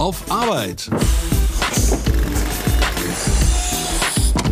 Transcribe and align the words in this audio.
Auf 0.00 0.30
Arbeit. 0.30 0.88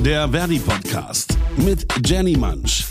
Der 0.04 0.28
Verdi 0.28 0.58
Podcast 0.58 1.38
mit 1.56 1.86
Jenny 2.06 2.36
Mansch. 2.36 2.86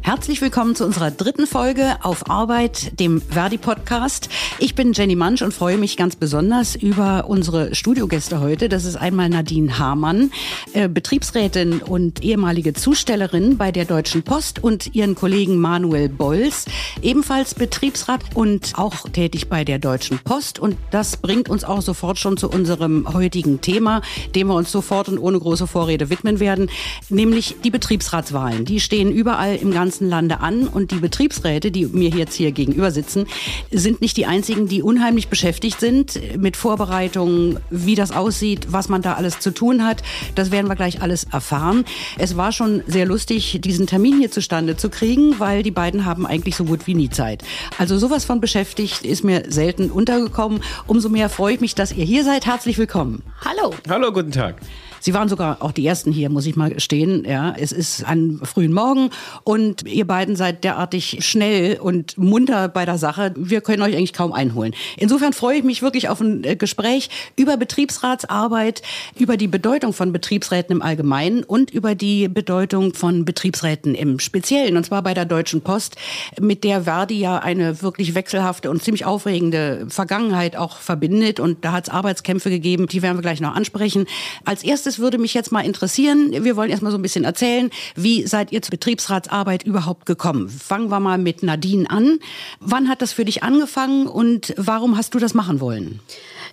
Herzlich 0.00 0.40
willkommen 0.40 0.74
zu 0.74 0.84
unserer 0.84 1.12
dritten 1.12 1.46
Folge 1.46 1.96
auf 2.02 2.28
Arbeit, 2.28 2.98
dem 2.98 3.22
Verdi-Podcast. 3.22 4.28
Ich 4.62 4.74
bin 4.74 4.92
Jenny 4.92 5.16
Mansch 5.16 5.42
und 5.42 5.52
freue 5.52 5.78
mich 5.78 5.96
ganz 5.96 6.16
besonders 6.16 6.76
über 6.76 7.24
unsere 7.28 7.74
Studiogäste 7.74 8.40
heute. 8.40 8.68
Das 8.68 8.84
ist 8.84 8.96
einmal 8.96 9.28
Nadine 9.28 9.78
Hamann, 9.78 10.30
äh, 10.72 10.88
Betriebsrätin 10.88 11.80
und 11.80 12.22
ehemalige 12.22 12.72
Zustellerin 12.72 13.56
bei 13.56 13.72
der 13.72 13.84
Deutschen 13.84 14.22
Post 14.22 14.62
und 14.62 14.94
ihren 14.94 15.14
Kollegen 15.14 15.58
Manuel 15.58 16.08
Bolz, 16.08 16.66
ebenfalls 17.02 17.54
Betriebsrat 17.54 18.20
und 18.34 18.74
auch 18.76 19.08
tätig 19.08 19.48
bei 19.48 19.64
der 19.64 19.78
Deutschen 19.78 20.18
Post. 20.18 20.58
Und 20.58 20.76
das 20.90 21.16
bringt 21.16 21.48
uns 21.48 21.64
auch 21.64 21.82
sofort 21.82 22.18
schon 22.18 22.36
zu 22.36 22.50
unserem 22.50 23.12
heutigen 23.12 23.60
Thema, 23.60 24.02
dem 24.34 24.48
wir 24.48 24.54
uns 24.54 24.70
sofort 24.70 25.08
und 25.08 25.18
ohne 25.18 25.38
große 25.38 25.66
Vorrede 25.66 26.10
widmen 26.10 26.38
werden, 26.38 26.70
nämlich 27.08 27.56
die 27.64 27.70
Betriebsratswahlen. 27.70 28.64
Die 28.64 28.80
stehen 28.80 29.10
überall 29.10 29.56
im 29.56 29.72
ganzen 29.72 29.80
ganzen 29.80 30.08
Lande 30.10 30.40
an 30.40 30.68
und 30.68 30.90
die 30.90 31.00
Betriebsräte, 31.00 31.70
die 31.70 31.86
mir 31.86 32.10
jetzt 32.10 32.34
hier 32.34 32.52
gegenüber 32.52 32.90
sitzen, 32.90 33.26
sind 33.70 34.00
nicht 34.00 34.16
die 34.16 34.26
einzigen, 34.26 34.49
die 34.56 34.82
unheimlich 34.82 35.28
beschäftigt 35.28 35.80
sind 35.80 36.20
mit 36.36 36.56
Vorbereitungen, 36.56 37.58
wie 37.70 37.94
das 37.94 38.12
aussieht, 38.12 38.68
was 38.70 38.88
man 38.88 39.02
da 39.02 39.14
alles 39.14 39.40
zu 39.40 39.52
tun 39.52 39.84
hat. 39.84 40.02
Das 40.34 40.50
werden 40.50 40.68
wir 40.68 40.76
gleich 40.76 41.02
alles 41.02 41.24
erfahren. 41.24 41.84
Es 42.18 42.36
war 42.36 42.52
schon 42.52 42.82
sehr 42.86 43.06
lustig, 43.06 43.60
diesen 43.62 43.86
Termin 43.86 44.18
hier 44.18 44.30
zustande 44.30 44.76
zu 44.76 44.90
kriegen, 44.90 45.38
weil 45.38 45.62
die 45.62 45.70
beiden 45.70 46.04
haben 46.04 46.26
eigentlich 46.26 46.56
so 46.56 46.64
gut 46.64 46.86
wie 46.86 46.94
nie 46.94 47.10
Zeit. 47.10 47.42
Also 47.78 47.98
sowas 47.98 48.24
von 48.24 48.40
beschäftigt 48.40 49.04
ist 49.04 49.24
mir 49.24 49.44
selten 49.48 49.90
untergekommen. 49.90 50.62
Umso 50.86 51.08
mehr 51.08 51.28
freue 51.28 51.54
ich 51.54 51.60
mich, 51.60 51.74
dass 51.74 51.92
ihr 51.92 52.04
hier 52.04 52.24
seid. 52.24 52.46
Herzlich 52.46 52.78
willkommen. 52.78 53.22
Hallo. 53.44 53.74
Hallo, 53.88 54.12
guten 54.12 54.32
Tag. 54.32 54.56
Sie 55.00 55.14
waren 55.14 55.28
sogar 55.28 55.56
auch 55.60 55.72
die 55.72 55.86
ersten 55.86 56.12
hier, 56.12 56.28
muss 56.30 56.46
ich 56.46 56.56
mal 56.56 56.78
stehen. 56.78 57.24
Ja, 57.26 57.54
es 57.58 57.72
ist 57.72 58.04
ein 58.04 58.40
frühen 58.42 58.72
Morgen 58.72 59.10
und 59.44 59.86
ihr 59.86 60.06
beiden 60.06 60.36
seid 60.36 60.62
derartig 60.62 61.18
schnell 61.20 61.78
und 61.80 62.18
munter 62.18 62.68
bei 62.68 62.84
der 62.84 62.98
Sache. 62.98 63.32
Wir 63.36 63.62
können 63.62 63.82
euch 63.82 63.96
eigentlich 63.96 64.12
kaum 64.12 64.32
einholen. 64.32 64.74
Insofern 64.96 65.32
freue 65.32 65.58
ich 65.58 65.64
mich 65.64 65.82
wirklich 65.82 66.08
auf 66.08 66.20
ein 66.20 66.44
äh, 66.44 66.56
Gespräch 66.56 67.08
über 67.36 67.56
Betriebsratsarbeit, 67.56 68.82
über 69.18 69.36
die 69.36 69.48
Bedeutung 69.48 69.92
von 69.92 70.12
Betriebsräten 70.12 70.76
im 70.76 70.82
Allgemeinen 70.82 71.42
und 71.44 71.70
über 71.70 71.94
die 71.94 72.28
Bedeutung 72.28 72.94
von 72.94 73.24
Betriebsräten 73.24 73.94
im 73.94 74.18
Speziellen. 74.18 74.76
Und 74.76 74.84
zwar 74.84 75.02
bei 75.02 75.14
der 75.14 75.24
Deutschen 75.24 75.62
Post, 75.62 75.96
mit 76.38 76.64
der 76.64 76.82
Verdi 76.82 77.18
ja 77.18 77.38
eine 77.38 77.82
wirklich 77.82 78.14
wechselhafte 78.14 78.70
und 78.70 78.82
ziemlich 78.82 79.04
aufregende 79.04 79.86
Vergangenheit 79.88 80.56
auch 80.56 80.76
verbindet. 80.76 81.40
Und 81.40 81.64
da 81.64 81.72
hat 81.72 81.88
es 81.88 81.90
Arbeitskämpfe 81.90 82.50
gegeben, 82.50 82.86
die 82.86 83.02
werden 83.02 83.16
wir 83.16 83.22
gleich 83.22 83.40
noch 83.40 83.54
ansprechen. 83.54 84.06
Als 84.44 84.62
erstes 84.62 84.89
erstes 84.90 85.02
würde 85.02 85.18
mich 85.18 85.34
jetzt 85.34 85.52
mal 85.52 85.60
interessieren, 85.60 86.32
wir 86.44 86.56
wollen 86.56 86.70
erst 86.70 86.82
mal 86.82 86.90
so 86.90 86.98
ein 86.98 87.02
bisschen 87.02 87.24
erzählen, 87.24 87.70
wie 87.94 88.26
seid 88.26 88.50
ihr 88.50 88.60
zur 88.60 88.72
Betriebsratsarbeit 88.72 89.62
überhaupt 89.62 90.04
gekommen? 90.04 90.48
Fangen 90.48 90.90
wir 90.90 90.98
mal 90.98 91.18
mit 91.18 91.44
Nadine 91.44 91.88
an. 91.88 92.18
Wann 92.58 92.88
hat 92.88 93.00
das 93.00 93.12
für 93.12 93.24
dich 93.24 93.44
angefangen 93.44 94.08
und 94.08 94.52
warum 94.56 94.96
hast 94.96 95.14
du 95.14 95.20
das 95.20 95.32
machen 95.32 95.60
wollen? 95.60 96.00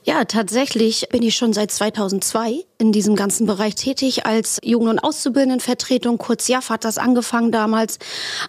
Ja, 0.07 0.23
tatsächlich 0.23 1.09
bin 1.09 1.21
ich 1.21 1.35
schon 1.35 1.51
seit 1.51 1.69
2002 1.69 2.63
in 2.77 2.93
diesem 2.93 3.17
ganzen 3.17 3.45
Bereich 3.45 3.75
tätig 3.75 4.25
als 4.25 4.57
Jugend- 4.63 4.89
und 4.89 4.99
Auszubildendenvertretung. 4.99 6.17
Kurz 6.17 6.47
JAF 6.47 6.69
hat 6.69 6.85
das 6.85 6.97
angefangen 6.97 7.51
damals. 7.51 7.99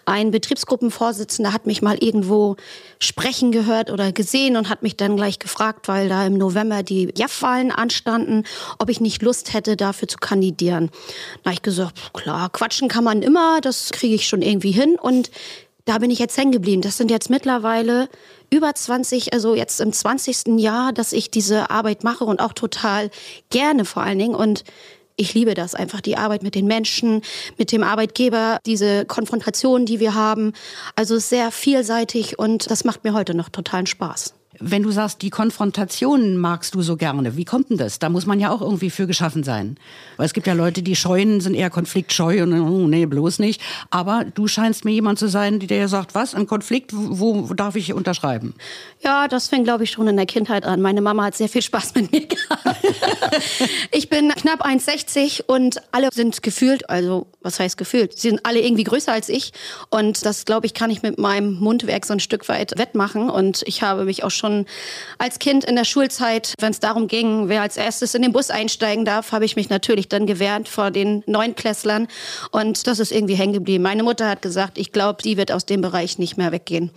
Ein 0.05 0.31
Betriebsgruppenvorsitzender 0.31 1.51
hat 1.51 1.65
mich 1.65 1.81
mal 1.81 1.97
irgendwo 2.01 2.55
sprechen 3.01 3.51
gehört 3.51 3.91
oder 3.91 4.13
gesehen 4.13 4.55
und 4.55 4.69
hat 4.69 4.83
mich 4.83 4.95
dann 4.95 5.17
gleich 5.17 5.37
gefragt, 5.37 5.89
weil 5.89 6.07
da 6.07 6.25
im 6.25 6.37
November 6.37 6.81
die 6.81 7.11
JAF-Wahlen 7.13 7.71
anstanden, 7.71 8.45
ob 8.77 8.89
ich 8.89 9.01
nicht 9.01 9.21
Lust 9.21 9.53
hätte, 9.53 9.75
dafür 9.75 10.07
zu 10.07 10.17
kandidieren. 10.17 10.89
Da 11.43 11.49
habe 11.49 11.55
ich 11.55 11.61
gesagt, 11.61 12.13
klar, 12.13 12.49
quatschen 12.51 12.87
kann 12.87 13.03
man 13.03 13.21
immer, 13.21 13.59
das 13.59 13.89
kriege 13.91 14.15
ich 14.15 14.29
schon 14.29 14.41
irgendwie 14.41 14.71
hin 14.71 14.95
und 14.97 15.29
da 15.89 15.97
bin 15.97 16.11
ich 16.11 16.19
jetzt 16.19 16.37
hängen 16.37 16.51
geblieben. 16.51 16.83
Das 16.83 16.97
sind 16.97 17.09
jetzt 17.09 17.31
mittlerweile 17.31 18.09
über 18.51 18.75
20, 18.75 19.33
also 19.33 19.55
jetzt 19.55 19.81
im 19.81 19.91
20. 19.91 20.59
Jahr, 20.59 20.93
dass 20.93 21.13
ich 21.13 21.31
diese 21.31 21.71
Arbeit 21.71 22.03
mache 22.03 22.25
und 22.25 22.41
auch 22.41 22.53
total 22.53 23.09
gerne 23.49 23.85
vor 23.85 24.03
allen 24.03 24.19
Dingen. 24.19 24.35
Und 24.35 24.63
ich 25.15 25.33
liebe 25.33 25.55
das 25.55 25.73
einfach, 25.73 25.99
die 25.99 26.15
Arbeit 26.15 26.43
mit 26.43 26.53
den 26.53 26.67
Menschen, 26.67 27.23
mit 27.57 27.71
dem 27.71 27.81
Arbeitgeber, 27.81 28.59
diese 28.67 29.03
Konfrontation, 29.05 29.87
die 29.87 29.99
wir 29.99 30.13
haben. 30.13 30.53
Also 30.95 31.17
sehr 31.17 31.49
vielseitig 31.49 32.37
und 32.37 32.69
das 32.69 32.83
macht 32.83 33.03
mir 33.03 33.13
heute 33.13 33.33
noch 33.33 33.49
totalen 33.49 33.87
Spaß. 33.87 34.38
Wenn 34.59 34.83
du 34.83 34.91
sagst, 34.91 35.21
die 35.21 35.29
Konfrontation 35.29 36.37
magst 36.37 36.75
du 36.75 36.81
so 36.81 36.97
gerne, 36.97 37.37
wie 37.37 37.45
kommt 37.45 37.69
denn 37.69 37.77
das? 37.77 37.99
Da 37.99 38.09
muss 38.09 38.25
man 38.25 38.39
ja 38.39 38.51
auch 38.51 38.61
irgendwie 38.61 38.89
für 38.89 39.07
geschaffen 39.07 39.43
sein. 39.43 39.77
Weil 40.17 40.25
es 40.25 40.33
gibt 40.33 40.47
ja 40.47 40.53
Leute, 40.53 40.81
die 40.81 40.95
scheuen, 40.95 41.39
sind 41.39 41.53
eher 41.53 41.69
konfliktscheu 41.69 42.43
und 42.43 42.53
oh, 42.53 42.87
nee, 42.87 43.05
bloß 43.05 43.39
nicht. 43.39 43.61
Aber 43.89 44.25
du 44.25 44.47
scheinst 44.47 44.85
mir 44.85 44.91
jemand 44.91 45.19
zu 45.19 45.27
sein, 45.27 45.59
der 45.59 45.87
sagt, 45.87 46.15
was, 46.15 46.35
ein 46.35 46.47
Konflikt, 46.47 46.91
wo, 46.93 47.49
wo 47.49 47.53
darf 47.53 47.75
ich 47.75 47.93
unterschreiben? 47.93 48.53
Ja, 49.01 49.27
das 49.27 49.47
fing, 49.47 49.63
glaube 49.63 49.85
ich, 49.85 49.91
schon 49.91 50.07
in 50.07 50.17
der 50.17 50.25
Kindheit 50.25 50.65
an. 50.65 50.81
Meine 50.81 51.01
Mama 51.01 51.23
hat 51.25 51.37
sehr 51.37 51.49
viel 51.49 51.61
Spaß 51.61 51.95
mit 51.95 52.11
mir 52.11 52.25
gehabt. 52.27 52.77
ich 53.91 54.09
bin 54.09 54.29
knapp 54.29 54.65
1,60 54.65 55.43
und 55.47 55.81
alle 55.91 56.09
sind 56.11 56.43
gefühlt, 56.43 56.89
also 56.89 57.27
was 57.41 57.59
heißt 57.59 57.77
gefühlt? 57.77 58.17
Sie 58.17 58.29
sind 58.29 58.45
alle 58.45 58.59
irgendwie 58.59 58.83
größer 58.83 59.11
als 59.11 59.29
ich. 59.29 59.53
Und 59.89 60.25
das, 60.25 60.45
glaube 60.45 60.65
ich, 60.65 60.73
kann 60.73 60.89
ich 60.89 61.01
mit 61.01 61.17
meinem 61.17 61.53
Mundwerk 61.59 62.05
so 62.05 62.13
ein 62.13 62.19
Stück 62.19 62.49
weit 62.49 62.77
wettmachen. 62.77 63.29
Und 63.29 63.63
ich 63.65 63.81
habe 63.81 64.05
mich 64.05 64.23
auch 64.23 64.31
schon 64.31 64.48
als 65.17 65.39
Kind 65.39 65.63
in 65.65 65.75
der 65.75 65.85
Schulzeit, 65.85 66.53
wenn 66.59 66.71
es 66.71 66.79
darum 66.79 67.07
ging, 67.07 67.49
wer 67.49 67.61
als 67.61 67.77
erstes 67.77 68.15
in 68.15 68.21
den 68.21 68.31
Bus 68.31 68.49
einsteigen 68.49 69.05
darf, 69.05 69.31
habe 69.31 69.45
ich 69.45 69.55
mich 69.55 69.69
natürlich 69.69 70.07
dann 70.07 70.25
gewehrt 70.25 70.67
vor 70.67 70.91
den 70.91 71.23
Neunklässlern. 71.25 72.07
Und 72.51 72.87
das 72.87 72.99
ist 72.99 73.11
irgendwie 73.11 73.35
hängen 73.35 73.53
geblieben. 73.53 73.83
Meine 73.83 74.03
Mutter 74.03 74.29
hat 74.29 74.41
gesagt, 74.41 74.77
ich 74.77 74.91
glaube, 74.91 75.23
sie 75.23 75.37
wird 75.37 75.51
aus 75.51 75.65
dem 75.65 75.81
Bereich 75.81 76.19
nicht 76.19 76.37
mehr 76.37 76.51
weggehen. 76.51 76.91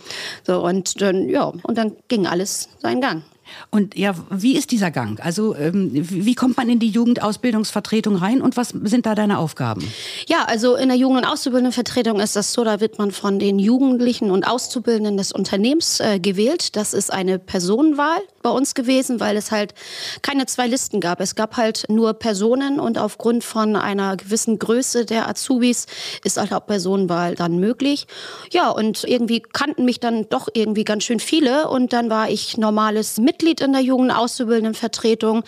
So, 0.45 0.63
und 0.63 1.01
dann, 1.01 1.29
ja, 1.29 1.45
und 1.45 1.77
dann 1.77 1.95
ging 2.07 2.27
alles 2.27 2.69
seinen 2.81 3.01
Gang. 3.01 3.23
Und 3.69 3.97
ja, 3.97 4.15
wie 4.29 4.55
ist 4.57 4.71
dieser 4.71 4.91
Gang? 4.91 5.19
Also 5.19 5.55
ähm, 5.55 5.89
wie 5.93 6.35
kommt 6.35 6.57
man 6.57 6.69
in 6.69 6.79
die 6.79 6.89
Jugendausbildungsvertretung 6.89 8.15
rein 8.15 8.41
und 8.41 8.57
was 8.57 8.69
sind 8.69 9.05
da 9.05 9.15
deine 9.15 9.37
Aufgaben? 9.37 9.87
Ja, 10.27 10.45
also 10.45 10.75
in 10.75 10.89
der 10.89 10.97
Jugend- 10.97 11.19
und 11.19 11.25
Auszubildendenvertretung 11.25 12.19
ist 12.19 12.35
das 12.35 12.53
so, 12.53 12.63
da 12.63 12.79
wird 12.79 12.97
man 12.97 13.11
von 13.11 13.39
den 13.39 13.59
Jugendlichen 13.59 14.31
und 14.31 14.47
Auszubildenden 14.47 15.17
des 15.17 15.31
Unternehmens 15.31 15.99
äh, 15.99 16.19
gewählt. 16.19 16.75
Das 16.75 16.93
ist 16.93 17.11
eine 17.11 17.39
Personenwahl 17.39 18.21
bei 18.43 18.49
uns 18.49 18.75
gewesen, 18.75 19.19
weil 19.19 19.35
es 19.37 19.51
halt 19.51 19.73
keine 20.21 20.45
zwei 20.45 20.67
Listen 20.67 20.99
gab. 20.99 21.19
Es 21.19 21.35
gab 21.35 21.57
halt 21.57 21.85
nur 21.89 22.13
Personen 22.13 22.79
und 22.79 22.97
aufgrund 22.97 23.43
von 23.43 23.75
einer 23.75 24.17
gewissen 24.17 24.59
Größe 24.59 25.05
der 25.05 25.27
Azubis 25.27 25.87
ist 26.23 26.37
halt 26.37 26.53
auch 26.53 26.65
Personenwahl 26.65 27.35
dann 27.35 27.57
möglich. 27.57 28.05
Ja, 28.51 28.69
und 28.69 29.03
irgendwie 29.03 29.41
kannten 29.41 29.85
mich 29.85 29.99
dann 29.99 30.29
doch 30.29 30.47
irgendwie 30.53 30.83
ganz 30.83 31.03
schön 31.03 31.19
viele 31.19 31.69
und 31.69 31.93
dann 31.93 32.09
war 32.09 32.29
ich 32.29 32.57
normales 32.57 33.17
Mitglied 33.17 33.61
in 33.61 33.73
der 33.73 33.81
jungen 33.81 34.11
Auszubildendenvertretung. 34.11 35.43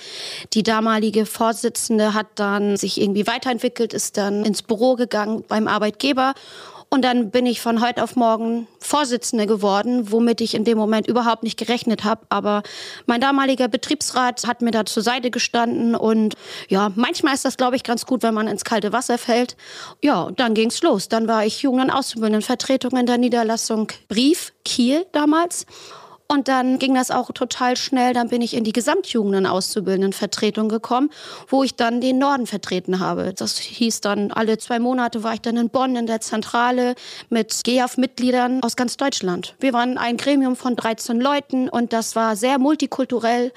Die 0.54 0.64
damalige 0.64 1.26
Vorsitzende 1.26 2.14
hat 2.14 2.28
dann 2.36 2.78
sich 2.78 3.00
irgendwie 3.00 3.28
weiterentwickelt, 3.28 3.94
ist 3.94 4.18
dann 4.18 4.46
ins 4.46 4.64
Büro 4.64 4.96
gegangen 4.96 5.44
beim 5.48 5.68
Arbeitgeber 5.68 6.34
und 6.90 7.04
dann 7.04 7.32
bin 7.32 7.46
ich 7.46 7.62
von 7.62 7.82
heute 7.86 8.04
auf 8.04 8.16
morgen 8.16 8.68
Vorsitzende 8.80 9.48
geworden, 9.48 10.12
womit 10.12 10.40
ich 10.42 10.54
in 10.54 10.64
dem 10.64 10.78
Moment 10.78 11.08
überhaupt 11.08 11.44
nicht 11.44 11.58
gerechnet 11.58 12.04
habe. 12.04 12.26
Aber 12.30 12.64
mein 13.06 13.20
damaliger 13.20 13.68
Betriebsrat 13.68 14.48
hat 14.48 14.62
mir 14.62 14.72
da 14.72 14.86
zur 14.86 15.04
Seite 15.04 15.32
gestanden. 15.32 15.96
Und 15.96 16.36
ja, 16.70 16.92
manchmal 16.96 17.34
ist 17.34 17.44
das, 17.46 17.58
glaube 17.58 17.76
ich, 17.76 17.84
ganz 17.84 18.06
gut, 18.06 18.24
wenn 18.24 18.34
man 18.34 18.48
ins 18.48 18.64
kalte 18.64 18.94
Wasser 18.94 19.18
fällt. 19.18 19.58
Ja, 20.02 20.22
und 20.22 20.40
dann 20.40 20.54
ging's 20.54 20.82
los. 20.82 21.10
Dann 21.10 21.28
war 21.28 21.46
ich 21.46 21.62
Jugend- 21.62 21.86
und 21.86 21.92
Auszubildendenvertretung 21.92 22.98
in 22.98 23.06
der 23.06 23.18
Niederlassung 23.18 23.88
Brief, 24.08 24.54
Kiel 24.64 25.06
damals. 25.12 25.66
Und 26.28 26.48
dann 26.48 26.80
ging 26.80 26.96
das 26.96 27.12
auch 27.12 27.32
total 27.32 27.78
schnell. 27.78 28.14
Dann 28.14 28.30
bin 28.30 28.42
ich 28.42 28.56
in 28.56 28.64
die 28.64 28.74
Gesamtjugend- 28.74 29.38
und 29.38 29.46
Auszubildendenvertretung 29.46 30.70
gekommen, 30.70 31.12
wo 31.48 31.64
ich 31.64 31.76
dann 31.76 32.02
den 32.02 32.18
Norden 32.18 32.48
vertreten 32.48 33.00
habe. 33.00 33.34
Das 33.34 33.60
hieß 33.60 34.02
dann, 34.02 34.32
alle 34.32 34.58
zwei 34.58 34.80
Monate 34.80 35.24
war 35.24 35.36
ich 35.36 35.42
dann 35.42 35.58
in 35.58 35.70
Bonn 35.70 35.96
in 35.96 36.08
der 36.08 36.22
Zentrale 36.22 36.96
mit 37.30 37.64
GEAF-Mitgliedern 37.64 38.64
aus 38.64 38.76
ganz 38.76 38.98
Deutschland. 38.98 39.56
Wir 39.60 39.74
waren 39.74 40.00
ein 40.00 40.18
Gremium 40.18 40.56
von 40.56 40.76
13 40.76 41.22
Leuten 41.22 41.70
und 41.70 41.94
das 41.94 42.16
war 42.16 42.36
sehr 42.36 42.58
multikulturell 42.58 43.54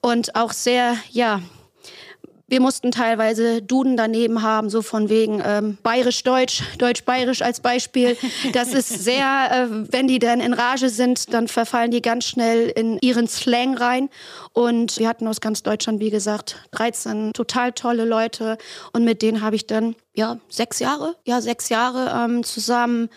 und 0.00 0.36
auch 0.36 0.52
sehr, 0.52 0.96
ja, 1.10 1.40
wir 2.54 2.60
mussten 2.60 2.92
teilweise 2.92 3.62
Duden 3.62 3.96
daneben 3.96 4.40
haben, 4.40 4.70
so 4.70 4.80
von 4.80 5.08
wegen 5.08 5.42
ähm, 5.44 5.76
bayerisch-deutsch, 5.82 6.62
deutsch-bayerisch 6.78 7.42
als 7.42 7.58
Beispiel. 7.58 8.16
Das 8.52 8.72
ist 8.72 8.88
sehr, 8.88 9.50
äh, 9.50 9.92
wenn 9.92 10.06
die 10.06 10.20
dann 10.20 10.38
in 10.38 10.54
Rage 10.54 10.88
sind, 10.88 11.34
dann 11.34 11.48
verfallen 11.48 11.90
die 11.90 12.00
ganz 12.00 12.26
schnell 12.26 12.68
in 12.68 12.96
ihren 13.00 13.26
Slang 13.26 13.76
rein. 13.76 14.08
Und 14.52 15.00
wir 15.00 15.08
hatten 15.08 15.26
aus 15.26 15.40
ganz 15.40 15.64
Deutschland, 15.64 15.98
wie 15.98 16.10
gesagt, 16.10 16.54
13 16.70 17.32
total 17.32 17.72
tolle 17.72 18.04
Leute. 18.04 18.56
Und 18.92 19.04
mit 19.04 19.22
denen 19.22 19.40
habe 19.40 19.56
ich 19.56 19.66
dann, 19.66 19.96
ja, 20.14 20.38
sechs 20.48 20.78
Jahre, 20.78 21.16
ja, 21.24 21.40
sechs 21.40 21.70
Jahre 21.70 22.24
ähm, 22.24 22.44
zusammen 22.44 23.10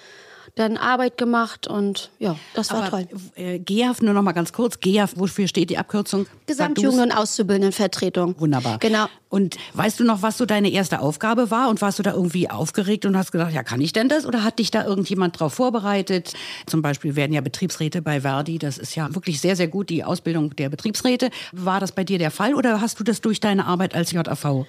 dann 0.57 0.77
Arbeit 0.77 1.17
gemacht 1.17 1.67
und 1.67 2.09
ja, 2.19 2.35
das 2.53 2.71
war 2.71 2.83
Aber, 2.83 2.89
toll. 2.89 3.07
Äh, 3.35 3.59
GEAF, 3.59 4.01
nur 4.01 4.13
noch 4.13 4.21
mal 4.21 4.31
ganz 4.31 4.53
kurz. 4.53 4.79
GEAF, 4.79 5.13
wofür 5.15 5.47
steht 5.47 5.69
die 5.69 5.77
Abkürzung? 5.77 6.25
Gesamtjugend- 6.47 7.03
und 7.03 7.11
Auszubildendenvertretung. 7.11 8.39
Wunderbar. 8.39 8.79
Genau. 8.79 9.05
Und 9.29 9.57
weißt 9.73 9.99
du 9.99 10.03
noch, 10.03 10.21
was 10.21 10.37
so 10.37 10.45
deine 10.45 10.69
erste 10.69 10.99
Aufgabe 10.99 11.51
war? 11.51 11.69
Und 11.69 11.81
warst 11.81 11.99
du 11.99 12.03
da 12.03 12.13
irgendwie 12.13 12.49
aufgeregt 12.49 13.05
und 13.05 13.17
hast 13.17 13.31
gedacht, 13.31 13.53
ja, 13.53 13.63
kann 13.63 13.81
ich 13.81 13.93
denn 13.93 14.09
das? 14.09 14.25
Oder 14.25 14.43
hat 14.43 14.59
dich 14.59 14.71
da 14.71 14.85
irgendjemand 14.85 15.39
drauf 15.39 15.53
vorbereitet? 15.53 16.33
Zum 16.65 16.81
Beispiel 16.81 17.15
werden 17.15 17.33
ja 17.33 17.41
Betriebsräte 17.41 18.01
bei 18.01 18.21
Verdi, 18.21 18.57
das 18.57 18.77
ist 18.77 18.95
ja 18.95 19.13
wirklich 19.13 19.41
sehr, 19.41 19.55
sehr 19.55 19.67
gut, 19.67 19.89
die 19.89 20.03
Ausbildung 20.03 20.55
der 20.55 20.69
Betriebsräte. 20.69 21.29
War 21.51 21.79
das 21.79 21.91
bei 21.91 22.03
dir 22.03 22.19
der 22.19 22.31
Fall 22.31 22.55
oder 22.55 22.81
hast 22.81 22.99
du 22.99 23.03
das 23.03 23.21
durch 23.21 23.39
deine 23.39 23.65
Arbeit 23.65 23.95
als 23.95 24.11
JAV? 24.11 24.65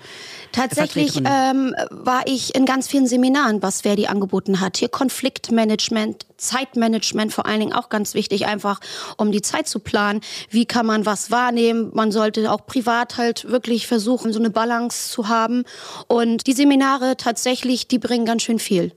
Tatsächlich 0.53 1.17
ähm, 1.19 1.75
war 1.91 2.23
ich 2.27 2.55
in 2.55 2.65
ganz 2.65 2.89
vielen 2.89 3.07
Seminaren, 3.07 3.63
was 3.63 3.83
Verdi 3.83 4.07
angeboten 4.07 4.61
hat. 4.61 4.79
Hier 4.79 4.89
Konfliktmanagement, 4.89 6.27
Zeitmanagement 6.37 7.33
vor 7.33 7.47
allen 7.47 7.61
Dingen 7.61 7.73
auch 7.73 7.89
ganz 7.89 8.15
wichtig, 8.15 8.47
einfach 8.47 8.81
um 9.17 9.33
die 9.33 9.43
Zeit 9.43 9.69
zu 9.69 9.79
planen. 9.79 10.21
Wie 10.51 10.67
kann 10.67 10.87
man 10.87 11.07
was 11.07 11.31
wahrnehmen? 11.31 11.91
Man 11.95 12.13
sollte 12.13 12.51
auch 12.51 12.67
privat 12.67 13.19
halt 13.19 13.49
wirklich 13.51 13.87
versuchen, 13.87 14.33
so 14.33 14.39
eine 14.39 14.48
Balance 14.51 15.11
zu 15.11 15.29
haben. 15.29 15.65
Und 16.07 16.47
die 16.47 16.53
Seminare 16.53 17.17
tatsächlich, 17.17 17.89
die 17.89 17.99
bringen 17.99 18.27
ganz 18.27 18.43
schön 18.43 18.59
viel. 18.59 18.93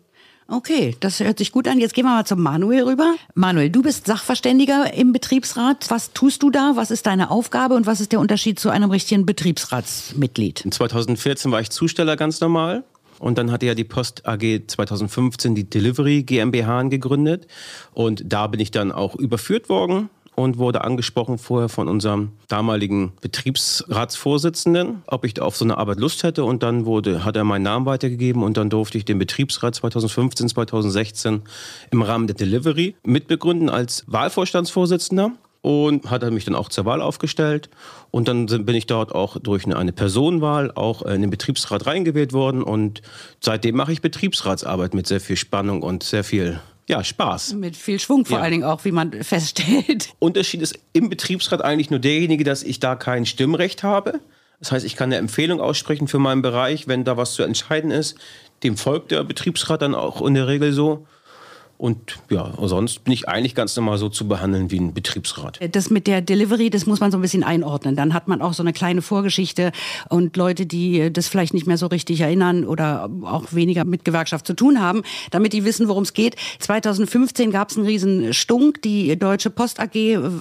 Okay, 0.47 0.97
das 0.99 1.21
hört 1.21 1.37
sich 1.37 1.53
gut 1.53 1.65
an. 1.69 1.79
Jetzt 1.79 1.93
gehen 1.93 2.03
wir 2.03 2.13
mal 2.13 2.25
zum 2.25 2.41
Manuel 2.41 2.83
rüber. 2.83 3.15
Manuel, 3.35 3.69
du 3.69 3.81
bist 3.81 4.05
Sachverständiger 4.05 4.93
im 4.93 5.13
Betriebsrat. 5.13 5.89
Was 5.89 6.11
tust 6.11 6.43
du 6.43 6.49
da? 6.49 6.73
Was 6.75 6.91
ist 6.91 7.05
deine 7.05 7.31
Aufgabe 7.31 7.75
und 7.75 7.85
was 7.85 8.01
ist 8.01 8.11
der 8.11 8.19
Unterschied 8.19 8.59
zu 8.59 8.69
einem 8.69 8.91
richtigen 8.91 9.25
Betriebsratsmitglied? 9.25 10.67
2014 10.69 11.53
war 11.53 11.61
ich 11.61 11.69
Zusteller 11.69 12.17
ganz 12.17 12.41
normal. 12.41 12.83
Und 13.17 13.37
dann 13.37 13.49
hatte 13.49 13.65
ja 13.65 13.75
die 13.75 13.85
Post 13.85 14.27
AG 14.27 14.63
2015 14.67 15.55
die 15.55 15.69
Delivery 15.69 16.23
GmbH 16.23 16.83
gegründet. 16.83 17.47
Und 17.93 18.23
da 18.25 18.47
bin 18.47 18.59
ich 18.59 18.71
dann 18.71 18.91
auch 18.91 19.15
überführt 19.15 19.69
worden 19.69 20.09
und 20.35 20.57
wurde 20.57 20.83
angesprochen 20.83 21.37
vorher 21.37 21.69
von 21.69 21.87
unserem 21.87 22.31
damaligen 22.47 23.13
Betriebsratsvorsitzenden, 23.21 25.03
ob 25.07 25.25
ich 25.25 25.39
auf 25.41 25.55
so 25.55 25.65
eine 25.65 25.77
Arbeit 25.77 25.99
Lust 25.99 26.23
hätte. 26.23 26.43
Und 26.45 26.63
dann 26.63 26.85
wurde, 26.85 27.25
hat 27.25 27.35
er 27.35 27.43
meinen 27.43 27.63
Namen 27.63 27.85
weitergegeben 27.85 28.43
und 28.43 28.57
dann 28.57 28.69
durfte 28.69 28.97
ich 28.97 29.05
den 29.05 29.19
Betriebsrat 29.19 29.75
2015, 29.75 30.49
2016 30.49 31.41
im 31.91 32.01
Rahmen 32.01 32.27
der 32.27 32.35
Delivery 32.35 32.95
mitbegründen 33.03 33.69
als 33.69 34.03
Wahlvorstandsvorsitzender 34.07 35.31
und 35.61 36.09
hat 36.09 36.23
er 36.23 36.31
mich 36.31 36.45
dann 36.45 36.55
auch 36.55 36.69
zur 36.69 36.85
Wahl 36.85 37.01
aufgestellt. 37.01 37.69
Und 38.09 38.27
dann 38.27 38.47
bin 38.47 38.75
ich 38.75 38.87
dort 38.87 39.13
auch 39.13 39.37
durch 39.37 39.65
eine 39.67 39.91
Personenwahl 39.91 40.71
auch 40.71 41.03
in 41.03 41.21
den 41.21 41.29
Betriebsrat 41.29 41.85
reingewählt 41.85 42.33
worden. 42.33 42.63
Und 42.63 43.01
seitdem 43.39 43.75
mache 43.75 43.93
ich 43.93 44.01
Betriebsratsarbeit 44.01 44.93
mit 44.93 45.07
sehr 45.07 45.21
viel 45.21 45.37
Spannung 45.37 45.83
und 45.83 46.03
sehr 46.03 46.23
viel 46.23 46.59
ja, 46.91 47.03
Spaß. 47.03 47.53
Mit 47.53 47.75
viel 47.75 47.99
Schwung 47.99 48.25
vor 48.25 48.37
Ja. 48.37 48.43
allen 48.43 48.51
Dingen 48.51 48.63
auch, 48.63 48.85
wie 48.85 48.91
man 48.91 49.11
feststellt. 49.23 50.09
Unterschied 50.19 50.61
ist 50.61 50.77
im 50.93 51.09
Betriebsrat 51.09 51.63
eigentlich 51.63 51.89
nur 51.89 51.99
derjenige, 51.99 52.43
dass 52.43 52.61
ich 52.63 52.79
da 52.79 52.95
kein 52.95 53.25
Stimmrecht 53.25 53.81
habe. 53.81 54.19
Das 54.59 54.71
heißt, 54.71 54.85
ich 54.85 54.95
kann 54.95 55.07
eine 55.09 55.15
Empfehlung 55.17 55.59
aussprechen 55.59 56.07
für 56.07 56.19
meinen 56.19 56.43
Bereich, 56.43 56.87
wenn 56.87 57.03
da 57.03 57.17
was 57.17 57.33
zu 57.33 57.41
entscheiden 57.43 57.89
ist. 57.89 58.15
Dem 58.63 58.77
folgt 58.77 59.09
der 59.09 59.23
Betriebsrat 59.23 59.81
dann 59.81 59.95
auch 59.95 60.21
in 60.21 60.35
der 60.35 60.47
Regel 60.47 60.71
so. 60.71 61.07
Und 61.81 62.19
ja, 62.29 62.53
sonst 62.61 63.05
bin 63.05 63.13
ich 63.13 63.27
eigentlich 63.27 63.55
ganz 63.55 63.75
normal 63.75 63.97
so 63.97 64.07
zu 64.07 64.27
behandeln 64.27 64.69
wie 64.69 64.79
ein 64.79 64.93
Betriebsrat. 64.93 65.57
Das 65.71 65.89
mit 65.89 66.05
der 66.05 66.21
Delivery, 66.21 66.69
das 66.69 66.85
muss 66.85 66.99
man 66.99 67.09
so 67.09 67.17
ein 67.17 67.21
bisschen 67.21 67.43
einordnen. 67.43 67.95
Dann 67.95 68.13
hat 68.13 68.27
man 68.27 68.39
auch 68.39 68.53
so 68.53 68.61
eine 68.61 68.71
kleine 68.71 69.01
Vorgeschichte 69.01 69.71
und 70.07 70.37
Leute, 70.37 70.67
die 70.67 71.11
das 71.11 71.27
vielleicht 71.27 71.55
nicht 71.55 71.65
mehr 71.65 71.79
so 71.79 71.87
richtig 71.87 72.21
erinnern 72.21 72.65
oder 72.65 73.09
auch 73.23 73.45
weniger 73.53 73.83
mit 73.83 74.05
Gewerkschaft 74.05 74.45
zu 74.45 74.53
tun 74.53 74.79
haben, 74.79 75.01
damit 75.31 75.53
die 75.53 75.65
wissen, 75.65 75.87
worum 75.87 76.03
es 76.03 76.13
geht. 76.13 76.35
2015 76.59 77.49
gab 77.49 77.71
es 77.71 77.77
einen 77.77 77.87
riesen 77.87 78.31
Stunk. 78.35 78.83
Die 78.83 79.17
Deutsche 79.17 79.49
Post 79.49 79.79
AG 79.79 79.95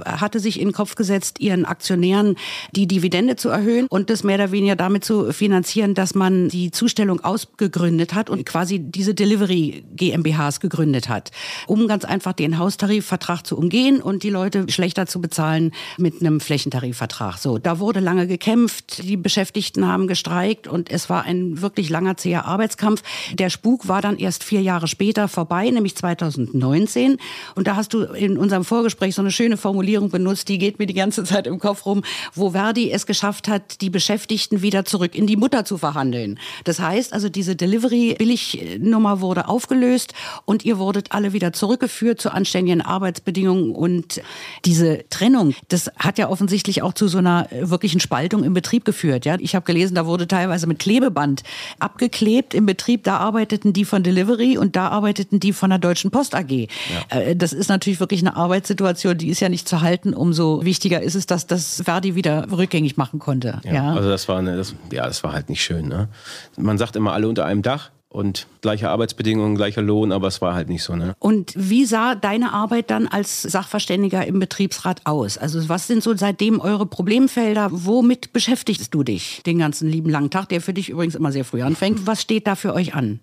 hatte 0.05 0.41
sich 0.41 0.61
in 0.61 0.69
den 0.69 0.75
Kopf 0.75 0.95
gesetzt, 0.95 1.41
ihren 1.41 1.65
Aktionären 1.65 2.37
die 2.73 2.87
Dividende 2.87 3.37
zu 3.37 3.49
erhöhen 3.49 3.87
und 3.87 4.11
das 4.11 4.25
mehr 4.25 4.35
oder 4.35 4.53
weniger 4.53 4.77
damit 4.77 5.07
zu 5.07 5.33
finanzieren, 5.33 5.95
dass 5.95 6.15
man 6.15 6.51
die 6.51 6.71
Zustellung 6.71 7.21
ausgegründet 7.21 8.13
hat 8.13 8.29
und 8.29 8.45
quasi 8.45 8.79
diese 8.79 9.15
Delivery 9.15 9.85
GmbHs 9.97 10.61
gegründet 10.61 11.09
hat, 11.09 11.30
um 11.67 11.89
ganz 11.89 12.05
einfach 12.05 12.33
den 12.33 12.59
Haustarifvertrag 12.59 13.47
zu 13.47 13.57
umgehen 13.57 14.01
und 14.03 14.23
die 14.23 14.31
Leute 14.31 14.67
schlechter 14.71 15.07
zu 15.07 15.21
bezahlen 15.21 15.73
mit 15.99 16.21
einem 16.21 16.41
Flächentarifvertrag. 16.41 17.39
So, 17.39 17.59
da 17.59 17.79
wurde 17.79 18.01
lange 18.01 18.27
gekämpft, 18.27 19.07
die 19.07 19.17
Beschäftigten 19.17 19.87
haben 19.87 20.07
gestreikt 20.07 20.67
und 20.67 20.91
es 20.91 21.11
war 21.11 21.25
ein 21.25 21.61
wirklich 21.63 21.91
langer 21.91 22.17
zäher 22.17 22.45
Arbeitskampf. 22.47 23.03
Der 23.33 23.51
Spuk 23.51 23.89
war 23.89 24.03
dann 24.03 24.19
erst 24.19 24.45
vier 24.45 24.63
Jahre 24.63 24.89
später 24.89 25.29
vorbei, 25.29 25.69
nämlich 25.71 25.97
2019. 25.97 27.19
Und 27.55 27.67
da 27.67 27.77
hast 27.77 27.93
du 27.93 28.03
in 28.03 28.39
unserem 28.39 28.65
Vorgespräch 28.65 29.15
so 29.15 29.23
eine 29.23 29.31
schöne 29.31 29.57
Formulierung 29.57 30.11
benutzt, 30.11 30.49
die 30.49 30.59
geht 30.59 30.79
mir 30.79 30.87
die 30.87 30.95
ganze 30.95 31.25
Zeit 31.25 31.47
im 31.47 31.59
Kopf 31.59 31.87
rum, 31.87 32.03
wo 32.35 32.51
Verdi 32.51 32.91
es 32.91 33.07
geschafft 33.07 33.49
hat, 33.49 33.81
die 33.81 33.91
Beschäftigten 33.91 34.63
wieder 34.63 34.85
zurück 34.85 35.15
in 35.15 35.27
die 35.27 35.37
Mutter 35.37 35.65
zu 35.65 35.79
verhandeln. 35.79 36.39
Das 36.65 36.81
heißt 36.81 37.13
also, 37.13 37.29
diese 37.29 37.57
Delivery-Billignummer 37.57 39.21
wurde 39.21 39.49
aufgelöst 39.49 40.15
und 40.45 40.65
ihr 40.65 40.79
wurdet 40.79 41.13
alle 41.13 41.20
wieder 41.33 41.53
zurückgeführt 41.53 42.21
zu 42.21 42.31
anständigen 42.33 42.81
Arbeitsbedingungen 42.83 43.75
und 43.75 44.21
diese 44.65 45.05
Trennung, 45.11 45.55
das 45.69 45.91
hat 45.97 46.19
ja 46.19 46.29
offensichtlich 46.29 46.83
auch 46.83 46.93
zu 46.95 47.09
so 47.09 47.19
einer 47.19 47.51
äh, 47.53 47.71
wirklichen 47.71 48.01
Spaltung 48.01 48.45
im 48.45 48.55
Betrieb 48.55 48.85
geführt. 48.85 49.25
Ja, 49.25 49.37
ich 49.39 49.55
habe 49.55 49.65
gelesen, 49.65 49.95
da 49.95 50.07
wurde 50.07 50.27
teilweise 50.27 50.67
mit 50.67 50.79
Klebeband 50.79 51.43
abgeklebt 51.79 52.55
im 52.55 52.67
Betrieb. 52.67 53.05
Da 53.05 53.19
arbeiteten 53.19 53.73
die 53.73 53.85
von 53.85 54.03
Delivery 54.03 54.59
und 54.59 54.77
da 54.77 54.89
arbeiteten 54.89 55.41
die 55.41 55.53
von 55.53 55.71
der 55.71 55.79
Deutschen 55.79 56.11
Post 56.11 56.35
AG. 56.35 56.69
Äh, 57.09 57.37
Das 57.37 57.53
ist 57.53 57.69
natürlich 57.69 58.01
wirklich 58.01 58.21
eine 58.21 58.37
Arbeitssituation, 58.37 59.17
die 59.17 59.29
ist 59.29 59.41
ja 59.41 59.49
nicht 59.49 59.69
zu 59.69 59.81
halten. 59.81 60.15
Umso 60.15 60.65
wichtiger 60.65 61.01
ist 61.03 61.15
es, 61.15 61.27
dass 61.27 61.47
das 61.47 61.83
Verdi 61.85 62.15
wieder 62.15 62.47
rückgängig 62.51 62.97
machen 62.97 63.19
konnte. 63.19 63.61
Ja, 63.65 63.93
Also 63.95 64.09
das 64.09 64.29
war 64.29 64.39
eine, 64.39 64.57
das, 64.57 64.75
ja, 64.93 65.07
das 65.07 65.23
war 65.25 65.33
halt 65.33 65.49
nicht 65.49 65.63
schön. 65.63 65.89
Ne? 65.89 66.09
Man 66.57 66.79
sagt 66.79 66.97
immer 66.97 67.13
alle 67.13 67.29
unter 67.29 67.45
einem 67.47 67.63
Dach 67.63 67.91
und 68.11 68.49
gleiche 68.61 68.91
Arbeitsbedingungen, 68.91 69.55
gleicher 69.55 69.83
Lohn, 69.83 70.13
aber 70.13 70.27
es 70.27 70.43
war 70.43 70.55
halt 70.55 70.69
nicht 70.69 70.83
so. 70.83 70.97
Ne? 70.97 71.15
Und 71.21 71.53
wie 71.57 71.87
sah 71.87 72.17
deine 72.17 72.53
Arbeit 72.53 72.91
dann 72.91 73.07
als 73.07 73.43
Sachverständiger 73.43 74.27
im 74.27 74.41
Betriebsrat 74.41 75.07
aus? 75.07 75.39
Also 75.39 75.69
was 75.69 75.87
sind 75.87 76.03
so 76.03 76.15
seitdem 76.17 76.61
eure 76.61 76.87
Problemfelder? 76.87 77.69
Womit 77.71 78.33
beschäftigst 78.33 78.93
du 78.93 79.05
dich 79.05 79.43
den 79.47 79.59
ganzen 79.59 79.89
lieben 79.89 80.11
langen 80.11 80.31
Tag, 80.31 80.49
der 80.49 80.61
für 80.61 80.75
dich 80.75 80.91
übrigens 80.91 81.15
immer 81.15 81.31
sehr 81.31 81.45
früh 81.45 81.63
anfängt? 81.63 82.07
Was 82.07 82.21
steht 82.21 82.49
da 82.49 82.57
für 82.57 82.75
euch 82.75 82.95
an? 82.95 83.21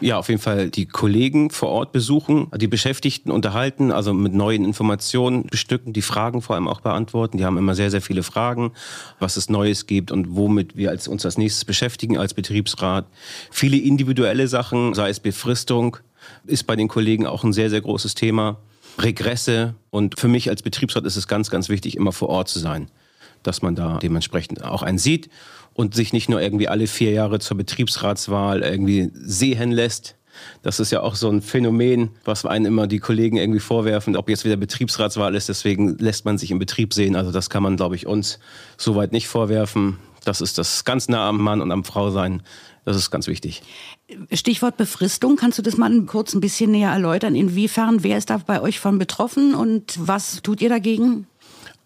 Ja, 0.00 0.16
auf 0.16 0.30
jeden 0.30 0.40
Fall 0.40 0.70
die 0.70 0.86
Kollegen 0.86 1.50
vor 1.50 1.68
Ort 1.68 1.92
besuchen, 1.92 2.50
die 2.56 2.68
Beschäftigten 2.68 3.30
unterhalten, 3.30 3.92
also 3.92 4.14
mit 4.14 4.32
neuen 4.32 4.64
Informationen 4.64 5.44
bestücken, 5.44 5.92
die 5.92 6.00
Fragen 6.00 6.40
vor 6.40 6.56
allem 6.56 6.68
auch 6.68 6.80
beantworten. 6.80 7.36
Die 7.36 7.44
haben 7.44 7.58
immer 7.58 7.74
sehr, 7.74 7.90
sehr 7.90 8.00
viele 8.00 8.22
Fragen, 8.22 8.72
was 9.18 9.36
es 9.36 9.50
Neues 9.50 9.86
gibt 9.86 10.10
und 10.10 10.34
womit 10.36 10.74
wir 10.74 10.88
als, 10.88 11.06
uns 11.06 11.26
als 11.26 11.36
nächstes 11.36 11.66
beschäftigen 11.66 12.16
als 12.16 12.32
Betriebsrat. 12.32 13.06
Viele 13.50 13.76
individuelle 13.76 14.48
Sachen, 14.48 14.94
sei 14.94 15.10
es 15.10 15.20
Befristung, 15.20 15.98
ist 16.46 16.66
bei 16.66 16.76
den 16.76 16.88
Kollegen 16.88 17.26
auch 17.26 17.44
ein 17.44 17.52
sehr, 17.52 17.68
sehr 17.68 17.82
großes 17.82 18.14
Thema. 18.14 18.56
Regresse 18.98 19.74
und 19.90 20.18
für 20.18 20.28
mich 20.28 20.48
als 20.48 20.62
Betriebsrat 20.62 21.04
ist 21.04 21.16
es 21.16 21.28
ganz, 21.28 21.50
ganz 21.50 21.68
wichtig, 21.68 21.96
immer 21.96 22.12
vor 22.12 22.30
Ort 22.30 22.48
zu 22.48 22.58
sein, 22.58 22.90
dass 23.42 23.60
man 23.60 23.74
da 23.74 23.98
dementsprechend 23.98 24.64
auch 24.64 24.82
einen 24.82 24.98
sieht 24.98 25.28
und 25.74 25.94
sich 25.94 26.12
nicht 26.12 26.28
nur 26.28 26.40
irgendwie 26.40 26.68
alle 26.68 26.86
vier 26.86 27.12
Jahre 27.12 27.38
zur 27.38 27.56
Betriebsratswahl 27.56 28.62
irgendwie 28.62 29.10
sehen 29.14 29.72
lässt. 29.72 30.16
Das 30.62 30.80
ist 30.80 30.90
ja 30.90 31.02
auch 31.02 31.14
so 31.14 31.28
ein 31.28 31.42
Phänomen, 31.42 32.10
was 32.24 32.46
einen 32.46 32.64
immer 32.64 32.86
die 32.86 32.98
Kollegen 32.98 33.36
irgendwie 33.36 33.60
vorwerfen, 33.60 34.16
ob 34.16 34.28
jetzt 34.28 34.44
wieder 34.44 34.56
Betriebsratswahl 34.56 35.34
ist, 35.34 35.48
deswegen 35.48 35.98
lässt 35.98 36.24
man 36.24 36.38
sich 36.38 36.50
im 36.50 36.58
Betrieb 36.58 36.94
sehen. 36.94 37.16
Also 37.16 37.32
das 37.32 37.50
kann 37.50 37.62
man, 37.62 37.76
glaube 37.76 37.96
ich, 37.96 38.06
uns 38.06 38.38
soweit 38.76 39.12
nicht 39.12 39.28
vorwerfen. 39.28 39.98
Das 40.24 40.40
ist 40.40 40.58
das 40.58 40.84
ganz 40.84 41.08
nah 41.08 41.28
am 41.28 41.40
Mann 41.40 41.60
und 41.60 41.72
am 41.72 41.84
Frau 41.84 42.10
sein. 42.10 42.42
Das 42.84 42.96
ist 42.96 43.10
ganz 43.10 43.26
wichtig. 43.26 43.62
Stichwort 44.32 44.76
Befristung, 44.76 45.36
kannst 45.36 45.58
du 45.58 45.62
das 45.62 45.76
mal 45.76 46.02
kurz 46.02 46.34
ein 46.34 46.40
bisschen 46.40 46.70
näher 46.70 46.90
erläutern? 46.90 47.34
Inwiefern, 47.34 48.02
wer 48.02 48.18
ist 48.18 48.30
da 48.30 48.38
bei 48.38 48.60
euch 48.60 48.80
von 48.80 48.98
betroffen 48.98 49.54
und 49.54 49.98
was 49.98 50.42
tut 50.42 50.60
ihr 50.60 50.68
dagegen? 50.68 51.26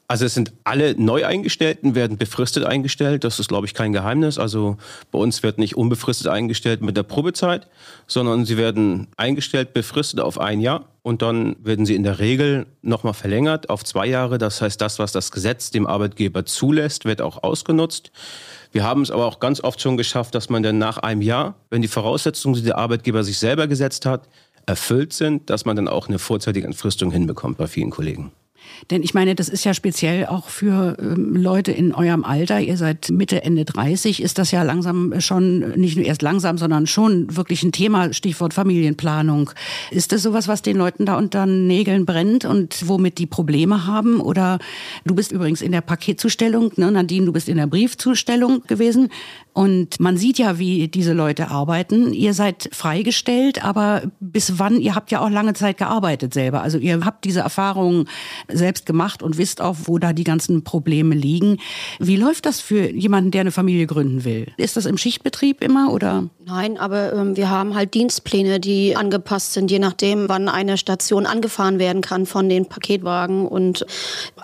Also 0.06 0.26
es 0.26 0.34
sind 0.34 0.52
alle 0.64 1.00
Neueingestellten, 1.00 1.94
werden 1.94 2.18
befristet 2.18 2.64
eingestellt. 2.64 3.24
Das 3.24 3.38
ist, 3.38 3.48
glaube 3.48 3.66
ich, 3.66 3.72
kein 3.72 3.94
Geheimnis. 3.94 4.38
Also 4.38 4.76
bei 5.10 5.18
uns 5.18 5.42
wird 5.42 5.56
nicht 5.56 5.76
unbefristet 5.76 6.26
eingestellt 6.26 6.82
mit 6.82 6.96
der 6.96 7.04
Probezeit, 7.04 7.68
sondern 8.06 8.44
sie 8.44 8.58
werden 8.58 9.08
eingestellt, 9.16 9.72
befristet 9.72 10.20
auf 10.20 10.38
ein 10.38 10.60
Jahr. 10.60 10.84
Und 11.02 11.22
dann 11.22 11.56
werden 11.62 11.86
sie 11.86 11.94
in 11.94 12.02
der 12.02 12.18
Regel 12.18 12.66
nochmal 12.82 13.14
verlängert 13.14 13.70
auf 13.70 13.82
zwei 13.82 14.06
Jahre. 14.06 14.36
Das 14.36 14.60
heißt, 14.60 14.78
das, 14.80 14.98
was 14.98 15.12
das 15.12 15.30
Gesetz 15.30 15.70
dem 15.70 15.86
Arbeitgeber 15.86 16.44
zulässt, 16.44 17.06
wird 17.06 17.22
auch 17.22 17.42
ausgenutzt. 17.42 18.12
Wir 18.72 18.84
haben 18.84 19.02
es 19.02 19.10
aber 19.10 19.24
auch 19.24 19.40
ganz 19.40 19.62
oft 19.62 19.80
schon 19.80 19.96
geschafft, 19.96 20.34
dass 20.34 20.50
man 20.50 20.62
dann 20.62 20.76
nach 20.76 20.98
einem 20.98 21.22
Jahr, 21.22 21.54
wenn 21.70 21.80
die 21.80 21.88
Voraussetzungen, 21.88 22.56
die 22.56 22.62
der 22.62 22.76
Arbeitgeber 22.76 23.24
sich 23.24 23.38
selber 23.38 23.68
gesetzt 23.68 24.04
hat, 24.04 24.28
erfüllt 24.66 25.12
sind, 25.12 25.48
dass 25.48 25.64
man 25.64 25.76
dann 25.76 25.88
auch 25.88 26.08
eine 26.08 26.18
vorzeitige 26.18 26.66
Entfristung 26.66 27.10
hinbekommt 27.10 27.56
bei 27.56 27.66
vielen 27.66 27.90
Kollegen. 27.90 28.32
Denn 28.90 29.02
ich 29.02 29.14
meine, 29.14 29.34
das 29.34 29.48
ist 29.48 29.64
ja 29.64 29.74
speziell 29.74 30.26
auch 30.26 30.48
für 30.48 30.96
ähm, 30.98 31.36
Leute 31.36 31.72
in 31.72 31.94
eurem 31.94 32.24
Alter. 32.24 32.60
Ihr 32.60 32.76
seid 32.76 33.10
Mitte, 33.10 33.42
Ende 33.42 33.64
30, 33.64 34.22
ist 34.22 34.38
das 34.38 34.50
ja 34.50 34.62
langsam 34.62 35.20
schon, 35.20 35.70
nicht 35.72 35.96
nur 35.96 36.04
erst 36.04 36.22
langsam, 36.22 36.58
sondern 36.58 36.86
schon 36.86 37.34
wirklich 37.34 37.62
ein 37.62 37.72
Thema, 37.72 38.12
Stichwort 38.12 38.54
Familienplanung. 38.54 39.50
Ist 39.90 40.12
das 40.12 40.22
sowas, 40.22 40.48
was 40.48 40.62
den 40.62 40.76
Leuten 40.76 41.06
da 41.06 41.16
unter 41.16 41.46
den 41.46 41.66
Nägeln 41.66 42.06
brennt 42.06 42.44
und 42.44 42.88
womit 42.88 43.18
die 43.18 43.26
Probleme 43.26 43.86
haben? 43.86 44.20
Oder 44.20 44.58
du 45.04 45.14
bist 45.14 45.32
übrigens 45.32 45.62
in 45.62 45.72
der 45.72 45.80
Paketzustellung, 45.80 46.72
ne? 46.76 46.90
Nadine, 46.90 47.26
du 47.26 47.32
bist 47.32 47.48
in 47.48 47.56
der 47.56 47.66
Briefzustellung 47.66 48.62
gewesen. 48.66 49.08
Und 49.52 50.00
man 50.00 50.16
sieht 50.16 50.38
ja, 50.38 50.58
wie 50.58 50.88
diese 50.88 51.12
Leute 51.12 51.48
arbeiten. 51.48 52.12
Ihr 52.12 52.34
seid 52.34 52.68
freigestellt, 52.72 53.64
aber 53.64 54.02
bis 54.18 54.58
wann? 54.58 54.80
Ihr 54.80 54.96
habt 54.96 55.12
ja 55.12 55.20
auch 55.20 55.30
lange 55.30 55.54
Zeit 55.54 55.78
gearbeitet 55.78 56.34
selber. 56.34 56.62
Also 56.62 56.78
ihr 56.78 57.04
habt 57.04 57.24
diese 57.24 57.40
Erfahrungen 57.40 58.08
selbst 58.56 58.86
gemacht 58.86 59.22
und 59.22 59.38
wisst 59.38 59.60
auch, 59.60 59.76
wo 59.84 59.98
da 59.98 60.12
die 60.12 60.24
ganzen 60.24 60.64
Probleme 60.64 61.14
liegen. 61.14 61.58
Wie 61.98 62.16
läuft 62.16 62.46
das 62.46 62.60
für 62.60 62.90
jemanden, 62.90 63.30
der 63.30 63.42
eine 63.42 63.52
Familie 63.52 63.86
gründen 63.86 64.24
will? 64.24 64.52
Ist 64.56 64.76
das 64.76 64.86
im 64.86 64.98
Schichtbetrieb 64.98 65.62
immer 65.62 65.92
oder? 65.92 66.28
Nein, 66.46 66.78
aber 66.78 67.12
ähm, 67.14 67.36
wir 67.36 67.48
haben 67.48 67.74
halt 67.74 67.94
Dienstpläne, 67.94 68.60
die 68.60 68.96
angepasst 68.96 69.54
sind, 69.54 69.70
je 69.70 69.78
nachdem, 69.78 70.28
wann 70.28 70.48
eine 70.48 70.76
Station 70.76 71.26
angefahren 71.26 71.78
werden 71.78 72.02
kann 72.02 72.26
von 72.26 72.48
den 72.48 72.66
Paketwagen 72.66 73.46
und 73.46 73.86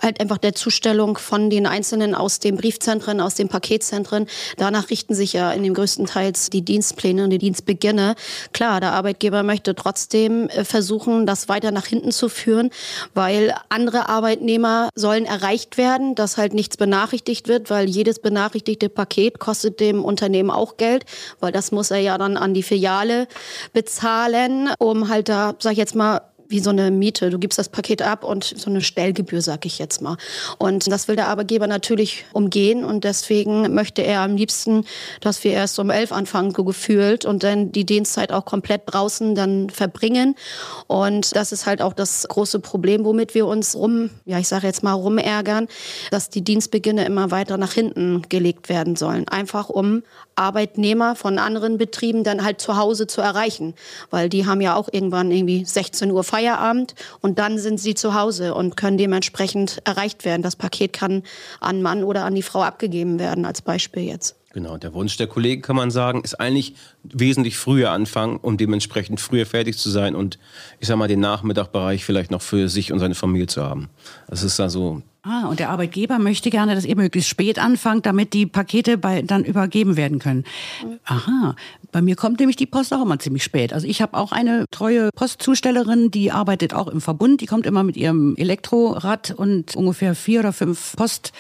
halt 0.00 0.21
einfach 0.21 0.38
der 0.38 0.55
Zustellung 0.55 1.19
von 1.19 1.50
den 1.50 1.67
Einzelnen 1.67 2.14
aus 2.14 2.38
den 2.38 2.57
Briefzentren, 2.57 3.21
aus 3.21 3.35
den 3.35 3.49
Paketzentren. 3.49 4.26
Danach 4.57 4.88
richten 4.88 5.14
sich 5.14 5.35
ja 5.35 5.52
in 5.52 5.62
dem 5.62 5.75
größten 5.75 6.07
Teils 6.07 6.49
die 6.49 6.62
Dienstpläne 6.62 7.25
und 7.25 7.31
die 7.31 7.38
Dienstbeginne. 7.38 8.14
Klar, 8.52 8.81
der 8.81 8.93
Arbeitgeber 8.93 9.43
möchte 9.43 9.75
trotzdem 9.75 10.49
äh, 10.49 10.64
versuchen, 10.64 11.26
das 11.26 11.49
weiter 11.49 11.71
nach 11.71 11.87
hinten 11.87 12.12
zu 12.12 12.29
führen, 12.29 12.71
weil 13.14 13.55
andere 13.69 14.00
Arbeitnehmer 14.09 14.88
sollen 14.95 15.25
erreicht 15.25 15.76
werden, 15.76 16.14
dass 16.14 16.37
halt 16.37 16.54
nichts 16.54 16.76
benachrichtigt 16.76 17.49
wird, 17.49 17.71
weil 17.71 17.88
jedes 17.88 18.19
benachrichtigte 18.19 18.88
Paket 18.88 19.38
kostet 19.38 19.80
dem 19.80 20.04
Unternehmen 20.04 20.50
auch 20.50 20.76
Geld, 20.76 21.04
weil 21.40 21.52
das 21.52 21.73
muss 21.73 21.90
er 21.90 21.99
ja 21.99 22.19
dann 22.19 22.37
an 22.37 22.54
die 22.54 22.62
Filiale 22.62 23.28
bezahlen, 23.73 24.71
um 24.78 25.09
halt 25.09 25.28
da, 25.28 25.54
sag 25.59 25.73
ich 25.73 25.78
jetzt 25.78 25.95
mal, 25.95 26.23
wie 26.50 26.61
so 26.61 26.71
eine 26.71 26.90
Miete. 26.90 27.30
Du 27.30 27.38
gibst 27.38 27.59
das 27.59 27.69
Paket 27.69 28.02
ab 28.02 28.25
und 28.25 28.45
so 28.45 28.69
eine 28.69 28.80
Stellgebühr, 28.80 29.40
sag 29.40 29.64
ich 29.64 29.78
jetzt 29.78 30.02
mal. 30.02 30.16
Und 30.59 30.90
das 30.90 31.09
will 31.09 31.16
der 31.16 31.28
Arbeitgeber 31.28 31.66
natürlich 31.66 32.25
umgehen 32.33 32.85
und 32.85 33.04
deswegen 33.04 33.73
möchte 33.73 34.02
er 34.02 34.21
am 34.21 34.37
liebsten, 34.37 34.85
dass 35.21 35.42
wir 35.45 35.52
erst 35.52 35.78
um 35.78 35.90
elf 35.90 36.12
anfangen, 36.12 36.52
so 36.54 36.64
gefühlt 36.64 37.25
und 37.25 37.45
dann 37.45 37.73
die 37.73 37.87
Dienstzeit 37.87 38.33
auch 38.33 38.45
komplett 38.45 38.83
draußen 38.87 39.35
dann 39.35 39.71
verbringen. 39.71 40.35
Und 40.88 41.37
das 41.37 41.52
ist 41.52 41.66
halt 41.66 41.80
auch 41.80 41.92
das 41.92 42.26
große 42.28 42.59
Problem, 42.59 43.04
womit 43.04 43.35
wir 43.35 43.47
uns 43.47 43.76
rum, 43.76 44.11
ja, 44.25 44.38
ich 44.38 44.49
sage 44.49 44.66
jetzt 44.66 44.83
mal 44.83 44.92
rumärgern, 44.92 45.69
dass 46.11 46.30
die 46.30 46.42
Dienstbeginne 46.42 47.04
immer 47.04 47.30
weiter 47.30 47.57
nach 47.57 47.73
hinten 47.73 48.23
gelegt 48.28 48.69
werden 48.69 48.97
sollen. 48.97 49.28
Einfach 49.28 49.69
um 49.69 50.02
Arbeitnehmer 50.35 51.14
von 51.14 51.38
anderen 51.38 51.78
Betrieben 51.78 52.25
dann 52.25 52.42
halt 52.42 52.61
zu 52.61 52.76
Hause 52.76 53.07
zu 53.07 53.21
erreichen. 53.21 53.75
Weil 54.11 54.28
die 54.28 54.47
haben 54.47 54.61
ja 54.61 54.75
auch 54.75 54.88
irgendwann 54.90 55.30
irgendwie 55.30 55.64
16 55.64 56.11
Uhr 56.11 56.25
Feierabend 56.25 56.40
und 57.21 57.39
dann 57.39 57.59
sind 57.59 57.81
sie 57.81 57.95
zu 57.95 58.15
Hause 58.15 58.55
und 58.55 58.77
können 58.77 58.99
dementsprechend 58.99 59.83
erreicht 59.85 60.25
werden. 60.25 60.43
Das 60.43 60.57
Paket 60.57 60.93
kann 60.93 61.23
an 61.61 61.83
Mann 61.83 62.05
oder 62.05 62.25
an 62.25 62.35
die 62.35 62.43
Frau 62.43 62.63
abgegeben 62.63 63.19
werden, 63.19 63.45
als 63.45 63.63
Beispiel 63.63 64.05
jetzt. 64.05 64.37
Genau, 64.53 64.79
der 64.79 64.95
Wunsch 64.95 65.17
der 65.17 65.29
Kollegen, 65.29 65.63
kann 65.63 65.77
man 65.77 65.93
sagen, 65.93 66.23
ist 66.25 66.41
eigentlich 66.41 66.75
wesentlich 67.05 67.57
früher 67.57 67.93
anfangen, 67.93 68.37
um 68.37 68.57
dementsprechend 68.57 69.21
früher 69.21 69.47
fertig 69.47 69.79
zu 69.79 69.91
sein 69.91 70.17
und 70.17 70.41
ich 70.81 70.89
sag 70.89 70.97
mal 70.97 71.07
den 71.07 71.21
Nachmittagbereich 71.21 72.05
vielleicht 72.05 72.33
noch 72.33 72.43
für 72.43 72.69
sich 72.69 72.93
und 72.93 72.99
seine 72.99 73.15
Familie 73.15 73.47
zu 73.47 73.63
haben. 73.63 73.91
Das 74.27 74.43
ist 74.43 74.59
also 74.59 75.03
Ah, 75.23 75.49
und 75.49 75.61
der 75.61 75.69
Arbeitgeber 75.69 76.19
möchte 76.19 76.49
gerne, 76.49 76.75
dass 76.75 76.87
ihr 76.87 76.97
möglichst 76.97 77.29
spät 77.29 77.59
anfangt, 77.59 78.07
damit 78.07 78.33
die 78.33 78.47
Pakete 78.47 78.97
bei, 78.97 79.21
dann 79.21 79.45
übergeben 79.45 79.99
werden 79.99 80.19
können. 80.19 80.45
Aha, 81.05 81.57
bei 81.93 82.00
mir 82.00 82.17
kommt 82.17 82.41
nämlich 82.41 82.57
die 82.57 82.65
Post 82.65 82.95
auch 82.95 83.03
immer 83.03 83.19
ziemlich 83.19 83.45
spät. 83.45 83.75
Also 83.75 83.87
ich 83.87 84.00
habe 84.00 84.17
auch 84.17 84.33
eine 84.33 84.65
treue 84.71 85.11
Postzustellerin, 85.15 86.11
die 86.11 86.33
arbeitet 86.33 86.73
auch 86.73 86.89
im 86.89 87.03
Verbund. 87.03 87.43
Die 87.43 87.47
kommt 87.47 87.67
immer 87.67 87.83
mit 87.83 87.99
ihrem 87.99 88.35
Elektrorad 88.37 89.33
und 89.33 89.77
ungefähr 89.77 90.15
vier 90.15 90.41
oder 90.41 90.55
fünf 90.55 90.97
Post 90.97 91.33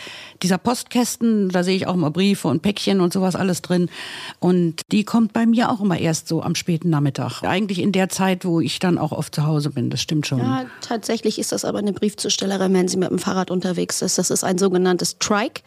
dieser 0.42 0.58
Postkästen. 0.58 1.48
Da 1.48 1.62
sehe 1.62 1.76
ich 1.76 1.86
auch 1.86 1.94
immer 1.94 2.10
Briefe 2.10 2.48
und 2.48 2.60
Päckchen 2.60 3.00
und 3.00 3.14
sowas 3.14 3.34
alles 3.34 3.62
drin. 3.62 3.88
Und 4.40 4.82
die 4.92 5.04
kommt 5.04 5.32
bei 5.32 5.46
mir 5.46 5.70
auch 5.70 5.80
immer 5.80 5.98
erst 5.98 6.28
so 6.28 6.42
am 6.42 6.54
späten 6.54 6.90
Nachmittag. 6.90 7.44
Eigentlich 7.44 7.78
in 7.78 7.92
der 7.92 8.10
Zeit, 8.10 8.44
wo 8.44 8.60
ich 8.60 8.78
dann 8.78 8.98
auch 8.98 9.12
oft 9.12 9.34
zu 9.34 9.46
Hause 9.46 9.70
bin. 9.70 9.88
Das 9.88 10.02
stimmt 10.02 10.26
schon. 10.26 10.40
Ja, 10.40 10.66
tatsächlich 10.82 11.38
ist 11.38 11.52
das 11.52 11.64
aber 11.64 11.78
eine 11.78 11.94
Briefzustellerin, 11.94 12.74
wenn 12.74 12.86
sie 12.86 12.98
mit 12.98 13.08
dem 13.08 13.18
Fahrrad 13.18 13.50
unterwegs 13.50 13.69
ist. 14.02 14.18
Das 14.18 14.30
ist 14.30 14.44
ein 14.44 14.58
sogenanntes 14.58 15.18
Trike. 15.18 15.62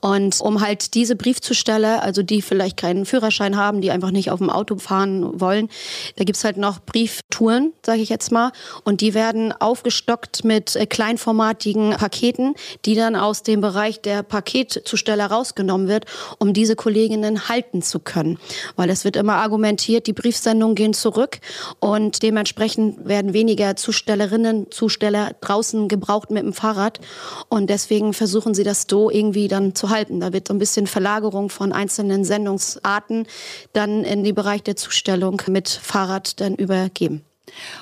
Und 0.00 0.40
um 0.40 0.60
halt 0.60 0.94
diese 0.94 1.16
Briefzusteller, 1.16 2.02
also 2.02 2.22
die 2.22 2.42
vielleicht 2.42 2.76
keinen 2.76 3.06
Führerschein 3.06 3.56
haben, 3.56 3.80
die 3.80 3.90
einfach 3.90 4.10
nicht 4.10 4.30
auf 4.30 4.38
dem 4.38 4.50
Auto 4.50 4.78
fahren 4.78 5.40
wollen. 5.40 5.68
Da 6.16 6.24
gibt's 6.24 6.44
halt 6.44 6.56
noch 6.56 6.80
Brieftouren, 6.80 7.72
sage 7.84 8.00
ich 8.00 8.08
jetzt 8.08 8.32
mal. 8.32 8.52
Und 8.84 9.00
die 9.00 9.14
werden 9.14 9.52
aufgestockt 9.52 10.44
mit 10.44 10.76
äh, 10.76 10.86
kleinformatigen 10.86 11.90
Paketen, 11.90 12.54
die 12.84 12.94
dann 12.94 13.16
aus 13.16 13.42
dem 13.42 13.60
Bereich 13.60 14.00
der 14.00 14.22
Paketzusteller 14.22 15.26
rausgenommen 15.26 15.88
wird, 15.88 16.06
um 16.38 16.52
diese 16.52 16.76
Kolleginnen 16.76 17.48
halten 17.48 17.82
zu 17.82 17.98
können. 17.98 18.38
Weil 18.76 18.90
es 18.90 19.04
wird 19.04 19.16
immer 19.16 19.34
argumentiert, 19.34 20.06
die 20.06 20.12
Briefsendungen 20.12 20.74
gehen 20.74 20.94
zurück 20.94 21.40
und 21.80 22.22
dementsprechend 22.22 23.06
werden 23.06 23.32
weniger 23.32 23.76
Zustellerinnen, 23.76 24.70
Zusteller 24.70 25.32
draußen 25.40 25.88
gebraucht 25.88 26.30
mit 26.30 26.42
dem 26.42 26.52
Fahrrad. 26.52 27.00
Und 27.48 27.70
deswegen 27.70 28.12
versuchen 28.12 28.54
sie 28.54 28.64
das 28.64 28.86
so 28.88 29.10
irgendwie 29.10 29.48
dann 29.48 29.74
zu 29.74 29.90
halten. 29.90 30.20
Da 30.20 30.32
wird 30.32 30.48
so 30.48 30.54
ein 30.54 30.58
bisschen 30.58 30.86
Verlagerung 30.86 31.48
von 31.48 31.72
einzelnen 31.72 32.24
Sendungsarten 32.24 33.26
dann 33.72 34.04
in 34.04 34.24
den 34.24 34.34
Bereich 34.34 34.62
der 34.62 34.76
Zustellung 34.76 35.42
mit 35.48 35.68
Fahrrad 35.68 36.40
dann 36.40 36.54
übergeben. 36.54 37.24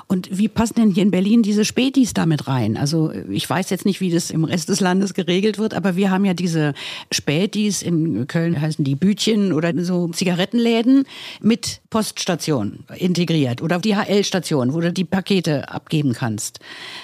Und 0.07 0.29
wie 0.37 0.49
passen 0.49 0.75
denn 0.75 0.91
hier 0.91 1.03
in 1.03 1.11
Berlin 1.11 1.43
diese 1.43 1.65
Spätis 1.65 2.15
damit 2.15 2.47
rein? 2.49 2.77
Also 2.77 3.13
ich 3.31 3.49
weiß 3.49 3.71
jetzt 3.71 3.85
nicht, 3.85 4.01
wie 4.01 4.11
das 4.11 4.31
im 4.31 4.45
Rest 4.45 4.69
des 4.69 4.81
Landes 4.81 5.15
geregelt 5.15 5.59
wird, 5.59 5.75
aber 5.75 5.97
wir 5.97 6.11
haben 6.11 6.25
ja 6.25 6.35
diese 6.35 6.75
Spätis, 7.11 7.83
in 7.83 8.27
Köln 8.27 8.61
heißen 8.61 8.85
die 8.85 8.95
Bütchen 8.95 9.53
oder 9.53 9.73
so 9.85 10.09
Zigarettenläden 10.09 11.05
mit 11.41 11.81
Poststation 11.91 12.81
integriert 12.97 13.63
oder 13.63 13.79
DHL-Station, 13.79 14.73
wo 14.75 14.81
du 14.81 14.93
die 14.93 15.05
Pakete 15.05 15.69
abgeben 15.71 16.13
kannst. 16.13 16.61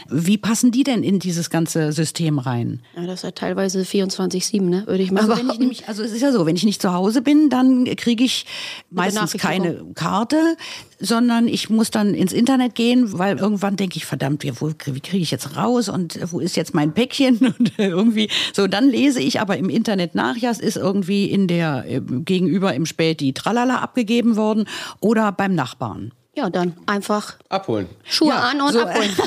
Wie 0.09 0.39
passen 0.39 0.71
die 0.71 0.83
denn 0.83 1.03
in 1.03 1.19
dieses 1.19 1.51
ganze 1.51 1.93
System 1.93 2.39
rein? 2.39 2.81
Ja, 2.97 3.07
das 3.07 3.21
ist 3.21 3.23
ja 3.23 3.31
teilweise 3.31 3.83
24-7, 3.83 4.63
ne? 4.63 4.87
würde 4.87 5.03
ich 5.03 5.11
mal 5.11 5.31
also, 5.31 5.53
ich 5.53 5.59
nämlich, 5.59 5.89
also 5.89 6.03
es 6.03 6.13
ist 6.13 6.23
ja 6.23 6.33
so, 6.33 6.47
wenn 6.47 6.57
ich 6.57 6.65
nicht 6.65 6.83
zu 6.83 6.93
Hause 6.93 7.23
bin, 7.23 7.51
dann 7.51 7.85
kriege 7.97 8.25
ich 8.25 8.47
meistens 8.91 9.33
keine 9.35 9.85
Karte, 9.95 10.57
sondern 11.01 11.49
ich 11.49 11.71
muss 11.71 11.91
dann 11.91 12.15
ins 12.15 12.33
Internet 12.33 12.75
gehen, 12.75 13.19
weil 13.19 13.39
irgendwann 13.39 13.77
denke 13.77 13.97
ich, 13.97 14.05
verdammt, 14.05 14.45
wie 14.45 15.01
kriege 15.01 15.23
ich 15.23 15.31
jetzt 15.31 15.57
raus 15.57 15.89
und 15.89 16.19
wo 16.31 16.41
ist 16.41 16.57
jetzt 16.57 16.75
mein 16.75 16.93
Päckchen 16.93 17.39
und 17.59 17.73
irgendwie 17.79 18.29
so, 18.53 18.67
dann 18.67 18.89
lese 18.89 19.21
ich 19.21 19.41
aber 19.41 19.57
im 19.57 19.69
Internet 19.69 20.15
nach, 20.15 20.37
ja, 20.37 20.51
es 20.51 20.61
ist 20.61 20.77
irgendwie 20.77 21.25
in 21.25 21.49
der 21.49 21.85
äh, 21.89 22.01
gegenüber 22.01 22.75
im 22.75 22.87
Späti 22.87 23.33
Tralala 23.33 23.79
abgegeben 23.79 24.37
worden 24.37 24.67
oder 25.01 25.33
beim 25.33 25.55
Nachbarn. 25.55 26.13
Ja, 26.37 26.49
dann 26.49 26.77
einfach 26.87 27.35
abholen. 27.49 27.89
Schuhe 28.05 28.29
ja, 28.29 28.51
an 28.51 28.61
und 28.61 28.73
so, 28.73 28.81
abholen. 28.81 29.11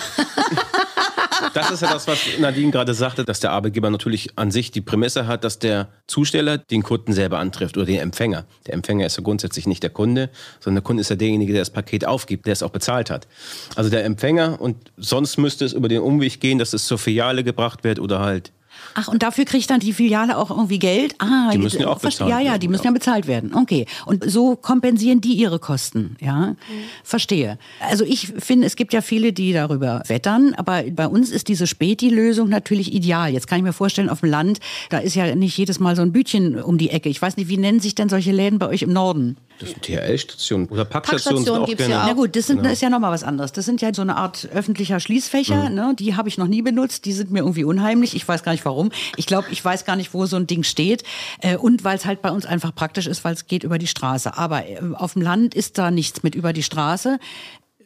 Das 1.54 1.72
ist 1.72 1.82
ja 1.82 1.92
das, 1.92 2.08
was 2.08 2.20
Nadine 2.40 2.72
gerade 2.72 2.94
sagte, 2.94 3.26
dass 3.26 3.40
der 3.40 3.52
Arbeitgeber 3.52 3.90
natürlich 3.90 4.38
an 4.38 4.52
sich 4.52 4.72
die 4.72 4.82
Prämisse 4.82 5.28
hat, 5.28 5.44
dass 5.44 5.60
der 5.60 5.90
Zusteller 6.08 6.58
den 6.58 6.84
Kunden 6.84 7.14
selber 7.14 7.40
antrifft 7.40 7.78
oder 7.78 7.86
den 7.86 8.00
Empfänger. 8.00 8.46
Der 8.68 8.74
Empfänger 8.74 9.06
ist 9.06 9.18
ja 9.18 9.24
grundsätzlich 9.24 9.68
nicht 9.68 9.84
der 9.84 9.90
Kunde, 9.90 10.30
sondern 10.60 10.82
der 10.82 10.88
Kunde 10.88 11.02
ist 11.02 11.10
ja 11.10 11.16
derjenige, 11.16 11.54
der 11.54 11.62
das 11.62 11.70
Paket 11.70 12.06
aufgibt, 12.06 12.46
der 12.46 12.54
es 12.54 12.64
auch 12.64 12.70
bezahlt 12.70 13.10
hat. 13.10 13.28
Also 13.76 13.90
der 13.90 14.06
Empfänger 14.06 14.60
und 14.62 14.92
sonst 14.98 15.38
müsste 15.38 15.66
es 15.66 15.74
über 15.74 15.90
den 15.90 16.02
Umweg 16.02 16.40
gehen, 16.40 16.60
dass 16.60 16.74
es 16.74 16.86
zur 16.86 16.98
Filiale 16.98 17.44
gebracht 17.44 17.84
wird 17.84 18.00
oder 18.00 18.20
halt 18.20 18.52
Ach, 18.96 19.08
und 19.08 19.24
dafür 19.24 19.46
kriegt 19.46 19.70
dann 19.70 19.80
die 19.80 19.94
Filiale 19.94 20.38
auch 20.38 20.50
irgendwie 20.50 20.80
Geld? 20.80 21.16
Ah, 21.20 21.52
die 21.52 21.58
müssen 21.58 21.82
ja 21.82 21.88
auch 21.88 22.00
bezahlt 22.00 22.30
werden. 22.30 22.46
Ja, 22.46 22.52
ja, 22.54 22.58
die 22.58 22.68
müssen 22.68 22.86
ja 22.86 22.92
bezahlt 22.92 23.28
werden. 23.28 23.54
Okay. 23.54 23.86
Und 24.06 24.30
so 24.30 24.56
kompensieren 24.56 25.22
die 25.22 25.34
ihre 25.34 25.60
Kosten. 25.60 26.16
Ja, 26.20 26.48
mhm. 26.48 26.56
verstehe. 27.04 27.58
Also 27.80 28.06
ich 28.06 28.28
finde, 28.38 28.68
es 28.68 28.76
gibt 28.76 28.94
ja 28.94 29.02
viele, 29.02 29.34
die 29.34 29.54
darüber 29.54 30.04
wettern, 30.08 30.54
aber 30.56 30.84
bei 30.84 31.08
uns 31.08 31.32
ist 31.32 31.48
diese 31.48 31.68
Späti-Lösung 31.68 32.50
natürlich 32.50 32.94
ideal. 32.94 33.32
Jetzt 33.32 33.48
kann 33.48 33.58
ich 33.58 33.64
mir 33.64 33.74
vorstellen, 33.74 34.10
auf 34.10 34.22
dem 34.22 34.30
Land, 34.30 34.60
da 34.90 35.00
ist 35.00 35.16
ja 35.16 35.36
nicht 35.36 35.58
jedes 35.58 35.80
Mal 35.80 35.96
so 35.96 36.02
ein 36.02 36.12
Bütchen 36.12 36.62
um 36.62 36.78
die 36.78 36.90
Ecke. 36.90 37.10
Ich 37.10 37.22
weiß 37.22 37.38
nicht, 37.38 37.50
wie 37.50 37.58
nennen 37.58 37.80
sich 37.80 37.96
denn 37.96 38.10
solche 38.10 38.32
Läden 38.32 38.60
bei 38.60 38.68
euch 38.68 38.84
im 38.84 38.94
Norden? 38.94 39.38
Das 39.60 39.70
sind 39.70 39.84
THL-Stationen 39.84 40.68
oder 40.68 40.86
Packstationen. 40.86 41.46
Packstation 41.46 41.66
gibt 41.66 41.82
es 41.82 41.88
ja 41.88 42.04
auch. 42.04 42.08
Na 42.08 42.14
gut, 42.14 42.36
das, 42.36 42.48
sind, 42.48 42.58
genau. 42.58 42.70
das 42.70 42.74
ist 42.74 42.82
ja 42.82 42.90
nochmal 42.90 43.12
was 43.12 43.24
anderes. 43.24 43.52
Das 43.52 43.66
sind 43.66 43.82
ja 43.82 43.94
so 43.94 44.02
eine 44.02 44.18
Art 44.18 44.48
öffentlicher 44.54 45.00
Schließfächer. 45.00 45.70
Mhm. 45.70 45.76
Ne? 45.76 45.96
Die 45.98 46.16
habe 46.16 46.30
ich 46.30 46.38
noch 46.38 46.48
nie 46.48 46.62
benutzt. 46.62 47.06
Die 47.06 47.14
sind 47.14 47.32
mir 47.32 47.40
irgendwie 47.40 47.64
unheimlich. 47.64 48.16
Ich 48.16 48.28
weiß 48.28 48.44
gar 48.44 48.52
nicht 48.52 48.66
warum. 48.66 48.92
Ich 49.16 49.26
glaube, 49.26 49.48
ich 49.52 49.64
weiß 49.64 49.86
gar 49.86 49.96
nicht, 49.96 50.14
wo 50.14 50.26
so 50.26 50.36
ein 50.36 50.48
Ding 50.48 50.64
steht. 50.64 51.04
Äh, 51.42 51.58
und 51.58 51.84
weil 51.84 51.98
es 51.98 52.06
halt 52.06 52.22
bei 52.22 52.32
uns 52.32 52.46
einfach 52.46 52.74
praktisch 52.74 53.08
ist, 53.08 53.24
weil 53.24 53.34
es 53.34 53.48
geht 53.48 53.64
über 53.64 53.78
die 53.78 53.88
Straße. 53.88 54.38
Aber 54.38 54.68
äh, 54.68 54.80
auf 54.94 55.14
dem 55.14 55.22
Land 55.22 55.56
ist 55.56 55.78
da 55.78 55.92
nichts 55.92 56.24
mit 56.24 56.36
über 56.36 56.54
die 56.54 56.64
Straße. 56.64 57.20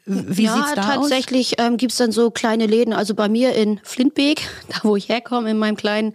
Wie 0.10 0.44
ja, 0.44 0.56
sieht's 0.56 0.74
da 0.74 0.82
tatsächlich 0.84 1.56
ähm, 1.60 1.76
gibt's 1.76 1.98
dann 1.98 2.14
so 2.14 2.32
kleine 2.32 2.66
Läden. 2.66 2.94
Also 2.94 3.14
bei 3.14 3.28
mir 3.28 3.54
in 3.56 3.82
Flintbeek, 3.84 4.48
da 4.70 4.80
wo 4.84 4.96
ich 4.96 5.10
herkomme, 5.10 5.52
in 5.52 5.58
meinem 5.58 5.76
kleinen 5.76 6.14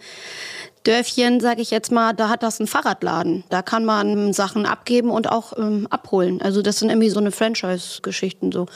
Dörfchen, 0.84 1.40
sage 1.40 1.62
ich 1.62 1.70
jetzt 1.70 1.92
mal, 1.92 2.12
da 2.12 2.28
hat 2.28 2.42
das 2.42 2.58
einen 2.58 2.66
Fahrradladen. 2.66 3.44
Da 3.48 3.62
kann 3.62 3.84
man 3.84 4.32
Sachen 4.32 4.66
abgeben 4.66 5.10
und 5.10 5.30
auch 5.30 5.56
ähm, 5.56 5.86
abholen. 5.90 6.42
Also 6.42 6.60
das 6.60 6.78
sind 6.78 6.90
irgendwie 6.90 7.10
so 7.10 7.20
eine 7.20 7.30
Franchise-Geschichten 7.30 8.50
so. 8.50 8.66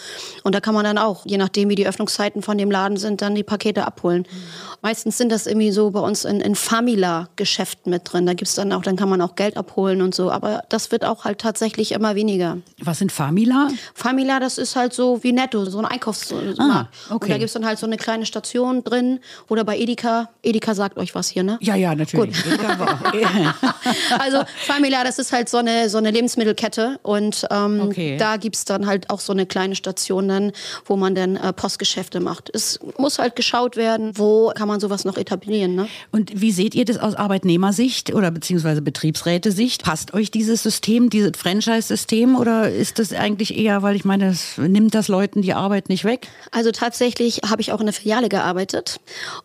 Und 0.44 0.54
da 0.54 0.60
kann 0.60 0.74
man 0.74 0.84
dann 0.84 0.98
auch, 0.98 1.26
je 1.26 1.36
nachdem 1.36 1.68
wie 1.68 1.74
die 1.74 1.86
Öffnungszeiten 1.86 2.42
von 2.42 2.58
dem 2.58 2.70
Laden 2.70 2.96
sind, 2.96 3.22
dann 3.22 3.34
die 3.34 3.42
Pakete 3.42 3.86
abholen. 3.86 4.22
Mhm. 4.22 4.76
Meistens 4.82 5.18
sind 5.18 5.32
das 5.32 5.46
irgendwie 5.46 5.72
so 5.72 5.90
bei 5.90 6.00
uns 6.00 6.24
in, 6.24 6.40
in 6.40 6.54
Famila-Geschäften 6.54 7.90
mit 7.90 8.02
drin. 8.04 8.26
Da 8.26 8.34
gibt's 8.34 8.54
dann 8.54 8.72
auch, 8.72 8.82
dann 8.82 8.96
kann 8.96 9.08
man 9.08 9.20
auch 9.20 9.34
Geld 9.34 9.56
abholen 9.56 10.00
und 10.00 10.14
so. 10.14 10.30
Aber 10.30 10.62
das 10.68 10.92
wird 10.92 11.04
auch 11.04 11.24
halt 11.24 11.40
tatsächlich 11.40 11.92
immer 11.92 12.14
weniger. 12.14 12.58
Was 12.80 12.98
sind 12.98 13.10
Famila? 13.10 13.68
Famila, 13.94 14.38
das 14.38 14.58
ist 14.58 14.76
halt 14.76 14.92
so 14.92 15.24
wie 15.24 15.32
Netto, 15.32 15.64
so 15.64 15.78
ein 15.78 15.86
Einkaufsmarkt. 15.86 16.60
Ah, 16.60 16.88
okay. 17.10 17.24
Und 17.24 17.30
da 17.30 17.38
gibt's 17.38 17.54
dann 17.54 17.66
halt 17.66 17.78
so 17.80 17.86
eine 17.86 17.96
kleine 17.96 18.26
Station 18.26 18.84
drin. 18.84 19.18
Oder 19.48 19.64
bei 19.64 19.76
Edeka. 19.76 20.28
Edeka 20.42 20.74
sagt 20.74 20.98
euch 20.98 21.14
was 21.16 21.28
hier, 21.28 21.42
ne? 21.42 21.58
Ja, 21.60 21.74
ja, 21.74 21.95
natürlich. 21.96 22.36
also 24.18 24.42
Famila, 24.66 25.04
das 25.04 25.18
ist 25.18 25.32
halt 25.32 25.48
so 25.48 25.58
eine, 25.58 25.88
so 25.88 25.98
eine 25.98 26.10
Lebensmittelkette. 26.10 26.98
Und 27.02 27.46
ähm, 27.50 27.80
Okay. 27.80 28.16
da 28.18 28.36
gibt's 28.36 28.64
dann 28.64 28.86
halt 28.86 29.10
auch 29.10 29.20
so 29.20 29.32
eine 29.32 29.46
kleine 29.46 29.74
Station, 29.74 30.28
dann, 30.28 30.52
wo 30.84 30.96
man 30.96 31.14
dann 31.14 31.36
äh, 31.36 31.52
Postgeschäfte 31.52 32.20
macht. 32.20 32.50
Es 32.52 32.78
muss 32.98 33.18
halt 33.18 33.36
geschaut 33.36 33.76
werden, 33.76 34.12
wo 34.16 34.52
kann 34.54 34.68
man 34.68 34.80
sowas 34.80 35.04
noch 35.04 35.16
etablieren. 35.16 35.74
Ne? 35.74 35.88
Und 36.12 36.40
wie 36.40 36.52
seht 36.52 36.74
ihr 36.74 36.84
das 36.84 36.98
aus 36.98 37.14
Arbeitnehmersicht 37.14 38.12
oder 38.14 38.30
beziehungsweise 38.30 38.82
Betriebsrätesicht? 38.82 39.82
Passt 39.84 40.14
euch 40.14 40.30
dieses 40.30 40.62
System, 40.62 41.10
dieses 41.10 41.32
Franchise-System 41.36 42.36
oder 42.36 42.70
ist 42.70 42.98
das 42.98 43.12
eigentlich 43.12 43.56
eher, 43.56 43.82
weil 43.82 43.96
ich 43.96 44.04
meine, 44.04 44.28
es 44.28 44.58
nimmt 44.58 44.94
das 44.94 45.08
Leuten 45.08 45.42
die 45.42 45.54
Arbeit 45.54 45.88
nicht 45.88 46.04
weg? 46.04 46.28
Also 46.50 46.70
tatsächlich 46.72 47.40
habe 47.48 47.60
ich 47.62 47.72
auch 47.72 47.80
in 47.80 47.86
der 47.86 47.92
Filiale 47.92 48.28
gearbeitet 48.28 49.00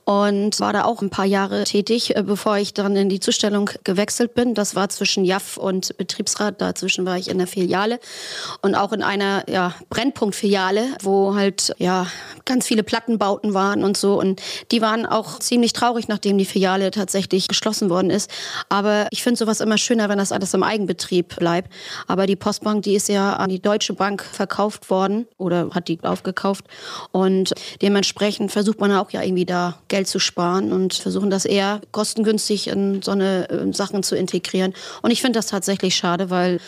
und 0.05 0.59
war 0.59 0.73
da 0.73 0.83
auch 0.85 1.01
ein 1.01 1.09
paar 1.09 1.25
Jahre 1.25 1.63
tätig, 1.63 2.15
äh, 2.15 2.23
bevor 2.41 2.57
ich 2.57 2.73
dann 2.73 2.95
in 2.95 3.07
die 3.07 3.19
Zustellung 3.19 3.69
gewechselt 3.83 4.33
bin. 4.33 4.55
Das 4.55 4.75
war 4.75 4.89
zwischen 4.89 5.25
JAF 5.25 5.57
und 5.57 5.95
Betriebsrat. 5.97 6.59
Dazwischen 6.59 7.05
war 7.05 7.15
ich 7.15 7.29
in 7.29 7.37
der 7.37 7.45
Filiale 7.45 7.99
und 8.63 8.73
auch 8.73 8.93
in 8.93 9.03
einer 9.03 9.47
ja, 9.47 9.75
Brennpunktfiliale, 9.91 10.87
wo 11.03 11.35
halt 11.35 11.71
ja 11.77 12.07
ganz 12.45 12.65
viele 12.65 12.81
Plattenbauten 12.81 13.53
waren 13.53 13.83
und 13.83 13.95
so. 13.95 14.19
Und 14.19 14.41
die 14.71 14.81
waren 14.81 15.05
auch 15.05 15.37
ziemlich 15.37 15.73
traurig, 15.73 16.07
nachdem 16.07 16.39
die 16.39 16.45
Filiale 16.45 16.89
tatsächlich 16.89 17.47
geschlossen 17.47 17.91
worden 17.91 18.09
ist. 18.09 18.31
Aber 18.69 19.05
ich 19.11 19.21
finde 19.21 19.37
sowas 19.37 19.59
immer 19.59 19.77
schöner, 19.77 20.09
wenn 20.09 20.17
das 20.17 20.31
alles 20.31 20.55
im 20.55 20.63
Eigenbetrieb 20.63 21.35
bleibt. 21.35 21.71
Aber 22.07 22.25
die 22.25 22.35
Postbank, 22.35 22.81
die 22.81 22.95
ist 22.95 23.07
ja 23.07 23.33
an 23.33 23.51
die 23.51 23.61
Deutsche 23.61 23.93
Bank 23.93 24.23
verkauft 24.23 24.89
worden 24.89 25.27
oder 25.37 25.69
hat 25.75 25.89
die 25.89 25.99
aufgekauft. 26.01 26.65
Und 27.11 27.53
dementsprechend 27.83 28.51
versucht 28.51 28.79
man 28.79 28.91
auch 28.93 29.11
ja 29.11 29.21
irgendwie 29.21 29.45
da 29.45 29.77
Geld 29.89 30.07
zu 30.07 30.17
sparen 30.17 30.73
und 30.73 30.95
versuchen 30.95 31.29
das 31.29 31.45
eher 31.45 31.81
kostengünstig 31.91 32.30
in 32.39 33.01
so 33.01 33.11
eine 33.11 33.49
äh, 33.49 33.73
Sachen 33.73 34.03
zu 34.03 34.15
integrieren. 34.15 34.73
Und 35.01 35.11
ich 35.11 35.21
finde 35.21 35.39
das 35.39 35.47
tatsächlich 35.47 35.95
schade, 35.95 36.29
weil 36.29 36.59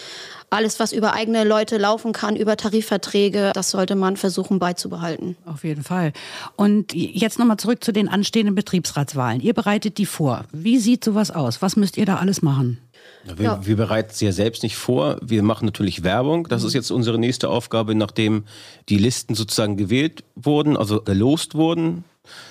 alles, 0.49 0.79
was 0.79 0.93
über 0.93 1.13
eigene 1.13 1.43
Leute 1.43 1.77
laufen 1.77 2.13
kann, 2.13 2.35
über 2.35 2.55
Tarifverträge, 2.55 3.51
das 3.55 3.71
sollte 3.71 3.95
man 3.95 4.17
versuchen 4.17 4.59
beizubehalten. 4.59 5.35
Auf 5.45 5.63
jeden 5.63 5.83
Fall. 5.83 6.13
Und 6.55 6.93
jetzt 6.93 7.39
nochmal 7.39 7.57
zurück 7.57 7.83
zu 7.83 7.91
den 7.91 8.07
anstehenden 8.07 8.53
Betriebsratswahlen. 8.53 9.41
Ihr 9.41 9.53
bereitet 9.53 9.97
die 9.97 10.05
vor. 10.05 10.45
Wie 10.51 10.77
sieht 10.77 11.03
sowas 11.03 11.31
aus? 11.31 11.61
Was 11.61 11.75
müsst 11.75 11.97
ihr 11.97 12.05
da 12.05 12.17
alles 12.17 12.41
machen? 12.43 12.77
Wir, 13.23 13.45
Ja. 13.45 13.65
wir 13.65 13.77
bereiten 13.77 14.09
es 14.11 14.19
ja 14.21 14.31
selbst 14.31 14.63
nicht 14.63 14.75
vor. 14.75 15.17
Wir 15.21 15.43
machen 15.43 15.65
natürlich 15.65 16.03
Werbung. 16.03 16.47
Das 16.47 16.63
ist 16.63 16.73
jetzt 16.73 16.91
unsere 16.91 17.17
nächste 17.17 17.49
Aufgabe, 17.49 17.95
nachdem 17.95 18.43
die 18.89 18.97
Listen 18.97 19.33
sozusagen 19.33 19.75
gewählt 19.77 20.23
wurden, 20.35 20.77
also 20.77 21.01
gelost 21.01 21.55
wurden. 21.55 22.03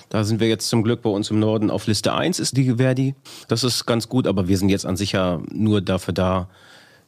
Da 0.09 0.23
sind 0.23 0.39
wir 0.39 0.47
jetzt 0.47 0.69
zum 0.69 0.83
Glück 0.83 1.01
bei 1.01 1.09
uns 1.09 1.31
im 1.31 1.39
Norden 1.39 1.71
auf 1.71 1.87
Liste 1.87 2.13
1 2.13 2.39
ist 2.39 2.55
die 2.55 2.75
Verdi. 2.75 3.15
Das 3.47 3.63
ist 3.63 3.85
ganz 3.85 4.07
gut, 4.09 4.27
aber 4.27 4.47
wir 4.47 4.57
sind 4.57 4.69
jetzt 4.69 4.85
an 4.85 4.97
sich 4.97 5.13
ja 5.13 5.41
nur 5.51 5.81
dafür 5.81 6.13
da, 6.13 6.49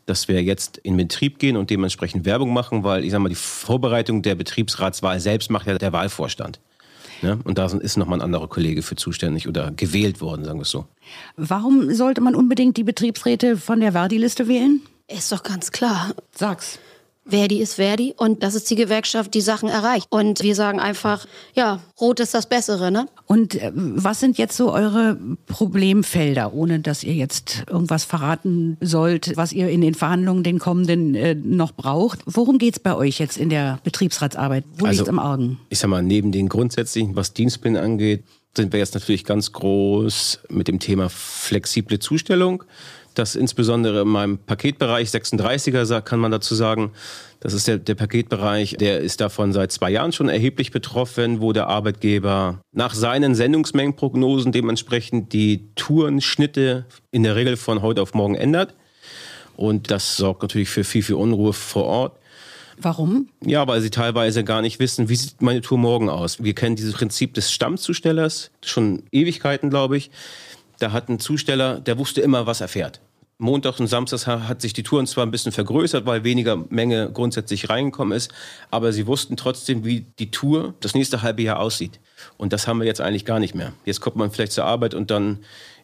dass 0.06 0.28
wir 0.28 0.42
jetzt 0.44 0.78
in 0.78 0.98
Betrieb 0.98 1.40
gehen 1.40 1.58
und 1.58 1.70
dementsprechend 1.70 2.26
Werbung 2.26 2.54
machen, 2.54 2.84
weil 2.84 3.04
ich 3.04 3.12
sag 3.12 3.20
mal, 3.20 3.30
die 3.30 3.36
Vorbereitung 3.36 4.22
der 4.22 4.36
Betriebsratswahl 4.36 5.20
selbst 5.20 5.50
macht 5.50 5.68
ja 5.68 5.78
der 5.78 5.94
Wahlvorstand. 5.94 6.60
Ne? 7.22 7.40
Und 7.44 7.58
da 7.58 7.66
ist 7.66 7.98
nochmal 7.98 8.20
ein 8.20 8.24
anderer 8.24 8.48
Kollege 8.48 8.82
für 8.82 8.96
zuständig 8.96 9.48
oder 9.48 9.72
gewählt 9.72 10.22
worden, 10.22 10.44
sagen 10.44 10.60
wir 10.60 10.64
es 10.64 10.70
so. 10.70 10.86
Warum 11.38 11.94
sollte 11.94 12.22
man 12.22 12.36
unbedingt 12.36 12.78
die 12.78 12.84
Betriebsräte 12.84 13.58
von 13.58 13.80
der 13.80 13.94
Verdi-Liste 13.94 14.48
wählen? 14.48 14.82
Ist 15.08 15.32
doch 15.32 15.44
ganz 15.44 15.72
klar. 15.72 16.14
Sag's. 16.32 16.80
Verdi 17.27 17.59
ist 17.59 17.74
Verdi 17.75 18.14
und 18.18 18.44
das 18.44 18.53
ist 18.53 18.70
die 18.70 18.75
Gewerkschaft, 18.75 19.33
die 19.33 19.42
Sachen 19.42 19.68
erreicht. 19.68 20.07
Und 20.11 20.44
wir 20.44 20.53
sagen 20.55 20.79
einfach, 20.79 21.25
ja, 21.55 21.79
Rot 22.00 22.20
ist 22.20 22.33
das 22.35 22.46
Bessere, 22.48 22.92
ne? 22.92 23.07
Und 23.25 23.55
äh, 23.55 23.72
was 23.74 24.20
sind 24.20 24.38
jetzt 24.38 24.55
so 24.55 24.72
eure 24.72 25.18
Problemfelder, 25.48 26.53
ohne 26.53 26.79
dass 26.79 27.03
ihr 27.03 27.14
jetzt 27.16 27.64
irgendwas 27.68 28.03
verraten 28.03 28.77
sollt, 28.81 29.33
was 29.35 29.51
ihr 29.53 29.70
in 29.70 29.81
den 29.81 29.96
Verhandlungen 29.96 30.44
den 30.44 30.59
kommenden 30.59 31.16
äh, 31.16 31.33
noch 31.33 31.72
braucht? 31.72 32.20
Worum 32.27 32.59
geht's 32.59 32.79
bei 32.79 32.96
euch 32.96 33.18
jetzt 33.20 33.38
in 33.38 33.50
der 33.50 33.79
Betriebsratsarbeit? 33.83 34.64
Wo 34.77 34.85
Also- 34.85 35.00
liegt's 35.00 35.09
im 35.09 35.20
Argen? 35.20 35.57
ich 35.70 35.79
sag 35.79 35.90
mal, 35.90 36.03
neben 36.03 36.31
den 36.31 36.48
grundsätzlichen, 36.48 37.16
was 37.16 37.33
Dienstpläne 37.33 37.81
angeht, 37.81 38.24
sind 38.55 38.72
wir 38.72 38.79
jetzt 38.79 38.94
natürlich 38.94 39.25
ganz 39.25 39.51
groß 39.51 40.40
mit 40.50 40.68
dem 40.68 40.79
Thema 40.79 41.09
flexible 41.09 42.00
Zustellung. 42.00 42.64
Das 43.16 43.36
insbesondere 43.36 44.01
in 44.01 44.08
meinem 44.10 44.38
Paketbereich 44.38 45.10
36er 45.10 45.86
sa- 45.86 46.01
kann 46.01 46.20
man 46.20 46.32
dazu 46.32 46.54
sagen. 46.54 46.92
Das 47.40 47.54
ist 47.54 47.68
der, 47.68 47.78
der 47.78 47.96
Paketbereich, 47.96 48.75
der 48.78 49.00
ist 49.00 49.22
davon 49.22 49.54
seit 49.54 49.72
zwei 49.72 49.90
Jahren 49.90 50.12
schon 50.12 50.30
erheblich 50.30 50.72
betroffen, 50.72 51.42
wo 51.42 51.54
der 51.54 51.68
Arbeitgeber 51.68 52.60
nach 52.74 52.94
seinen 52.94 53.34
Sendungsmengenprognosen 53.36 54.51
dementsprechend 54.51 55.32
die 55.34 55.70
Tourenschnitte 55.75 56.86
in 57.12 57.24
der 57.24 57.36
Regel 57.36 57.56
von 57.58 57.82
heute 57.82 58.01
auf 58.01 58.14
morgen 58.14 58.36
ändert. 58.36 58.74
Und 59.56 59.92
das 59.92 60.18
sorgt 60.18 60.42
natürlich 60.42 60.70
für 60.70 60.84
viel, 60.84 61.01
viel 61.04 61.16
Unruhe 61.16 61.54
vor 61.54 61.86
Ort. 61.86 62.20
Warum? 62.78 63.30
Ja, 63.46 63.66
weil 63.68 63.80
sie 63.80 63.90
teilweise 63.90 64.44
gar 64.44 64.62
nicht 64.62 64.80
wissen, 64.80 65.08
wie 65.08 65.16
sieht 65.16 65.42
meine 65.42 65.62
Tour 65.62 65.78
morgen 65.78 66.10
aus. 66.10 66.44
Wir 66.44 66.54
kennen 66.54 66.75
dieses 66.75 66.94
Prinzip 66.96 67.34
des 67.34 67.50
Stammzustellers 67.54 68.51
schon 68.66 69.04
Ewigkeiten, 69.14 69.70
glaube 69.70 69.96
ich. 69.96 70.12
Da 70.79 70.92
hat 70.92 71.09
ein 71.09 71.20
Zusteller, 71.20 71.79
der 71.79 71.98
wusste 71.98 72.22
immer, 72.22 72.46
was 72.46 72.61
er 72.61 72.68
fährt. 72.68 73.00
Montag 73.38 73.79
und 73.81 73.88
Samstags 73.88 74.27
ha- 74.27 74.48
hat 74.48 74.61
sich 74.61 74.72
die 74.72 74.83
Touren 74.83 75.07
zwar 75.07 75.25
ein 75.25 75.31
bisschen 75.31 75.51
vergrößert, 75.51 76.05
weil 76.05 76.24
weniger 76.24 76.55
Menge 76.70 77.11
grundsätzlich 77.11 77.70
reingekommen 77.70 78.16
ist, 78.16 78.31
aber 78.72 78.94
sie 78.94 79.07
wussten 79.07 79.35
trotzdem, 79.35 79.83
wie 79.83 80.05
die 80.20 80.31
Tour 80.31 80.74
das 80.79 80.94
nächste 80.94 81.22
halbe 81.22 81.42
Jahr 81.42 81.59
aussieht. 81.59 82.00
Und 82.38 82.53
das 82.53 82.66
haben 82.66 82.79
wir 82.79 82.85
jetzt 82.85 83.01
eigentlich 83.01 83.25
gar 83.25 83.40
nicht 83.40 83.53
mehr. 83.53 83.74
Jetzt 83.83 84.00
kommt 84.00 84.16
man 84.16 84.31
vielleicht 84.31 84.53
zur 84.53 84.64
Arbeit 84.64 84.94
und 84.94 85.11
dann 85.11 85.40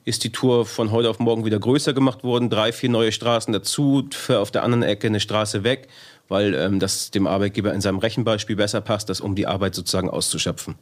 ist 0.06 0.24
die 0.24 0.32
Tour 0.32 0.66
von 0.66 0.92
heute 0.92 1.10
auf 1.10 1.20
morgen 1.20 1.44
wieder 1.44 1.60
größer 1.60 1.94
gemacht 1.94 2.24
worden, 2.24 2.50
drei, 2.50 2.72
vier 2.72 2.90
neue 2.90 3.12
Straßen 3.12 3.52
dazu, 3.52 4.08
auf 4.30 4.50
der 4.52 4.64
anderen 4.64 4.84
Ecke 4.84 5.08
eine 5.08 5.20
Straße 5.20 5.66
weg, 5.66 5.90
weil 6.30 6.56
ähm, 6.56 6.80
das 6.80 7.12
dem 7.12 7.28
Arbeitgeber 7.28 7.74
in 7.74 7.82
seinem 7.82 8.00
Rechenbeispiel 8.00 8.56
besser 8.56 8.80
passt, 8.80 9.10
das 9.10 9.20
um 9.20 9.36
die 9.36 9.46
Arbeit 9.46 9.76
sozusagen 9.76 10.10
auszuschöpfen. 10.10 10.76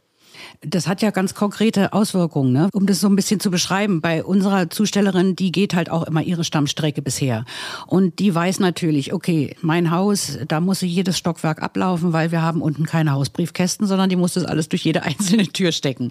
Das 0.62 0.86
hat 0.86 1.02
ja 1.02 1.10
ganz 1.10 1.34
konkrete 1.34 1.92
Auswirkungen, 1.92 2.52
ne? 2.52 2.68
um 2.72 2.86
das 2.86 3.00
so 3.00 3.08
ein 3.08 3.16
bisschen 3.16 3.40
zu 3.40 3.50
beschreiben. 3.50 4.00
Bei 4.00 4.24
unserer 4.24 4.70
Zustellerin, 4.70 5.36
die 5.36 5.52
geht 5.52 5.74
halt 5.74 5.90
auch 5.90 6.04
immer 6.04 6.22
ihre 6.22 6.44
Stammstrecke 6.44 7.02
bisher. 7.02 7.44
Und 7.86 8.18
die 8.18 8.34
weiß 8.34 8.60
natürlich, 8.60 9.12
okay, 9.12 9.56
mein 9.62 9.90
Haus, 9.90 10.38
da 10.46 10.60
muss 10.60 10.80
jedes 10.82 11.18
Stockwerk 11.18 11.62
ablaufen, 11.62 12.12
weil 12.12 12.30
wir 12.30 12.42
haben 12.42 12.62
unten 12.62 12.84
keine 12.86 13.12
Hausbriefkästen, 13.12 13.86
sondern 13.86 14.08
die 14.08 14.16
muss 14.16 14.34
das 14.34 14.44
alles 14.44 14.68
durch 14.68 14.84
jede 14.84 15.02
einzelne 15.10 15.46
Tür 15.46 15.72
stecken. 15.72 16.10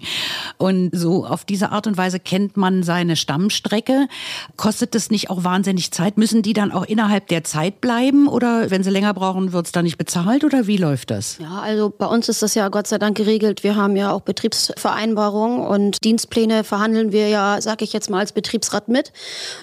Und 0.58 0.90
so 0.92 1.26
auf 1.26 1.44
diese 1.44 1.70
Art 1.72 1.86
und 1.86 1.96
Weise 1.96 2.20
kennt 2.20 2.56
man 2.56 2.82
seine 2.82 3.16
Stammstrecke. 3.16 4.08
Kostet 4.56 4.94
das 4.94 5.10
nicht 5.10 5.30
auch 5.30 5.44
wahnsinnig 5.44 5.90
Zeit? 5.92 6.18
Müssen 6.18 6.42
die 6.42 6.52
dann 6.52 6.72
auch 6.72 6.84
innerhalb 6.84 7.28
der 7.28 7.44
Zeit 7.44 7.80
bleiben? 7.80 8.28
Oder 8.28 8.70
wenn 8.70 8.82
sie 8.82 8.90
länger 8.90 9.14
brauchen, 9.14 9.52
wird's 9.52 9.72
dann 9.72 9.84
nicht 9.84 9.98
bezahlt? 9.98 10.44
Oder 10.44 10.66
wie 10.66 10.76
läuft 10.76 11.10
das? 11.10 11.38
Ja, 11.38 11.60
also 11.60 11.90
bei 11.90 12.06
uns 12.06 12.28
ist 12.28 12.42
das 12.42 12.54
ja 12.54 12.68
Gott 12.68 12.86
sei 12.86 12.98
Dank 12.98 13.16
geregelt. 13.16 13.62
Wir 13.62 13.76
haben 13.76 13.96
ja 13.96 14.12
auch 14.12 14.19
Betriebsvereinbarungen 14.24 15.66
und 15.66 16.04
Dienstpläne 16.04 16.64
verhandeln 16.64 17.12
wir 17.12 17.28
ja, 17.28 17.60
sag 17.60 17.82
ich 17.82 17.92
jetzt 17.92 18.10
mal, 18.10 18.20
als 18.20 18.32
Betriebsrat 18.32 18.88
mit. 18.88 19.12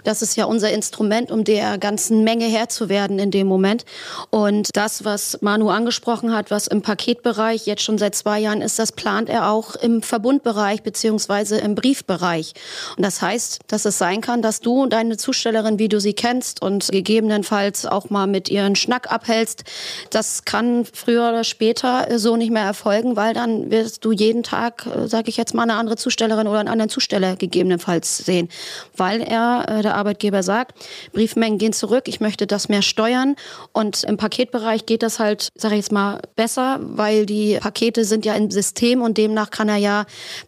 Das 0.04 0.22
ist 0.22 0.36
ja 0.36 0.46
unser 0.46 0.72
Instrument, 0.72 1.32
um 1.32 1.44
der 1.44 1.78
ganzen 1.78 2.24
Menge 2.24 2.46
Herr 2.46 2.70
zu 2.70 2.90
werden 2.90 3.20
in 3.20 3.32
dem 3.32 3.48
Moment. 3.48 3.86
Und 4.30 4.76
das, 4.76 5.06
was 5.06 5.42
Manu 5.42 5.70
angesprochen 5.70 6.34
hat, 6.34 6.52
was 6.52 6.68
im 6.68 6.82
Paketbereich 6.82 7.66
jetzt 7.66 7.84
schon 7.84 7.98
seit 7.98 8.16
zwei 8.16 8.40
Jahren 8.40 8.62
ist, 8.62 8.80
das 8.80 8.92
plant 8.92 9.30
er 9.30 9.50
auch 9.52 9.76
im 9.76 10.02
Verbundbereich 10.02 10.84
beziehungsweise 10.84 11.58
im 11.58 11.76
Briefbereich. 11.76 12.54
Und 12.96 13.04
das 13.04 13.22
heißt, 13.22 13.60
dass 13.68 13.86
es 13.86 13.98
sein 13.98 14.22
kann, 14.22 14.42
dass 14.42 14.62
du 14.62 14.84
und 14.84 14.94
deine 14.94 15.18
Zustellerin, 15.18 15.80
wie 15.80 15.90
du 15.90 16.00
sie 16.00 16.14
kennst 16.14 16.62
und 16.62 16.88
gegebenenfalls 16.92 17.86
auch 17.86 18.10
mal 18.10 18.28
mit 18.28 18.50
ihren 18.50 18.76
Schnack 18.76 19.12
abhältst, 19.12 19.64
das 20.10 20.46
kann 20.46 20.86
früher 20.86 21.30
oder 21.30 21.44
später 21.44 22.08
so 22.18 22.36
nicht 22.36 22.52
mehr 22.52 22.64
erfolgen, 22.64 23.16
weil 23.16 23.34
dann 23.34 23.72
wirst 23.72 24.06
du 24.06 24.12
jeden 24.12 24.44
Tag, 24.48 24.86
äh, 24.86 25.08
sage 25.08 25.30
ich 25.30 25.38
jetzt 25.38 25.54
mal, 25.54 25.64
eine 25.64 25.76
andere 25.76 25.98
Zustellerin 25.98 26.48
oder 26.48 26.60
einen 26.60 26.70
anderen 26.70 26.90
Zusteller 26.90 27.36
gegebenenfalls 27.36 28.18
sehen, 28.18 28.48
weil 28.96 29.22
er, 29.22 29.66
äh, 29.68 29.82
der 29.82 29.96
Arbeitgeber 29.96 30.42
sagt, 30.42 30.74
Briefmengen 31.12 31.58
gehen 31.58 31.74
zurück, 31.74 32.08
ich 32.08 32.20
möchte 32.20 32.48
das 32.48 32.70
mehr 32.70 32.82
steuern 32.82 33.36
und 33.74 34.04
im 34.04 34.18
Paketbereich 34.18 34.86
geht 34.86 35.04
das 35.04 35.20
halt, 35.20 35.50
sage 35.56 35.76
ich 35.76 35.80
jetzt 35.80 35.92
mal, 35.92 36.22
besser, 36.36 36.80
weil 36.82 37.26
die 37.26 37.58
Pakete 37.60 38.06
sind 38.06 38.26
ja 38.26 38.36
im 38.36 38.50
System 38.50 39.02
und 39.02 39.18
demnach 39.18 39.50
kann 39.50 39.68
er 39.68 39.78
ja 39.78 40.06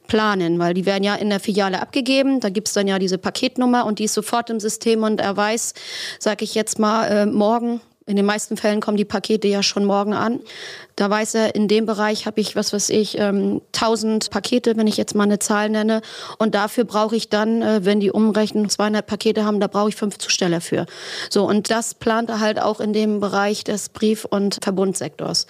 planen, 0.08 0.60
weil 0.60 0.74
die 0.74 0.86
werden 0.86 1.04
ja 1.04 1.16
in 1.16 1.30
der 1.30 1.40
Filiale 1.40 1.82
abgegeben, 1.82 2.40
da 2.40 2.50
gibt's 2.50 2.74
dann 2.74 2.88
ja 2.88 3.00
diese 3.00 3.18
Paketnummer 3.18 3.86
und 3.86 4.00
die 4.00 4.06
ist 4.06 4.14
sofort 4.14 4.50
im 4.50 4.60
System 4.60 5.04
und 5.04 5.20
er 5.20 5.36
weiß, 5.36 5.74
sage 6.20 6.46
ich 6.46 6.56
jetzt 6.56 6.80
mal, 6.80 7.06
äh, 7.08 7.26
morgen 7.26 7.82
in 8.10 8.16
den 8.16 8.26
meisten 8.26 8.58
Fällen 8.58 8.82
kommen 8.82 8.98
die 8.98 9.06
Pakete 9.06 9.48
ja 9.48 9.62
schon 9.62 9.86
morgen 9.86 10.14
an. 10.14 10.40
Da 11.00 11.10
weiß 11.10 11.36
er, 11.36 11.56
in 11.56 11.70
dem 11.70 11.86
Bereich 11.86 12.26
habe 12.26 12.42
ich, 12.42 12.58
was 12.58 12.74
weiß 12.74 12.90
ich, 12.90 13.18
ähm, 13.18 13.62
1000 13.72 14.30
Pakete, 14.32 14.76
wenn 14.76 14.86
ich 14.86 14.98
jetzt 14.98 15.16
mal 15.16 15.24
eine 15.24 15.40
Zahl 15.40 15.70
nenne. 15.70 16.02
Und 16.40 16.56
dafür 16.56 16.84
brauche 16.84 17.16
ich 17.16 17.30
dann, 17.30 17.62
äh, 17.62 17.86
wenn 17.86 18.02
die 18.02 18.12
umrechnen, 18.12 18.68
200 18.68 19.08
Pakete 19.08 19.46
haben, 19.46 19.62
da 19.62 19.68
brauche 19.68 19.88
ich 19.88 19.96
fünf 19.96 20.18
Zusteller 20.18 20.60
für. 20.60 20.88
So, 21.30 21.48
und 21.48 21.72
das 21.72 21.94
plant 21.94 22.30
er 22.30 22.42
halt 22.42 22.62
auch 22.62 22.82
in 22.82 22.92
dem 22.92 23.22
Bereich 23.22 23.64
des 23.64 23.88
Brief- 23.88 24.26
und 24.26 24.60
Verbundsektors. 24.62 25.48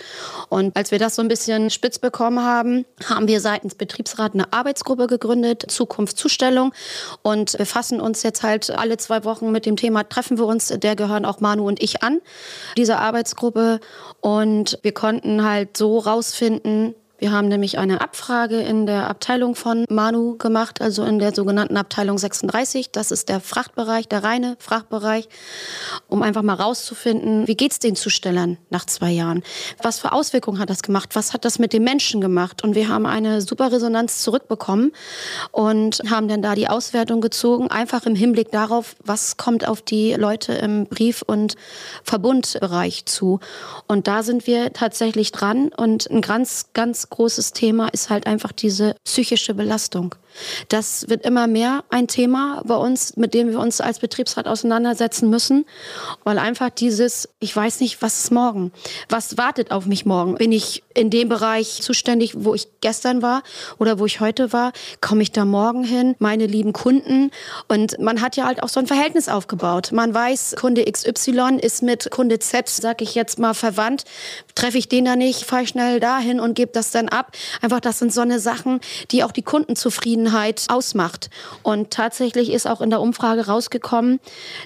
Und 0.49 0.77
als 0.77 0.91
wir 0.91 0.99
das 0.99 1.15
so 1.15 1.23
ein 1.23 1.27
bisschen 1.27 1.71
spitz 1.71 1.97
bekommen 1.97 2.45
haben, 2.45 2.85
haben 3.05 3.27
wir 3.27 3.41
seitens 3.41 3.73
Betriebsrat 3.73 4.35
eine 4.35 4.53
Arbeitsgruppe 4.53 5.07
gegründet, 5.07 5.65
Zukunftszustellung. 5.67 6.75
Und 7.23 7.57
befassen 7.57 7.99
uns 7.99 8.21
jetzt 8.21 8.43
halt 8.43 8.69
alle 8.69 8.97
zwei 8.97 9.23
Wochen 9.23 9.51
mit 9.51 9.65
dem 9.65 9.77
Thema, 9.77 10.07
treffen 10.07 10.37
wir 10.37 10.45
uns, 10.45 10.67
der 10.67 10.95
gehören 10.95 11.25
auch 11.25 11.39
Manu 11.39 11.67
und 11.67 11.81
ich 11.81 12.03
an, 12.03 12.21
dieser 12.77 12.99
Arbeitsgruppe. 12.99 13.79
Und 14.21 14.77
wir 14.83 14.91
konnten 14.91 15.38
halt 15.43 15.77
so 15.77 15.99
rausfinden, 15.99 16.95
wir 17.19 17.31
haben 17.31 17.49
nämlich 17.49 17.77
eine 17.77 17.99
Abfrage 17.99 18.61
in 18.61 18.85
der 18.85 19.09
Abteilung 19.09 19.55
von 19.55 19.85
Manu 19.89 20.37
gemacht, 20.37 20.81
also 20.81 21.03
in 21.03 21.19
der 21.19 21.35
sogenannten 21.35 21.75
Abteilung 21.75 22.17
36. 22.17 22.91
Das 22.91 23.11
ist 23.11 23.27
der 23.27 23.41
Frachtbereich, 23.41 24.07
der 24.07 24.23
reine 24.23 24.55
Frachtbereich, 24.59 25.27
um 26.07 26.21
einfach 26.21 26.43
mal 26.43 26.53
rauszufinden, 26.53 27.45
wie 27.45 27.57
geht's 27.57 27.79
den 27.79 27.97
Zustellern 27.97 28.57
nach 28.69 28.85
zwei 28.85 29.11
Jahren? 29.11 29.43
Was 29.83 29.99
für 29.99 30.13
Auswirkungen 30.13 30.59
hat 30.59 30.69
das 30.69 30.81
gemacht? 30.81 31.09
Was 31.13 31.33
hat 31.33 31.43
das 31.43 31.59
mit 31.59 31.73
den 31.73 31.83
Menschen 31.83 32.21
gemacht? 32.21 32.63
Und 32.63 32.73
wir 32.73 32.87
haben 32.87 33.05
eine 33.05 33.41
super 33.41 33.69
Resonanz 33.69 34.21
zurückbekommen 34.23 34.93
und 35.51 36.01
haben 36.09 36.29
dann 36.29 36.41
da 36.41 36.55
die 36.55 36.69
Auswertung 36.69 37.19
gezogen, 37.19 37.69
einfach 37.69 38.05
im 38.05 38.15
Hinblick 38.15 38.51
darauf, 38.51 38.95
was 39.03 39.35
kommt 39.35 39.67
auf 39.67 39.81
die 39.81 40.13
Leute 40.13 40.53
im 40.53 40.85
Brief- 40.85 41.23
und 41.23 41.55
Verbundbereich 42.03 43.05
zu. 43.05 43.41
Und 43.87 44.07
da 44.07 44.23
sind 44.23 44.47
wir 44.47 44.71
tatsächlich 44.71 45.33
dran 45.33 45.69
und 45.75 46.09
ein 46.09 46.21
ganz, 46.21 46.67
ganz 46.73 47.08
großes 47.09 47.53
Thema 47.53 47.87
ist 47.89 48.09
halt 48.09 48.27
einfach 48.27 48.51
diese 48.51 48.95
psychische 49.03 49.53
Belastung. 49.53 50.15
Das 50.69 51.09
wird 51.09 51.25
immer 51.25 51.47
mehr 51.47 51.83
ein 51.89 52.07
Thema 52.07 52.61
bei 52.65 52.75
uns, 52.75 53.17
mit 53.17 53.33
dem 53.33 53.49
wir 53.49 53.59
uns 53.59 53.81
als 53.81 53.99
Betriebsrat 53.99 54.47
auseinandersetzen 54.47 55.29
müssen, 55.29 55.65
weil 56.23 56.37
einfach 56.37 56.69
dieses, 56.69 57.29
ich 57.39 57.55
weiß 57.55 57.79
nicht, 57.81 58.01
was 58.01 58.23
ist 58.23 58.31
morgen? 58.31 58.71
Was 59.09 59.37
wartet 59.37 59.71
auf 59.71 59.85
mich 59.85 60.05
morgen? 60.05 60.35
Bin 60.35 60.51
ich 60.51 60.83
in 60.93 61.09
dem 61.09 61.29
Bereich 61.29 61.81
zuständig, 61.81 62.33
wo 62.37 62.53
ich 62.53 62.67
gestern 62.81 63.21
war 63.21 63.43
oder 63.77 63.99
wo 63.99 64.05
ich 64.05 64.19
heute 64.19 64.53
war? 64.53 64.71
Komme 65.01 65.21
ich 65.23 65.31
da 65.31 65.45
morgen 65.45 65.83
hin? 65.83 66.15
Meine 66.19 66.45
lieben 66.45 66.73
Kunden? 66.73 67.31
Und 67.67 67.99
man 67.99 68.21
hat 68.21 68.35
ja 68.35 68.45
halt 68.45 68.63
auch 68.63 68.69
so 68.69 68.79
ein 68.79 68.87
Verhältnis 68.87 69.29
aufgebaut. 69.29 69.91
Man 69.91 70.13
weiß, 70.13 70.55
Kunde 70.57 70.85
XY 70.85 71.57
ist 71.61 71.83
mit 71.83 72.11
Kunde 72.11 72.39
Z, 72.39 72.69
sag 72.69 73.01
ich 73.01 73.15
jetzt 73.15 73.39
mal, 73.39 73.53
verwandt. 73.53 74.03
Treffe 74.55 74.77
ich 74.77 74.89
den 74.89 75.05
da 75.05 75.15
nicht, 75.15 75.45
fahre 75.45 75.63
ich 75.63 75.69
schnell 75.69 75.99
dahin 75.99 76.39
und 76.39 76.53
gebe 76.53 76.71
das 76.71 76.91
dann 76.91 77.09
ab. 77.09 77.31
Einfach, 77.61 77.79
das 77.79 77.99
sind 77.99 78.13
so 78.13 78.21
eine 78.21 78.39
Sachen, 78.39 78.79
die 79.11 79.23
auch 79.23 79.31
die 79.31 79.41
Kundenzufriedenheit 79.41 80.18
Zufriedenheit 80.19 80.65
ausmacht. 80.69 81.29
Und 81.63 81.91
tatsächlich 81.91 82.51
ist 82.51 82.67
auch 82.67 82.81
in 82.81 82.89
der 82.89 83.01
Umfrage 83.01 83.47
rausgekommen, 83.47 84.19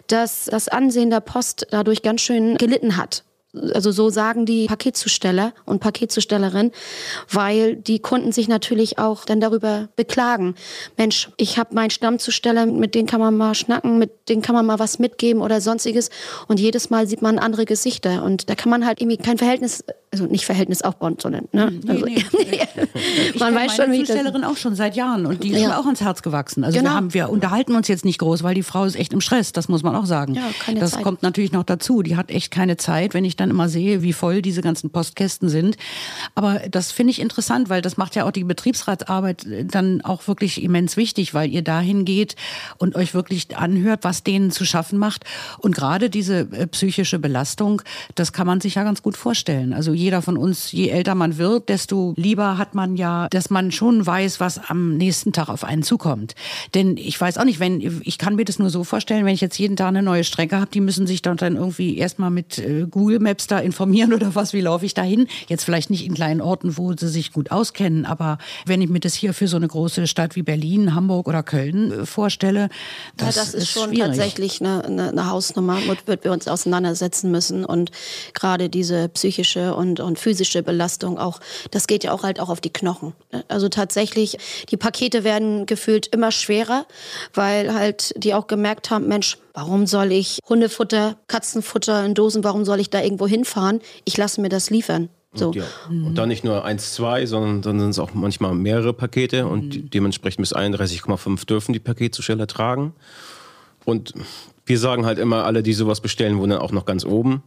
dass 0.08 0.46
das 0.46 0.68
Ansehen 0.68 1.10
der 1.10 1.20
Post 1.20 1.68
dadurch 1.72 2.02
ganz 2.02 2.22
schön 2.22 2.58
gelitten 2.58 2.98
hat 2.98 3.24
also 3.74 3.92
so 3.92 4.10
sagen 4.10 4.46
die 4.46 4.66
Paketzusteller 4.66 5.54
und 5.66 5.80
Paketzustellerin, 5.80 6.72
weil 7.30 7.76
die 7.76 8.00
Kunden 8.00 8.32
sich 8.32 8.48
natürlich 8.48 8.98
auch 8.98 9.26
dann 9.26 9.40
darüber 9.40 9.90
beklagen. 9.96 10.56
Mensch, 10.98 11.30
ich 11.38 11.60
habe 11.60 11.76
meinen 11.76 11.92
Stammzusteller, 11.92 12.66
mit 12.66 12.96
denen 12.96 13.08
kann 13.08 13.20
man 13.20 13.38
mal 13.38 13.54
schnacken, 13.54 14.00
mit 14.00 14.28
denen 14.28 14.42
kann 14.42 14.56
man 14.56 14.66
mal 14.66 14.80
was 14.80 14.98
mitgeben 14.98 15.42
oder 15.42 15.62
sonstiges 15.62 16.10
und 16.48 16.60
jedes 16.60 16.90
Mal 16.90 17.06
sieht 17.06 17.22
man 17.22 17.38
andere 17.38 17.66
Gesichter 17.66 18.24
und 18.24 18.50
da 18.50 18.56
kann 18.56 18.72
man 18.72 18.86
halt 18.86 19.00
irgendwie 19.00 19.18
kein 19.18 19.38
Verhältnis, 19.38 19.84
also 20.14 20.26
nicht 20.28 20.46
Verhältnis 20.46 20.82
aufbauen, 20.84 21.18
sondern 21.20 21.48
ne? 21.52 21.72
Nee, 21.84 21.90
also, 21.92 22.06
nee. 22.06 22.22
Ich 23.34 23.40
man 23.40 23.54
weiß 23.56 23.76
schon, 23.76 23.92
wie 23.92 24.00
das 24.00 24.08
Zustellerin 24.08 24.44
auch 24.44 24.56
schon 24.58 24.76
seit 24.76 24.96
Jahren 24.96 25.26
und 25.26 25.44
die 25.44 25.50
ist 25.52 25.60
Ja. 25.60 25.70
mir 25.70 25.80
auch 25.80 25.86
ans 25.86 26.02
Herz 26.02 26.22
gewachsen. 26.22 26.64
Also 26.64 26.78
Genau. 26.78 26.92
wir, 26.92 26.96
haben, 26.96 27.14
wir 27.14 27.30
unterhalten 27.30 27.76
uns 27.76 27.88
jetzt 27.88 28.06
nicht 28.06 28.20
groß, 28.20 28.44
weil 28.44 28.54
die 28.56 28.64
Frau 28.64 28.86
ist 28.86 28.96
echt 28.96 29.12
im 29.12 29.22
Stress, 29.22 29.52
das 29.52 29.68
muss 29.68 29.84
man 29.84 29.96
auch 29.96 30.06
sagen. 30.06 30.36
Ja, 30.36 30.44
keine 30.60 30.80
das 30.80 30.92
Zeit. 30.92 31.04
kommt 31.04 31.24
natürlich 31.24 31.52
noch 31.52 31.64
dazu. 31.64 32.04
Die 32.04 32.16
hat 32.16 32.30
echt 32.30 32.52
keine 32.52 32.78
Zeit, 32.78 33.14
wenn 33.14 33.26
ich 33.26 33.36
dann 33.36 33.50
immer 33.50 33.68
sehe, 33.70 34.04
wie 34.04 34.14
voll 34.14 34.42
diese 34.42 34.62
ganzen 34.62 34.92
Postkästen 34.92 35.50
sind. 35.50 35.76
Aber 36.36 36.62
das 36.70 36.92
finde 36.92 37.12
ich 37.12 37.20
interessant, 37.20 37.70
weil 37.70 37.82
das 37.82 37.98
macht 37.98 38.16
ja 38.16 38.26
auch 38.26 38.32
die 38.32 38.44
Betriebsratsarbeit 38.44 39.46
äh, 39.46 39.66
dann 39.66 40.02
auch 40.02 40.28
wirklich 40.28 40.62
immens 40.64 40.96
wichtig, 40.98 41.34
weil 41.34 41.50
ihr 41.52 41.64
dahin 41.64 42.06
geht 42.06 42.36
und 42.78 42.96
euch 42.96 43.14
wirklich 43.14 43.58
anhört, 43.58 44.04
was 44.04 44.24
denen 44.24 44.52
zu 44.52 44.64
schaffen 44.66 45.00
macht. 45.00 45.24
Und 45.60 45.76
gerade 45.76 46.10
diese 46.10 46.42
äh, 46.52 46.68
psychische 46.68 47.18
Belastung, 47.20 47.82
das 48.16 48.32
kann 48.34 48.46
man 48.48 48.62
sich 48.62 48.76
ja 48.76 48.84
ganz 48.84 49.02
gut 49.02 49.18
vorstellen. 49.18 49.74
Also 49.74 49.94
jeder 50.04 50.22
von 50.22 50.38
uns, 50.38 50.72
je 50.72 50.90
älter 50.90 51.16
man 51.16 51.38
wird, 51.38 51.70
desto 51.70 52.14
lieber 52.18 52.58
hat 52.58 52.76
man 52.76 52.96
ja, 52.96 53.28
dass 53.30 53.50
man 53.50 53.72
schon 53.72 54.06
weiß, 54.06 54.40
was 54.40 54.60
am 54.70 54.98
nächsten 54.98 55.34
Tag 55.34 55.50
auf 55.50 55.64
einen 55.64 55.84
zukommt. 55.84 56.36
Denn 56.74 56.98
ich 56.98 57.20
weiß 57.20 57.38
auch 57.38 57.46
nicht, 57.46 57.60
wenn, 57.60 57.82
ich 58.04 58.18
kann 58.18 58.36
mir 58.36 58.46
das 58.46 58.60
nur 58.60 58.70
so 58.70 58.84
vorstellen, 58.84 59.26
wenn 59.26 59.34
ich 59.34 59.42
jetzt 59.42 59.58
jeden 59.58 59.76
Tag 59.76 59.88
eine 59.88 60.04
neue 60.04 60.24
Strecke 60.24 60.58
habe, 60.58 60.72
die 60.72 60.82
müssen 60.82 61.08
sich 61.08 61.22
dann, 61.22 61.38
dann 61.38 61.56
irgendwie 61.56 61.98
erstmal 61.98 62.30
mit 62.30 62.58
äh, 62.58 62.86
Google 62.90 63.20
Maps 63.20 63.48
da 63.48 63.60
informieren 63.60 64.14
oder 64.14 64.36
was, 64.36 64.54
wie 64.54 64.62
laufe 64.62 64.86
ich 64.86 64.94
da 64.94 65.02
hin? 65.02 65.28
Jetzt 65.48 65.64
vielleicht 65.64 65.90
nicht 65.90 66.06
in 66.06 66.14
kleinen 66.14 66.42
Orten, 66.42 66.78
wo 66.78 66.94
sie 66.94 67.08
sich 67.08 67.32
gut 67.32 67.52
auskennen, 67.52 68.06
aber 68.06 68.38
wenn 68.66 68.82
ich 68.82 68.90
mir 68.90 69.00
das 69.00 69.14
hier 69.14 69.34
für 69.34 69.48
so 69.48 69.58
eine 69.58 69.68
große 69.68 70.08
Stadt 70.08 70.36
wie 70.36 70.44
Berlin, 70.44 70.94
Hamburg 70.94 71.28
oder 71.28 71.44
Köln 71.44 71.92
äh, 71.92 72.06
vorstelle, 72.06 72.70
das, 73.18 73.36
ja, 73.36 73.42
das 73.42 73.54
ist, 73.54 73.70
schon 73.70 73.90
schwierig. 73.90 74.08
tatsächlich 74.08 74.62
eine, 74.62 74.84
eine, 74.84 75.10
eine 75.10 75.30
Hausnummer, 75.30 75.80
mit 75.88 76.08
der 76.08 76.24
wir 76.24 76.32
uns 76.32 76.48
auseinandersetzen 76.48 77.32
müssen. 77.32 77.66
Und 77.66 77.92
gerade 78.34 78.70
diese 78.70 79.10
psychische 79.10 79.76
und, 79.76 79.93
und 80.00 80.20
physische 80.20 80.64
Belastung 80.64 81.18
auch, 81.18 81.40
das 81.72 81.88
geht 81.88 82.04
ja 82.04 82.12
auch 82.12 82.24
halt 82.24 82.40
auch 82.40 82.50
auf 82.50 82.62
die 82.62 82.72
Knochen. 82.72 83.14
Also 83.48 83.70
tatsächlich, 83.70 84.38
die 84.70 84.78
Pakete 84.78 85.24
werden 85.24 85.66
gefühlt 85.66 86.08
immer 86.08 86.32
schwerer, 86.32 86.86
weil 87.34 87.74
halt 87.74 88.14
die 88.18 88.34
auch 88.34 88.48
gemerkt 88.48 88.90
haben, 88.92 89.08
Mensch, 89.08 89.38
warum 89.54 89.88
soll 89.88 90.12
ich 90.12 90.40
Hundefutter, 90.48 91.18
Katzenfutter 91.28 92.06
in 92.06 92.14
Dosen, 92.14 92.44
warum 92.44 92.66
soll 92.66 92.80
ich 92.80 92.90
da 92.90 93.02
irgendwo 93.02 93.28
hinfahren? 93.28 93.82
Ich 94.06 94.18
lasse 94.18 94.42
mir 94.42 94.50
das 94.50 94.70
liefern. 94.70 95.10
So. 95.36 95.48
Und, 95.48 95.56
ja. 95.56 95.64
und 95.90 96.16
dann 96.16 96.30
nicht 96.30 96.44
nur 96.44 96.64
eins, 96.64 96.94
zwei, 96.94 97.26
sondern 97.26 97.62
dann 97.64 97.80
sind 97.80 97.90
es 97.90 98.00
auch 98.00 98.14
manchmal 98.14 98.54
mehrere 98.54 98.94
Pakete 98.94 99.48
und 99.48 99.72
die- 99.72 99.90
dementsprechend 99.90 100.42
bis 100.42 100.54
31,5 100.54 101.46
dürfen 101.46 101.74
die 101.74 101.80
Paketzusteller 101.80 102.46
tragen. 102.46 102.94
Und 103.86 104.14
wir 104.66 104.80
sagen 104.80 105.06
halt 105.06 105.20
immer, 105.20 105.46
alle, 105.46 105.64
die 105.64 105.74
sowas 105.74 106.02
bestellen, 106.02 106.38
wohnen 106.38 106.52
dann 106.52 106.60
auch 106.60 106.72
noch 106.72 106.86
ganz 106.86 107.04
oben, 107.04 107.44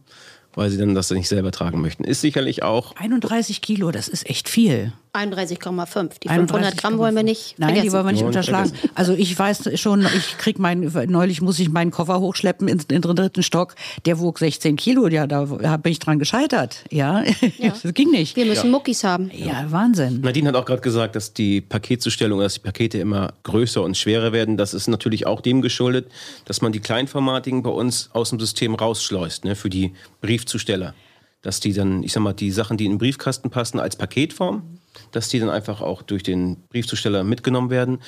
weil 0.57 0.71
sie 0.71 0.77
dann 0.77 0.95
das 0.95 1.11
nicht 1.11 1.29
selber 1.29 1.51
tragen 1.51 1.81
möchten. 1.81 2.03
Ist 2.03 2.21
sicherlich 2.21 2.63
auch 2.63 2.95
31 2.95 3.61
Kilo, 3.61 3.91
das 3.91 4.07
ist 4.07 4.27
echt 4.27 4.49
viel. 4.49 4.91
31,5. 5.17 6.19
Die 6.23 6.29
500 6.29 6.77
Gramm 6.77 6.97
wollen 6.97 7.15
wir 7.15 7.23
nicht 7.23 7.55
Nein, 7.57 7.69
vergessen. 7.69 7.87
die 7.87 7.93
wollen 7.93 8.05
wir 8.05 8.11
nicht 8.11 8.23
unterschlagen. 8.23 8.71
Also 8.95 9.13
ich 9.13 9.37
weiß 9.37 9.79
schon, 9.79 10.05
ich 10.15 10.37
krieg 10.37 10.59
mein, 10.59 10.91
neulich 11.07 11.41
muss 11.41 11.59
ich 11.59 11.69
meinen 11.69 11.91
Koffer 11.91 12.19
hochschleppen 12.19 12.67
in, 12.67 12.79
in 12.79 13.01
den 13.01 13.15
dritten 13.15 13.43
Stock. 13.43 13.75
Der 14.05 14.19
wog 14.19 14.39
16 14.39 14.75
Kilo, 14.75 15.07
ja, 15.07 15.27
da 15.27 15.45
bin 15.77 15.91
ich 15.91 15.99
dran 15.99 16.19
gescheitert. 16.19 16.83
Ja, 16.97 17.23
das 17.59 17.93
ging 17.93 18.09
nicht. 18.11 18.35
wir 18.35 18.45
müssen 18.45 18.71
Muckis 18.71 19.03
haben. 19.03 19.29
Ja, 19.33 19.65
Wahnsinn. 19.69 20.21
Nadine 20.21 20.49
hat 20.49 20.55
auch 20.55 20.65
gerade 20.65 20.81
gesagt, 20.81 21.15
dass 21.15 21.33
die 21.33 21.61
Paketzustellung, 21.61 22.39
dass 22.39 22.55
die 22.55 22.59
Pakete 22.61 22.97
immer 22.97 23.33
größer 23.43 23.83
und 23.83 23.95
schwerer 23.97 24.31
werden. 24.31 24.57
Das 24.57 24.73
ist 24.73 24.87
natürlich 24.87 25.27
auch 25.27 25.41
dem 25.41 25.61
geschuldet, 25.61 26.11
dass 26.45 26.61
man 26.61 26.71
die 26.71 26.79
Kleinformatigen 26.79 27.61
bei 27.61 27.69
uns 27.69 28.09
aus 28.13 28.29
dem 28.29 28.39
System 28.39 28.73
rausschleust, 28.75 29.45
ne, 29.45 29.55
für 29.55 29.69
die 29.69 29.93
Briefzusteller. 30.21 30.93
Dass 31.41 31.59
die 31.59 31.73
dann, 31.73 32.03
ich 32.03 32.13
sag 32.13 32.21
mal, 32.21 32.33
die 32.33 32.51
Sachen, 32.51 32.77
die 32.77 32.85
in 32.85 32.93
den 32.93 32.97
Briefkasten 32.97 33.49
passen, 33.49 33.79
als 33.79 33.95
Paketform, 33.95 34.76
dass 35.11 35.29
die 35.29 35.39
dann 35.39 35.49
einfach 35.49 35.81
auch 35.81 36.01
durch 36.01 36.23
den 36.23 36.57
Briefzusteller 36.69 37.23
mitgenommen 37.23 37.69
werden. 37.69 37.99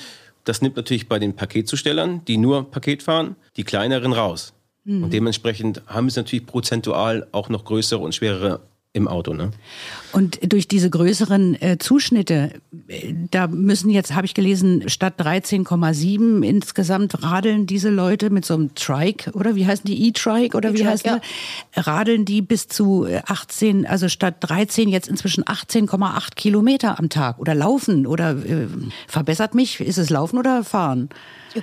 Das 0.44 0.62
nimmt 0.62 0.76
natürlich 0.76 1.08
bei 1.08 1.18
den 1.18 1.34
Paketzustellern, 1.34 2.24
die 2.24 2.36
nur 2.36 2.70
Paket 2.70 3.02
fahren, 3.02 3.36
die 3.56 3.64
kleineren 3.64 4.12
raus. 4.12 4.54
Und 4.86 5.12
dementsprechend 5.12 5.82
haben 5.86 6.06
es 6.06 6.16
natürlich 6.16 6.46
prozentual 6.46 7.26
auch 7.32 7.48
noch 7.50 7.64
größere 7.64 8.00
und 8.00 8.14
schwerere 8.14 8.60
im 8.92 9.06
Auto. 9.06 9.34
Ne? 9.34 9.50
Und 10.12 10.52
durch 10.52 10.66
diese 10.66 10.90
größeren 10.90 11.60
äh, 11.62 11.78
Zuschnitte, 11.78 12.54
äh, 12.88 13.14
da 13.30 13.46
müssen 13.46 13.88
jetzt, 13.88 14.14
habe 14.14 14.26
ich 14.26 14.34
gelesen, 14.34 14.88
statt 14.88 15.14
13,7 15.20 16.42
insgesamt 16.44 17.22
radeln 17.22 17.66
diese 17.66 17.88
Leute 17.88 18.30
mit 18.30 18.44
so 18.44 18.54
einem 18.54 18.74
Trike, 18.74 19.30
oder 19.32 19.54
wie 19.54 19.66
heißen 19.66 19.84
die 19.84 20.08
E-Trike 20.08 20.56
oder 20.56 20.74
wie 20.74 20.84
heißt 20.84 21.06
ja. 21.06 21.20
Radeln 21.76 22.24
die 22.24 22.42
bis 22.42 22.66
zu 22.66 23.06
18, 23.26 23.86
also 23.86 24.08
statt 24.08 24.36
13 24.40 24.88
jetzt 24.88 25.08
inzwischen 25.08 25.44
18,8 25.44 26.34
Kilometer 26.34 26.98
am 26.98 27.08
Tag 27.08 27.38
oder 27.38 27.54
laufen 27.54 28.08
oder 28.08 28.30
äh, 28.30 28.66
verbessert 29.06 29.54
mich, 29.54 29.80
ist 29.80 29.98
es 29.98 30.10
laufen 30.10 30.36
oder 30.36 30.64
fahren? 30.64 31.10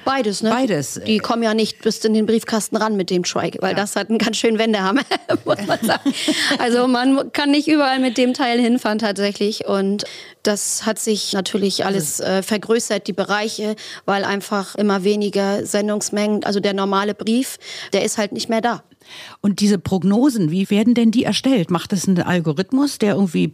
Beides, 0.03 0.41
ne? 0.41 0.49
Beides. 0.49 0.99
Die 1.05 1.19
kommen 1.19 1.43
ja 1.43 1.53
nicht 1.53 1.81
bis 1.81 2.03
in 2.03 2.13
den 2.13 2.25
Briefkasten 2.25 2.75
ran 2.75 2.95
mit 2.95 3.09
dem 3.09 3.23
Trike, 3.23 3.59
weil 3.61 3.71
ja. 3.71 3.77
das 3.77 3.95
hat 3.95 4.09
einen 4.09 4.17
ganz 4.17 4.37
schönen 4.37 4.59
Wendehammer, 4.59 5.01
muss 5.45 5.65
man 5.65 5.79
sagen. 5.81 6.13
Also 6.59 6.87
man 6.87 7.31
kann 7.31 7.51
nicht 7.51 7.67
überall 7.67 7.99
mit 7.99 8.17
dem 8.17 8.33
Teil 8.33 8.59
hinfahren 8.59 8.99
tatsächlich 8.99 9.65
und 9.65 10.03
das 10.43 10.85
hat 10.85 10.99
sich 10.99 11.33
natürlich 11.33 11.85
alles 11.85 12.19
äh, 12.19 12.41
vergrößert, 12.41 13.07
die 13.07 13.13
Bereiche, 13.13 13.75
weil 14.05 14.23
einfach 14.23 14.75
immer 14.75 15.03
weniger 15.03 15.65
Sendungsmengen, 15.65 16.43
also 16.43 16.59
der 16.59 16.73
normale 16.73 17.13
Brief, 17.13 17.57
der 17.93 18.03
ist 18.03 18.17
halt 18.17 18.31
nicht 18.31 18.49
mehr 18.49 18.61
da. 18.61 18.83
Und 19.41 19.59
diese 19.59 19.77
Prognosen, 19.77 20.51
wie 20.51 20.69
werden 20.69 20.93
denn 20.93 21.11
die 21.11 21.23
erstellt? 21.23 21.71
Macht 21.71 21.93
es 21.93 22.07
ein 22.07 22.21
Algorithmus, 22.21 22.97
der 22.97 23.15
irgendwie 23.15 23.51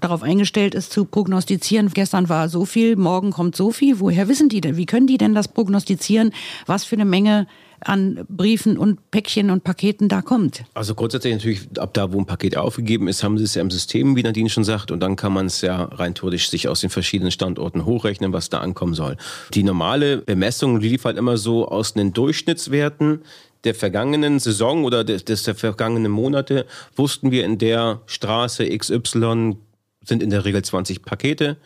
darauf 0.00 0.22
eingestellt 0.22 0.74
ist 0.74 0.92
zu 0.92 1.04
prognostizieren, 1.04 1.90
gestern 1.92 2.28
war 2.28 2.48
so 2.48 2.64
viel, 2.64 2.96
morgen 2.96 3.30
kommt 3.30 3.56
so 3.56 3.70
viel? 3.70 4.00
Woher 4.00 4.28
wissen 4.28 4.48
die 4.48 4.60
denn? 4.60 4.76
Wie 4.76 4.86
können 4.86 5.06
die 5.06 5.18
denn 5.18 5.34
das 5.34 5.48
prognostizieren, 5.48 6.32
was 6.66 6.84
für 6.84 6.96
eine 6.96 7.04
Menge 7.04 7.46
an 7.80 8.24
Briefen 8.28 8.78
und 8.78 9.10
Päckchen 9.10 9.50
und 9.50 9.64
Paketen 9.64 10.08
da 10.08 10.22
kommt. 10.22 10.64
Also 10.74 10.94
grundsätzlich 10.94 11.34
natürlich, 11.34 11.68
ab 11.78 11.94
da, 11.94 12.12
wo 12.12 12.18
ein 12.18 12.26
Paket 12.26 12.56
aufgegeben 12.56 13.08
ist, 13.08 13.22
haben 13.22 13.38
sie 13.38 13.44
es 13.44 13.54
ja 13.54 13.62
im 13.62 13.70
System, 13.70 14.16
wie 14.16 14.22
Nadine 14.22 14.48
schon 14.48 14.64
sagt, 14.64 14.90
und 14.90 15.00
dann 15.00 15.16
kann 15.16 15.32
man 15.32 15.46
es 15.46 15.60
ja 15.60 15.84
rein 15.84 16.14
theoretisch 16.14 16.48
sich 16.48 16.68
aus 16.68 16.80
den 16.80 16.90
verschiedenen 16.90 17.30
Standorten 17.30 17.84
hochrechnen, 17.84 18.32
was 18.32 18.48
da 18.48 18.58
ankommen 18.58 18.94
soll. 18.94 19.16
Die 19.54 19.62
normale 19.62 20.18
Bemessung 20.18 20.80
lief 20.80 21.04
halt 21.04 21.16
immer 21.16 21.36
so 21.36 21.68
aus 21.68 21.94
den 21.94 22.12
Durchschnittswerten 22.12 23.20
der 23.66 23.74
vergangenen 23.74 24.38
Saison 24.38 24.84
oder 24.84 25.04
des, 25.04 25.24
des 25.24 25.42
der 25.42 25.54
vergangenen 25.54 26.12
Monate 26.12 26.66
wussten 26.94 27.30
wir 27.30 27.44
in 27.44 27.58
der 27.58 28.00
Straße 28.06 28.66
XY 28.66 29.56
sind 30.04 30.22
in 30.22 30.30
der 30.30 30.44
Regel 30.44 30.62
20 30.62 31.02
Pakete 31.02 31.56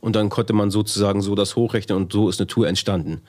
und 0.00 0.14
dann 0.14 0.28
konnte 0.28 0.52
man 0.52 0.70
sozusagen 0.70 1.22
so 1.22 1.34
das 1.34 1.56
hochrechnen 1.56 1.96
und 1.96 2.12
so 2.12 2.28
ist 2.28 2.38
eine 2.40 2.46
Tour 2.46 2.68
entstanden. 2.68 3.22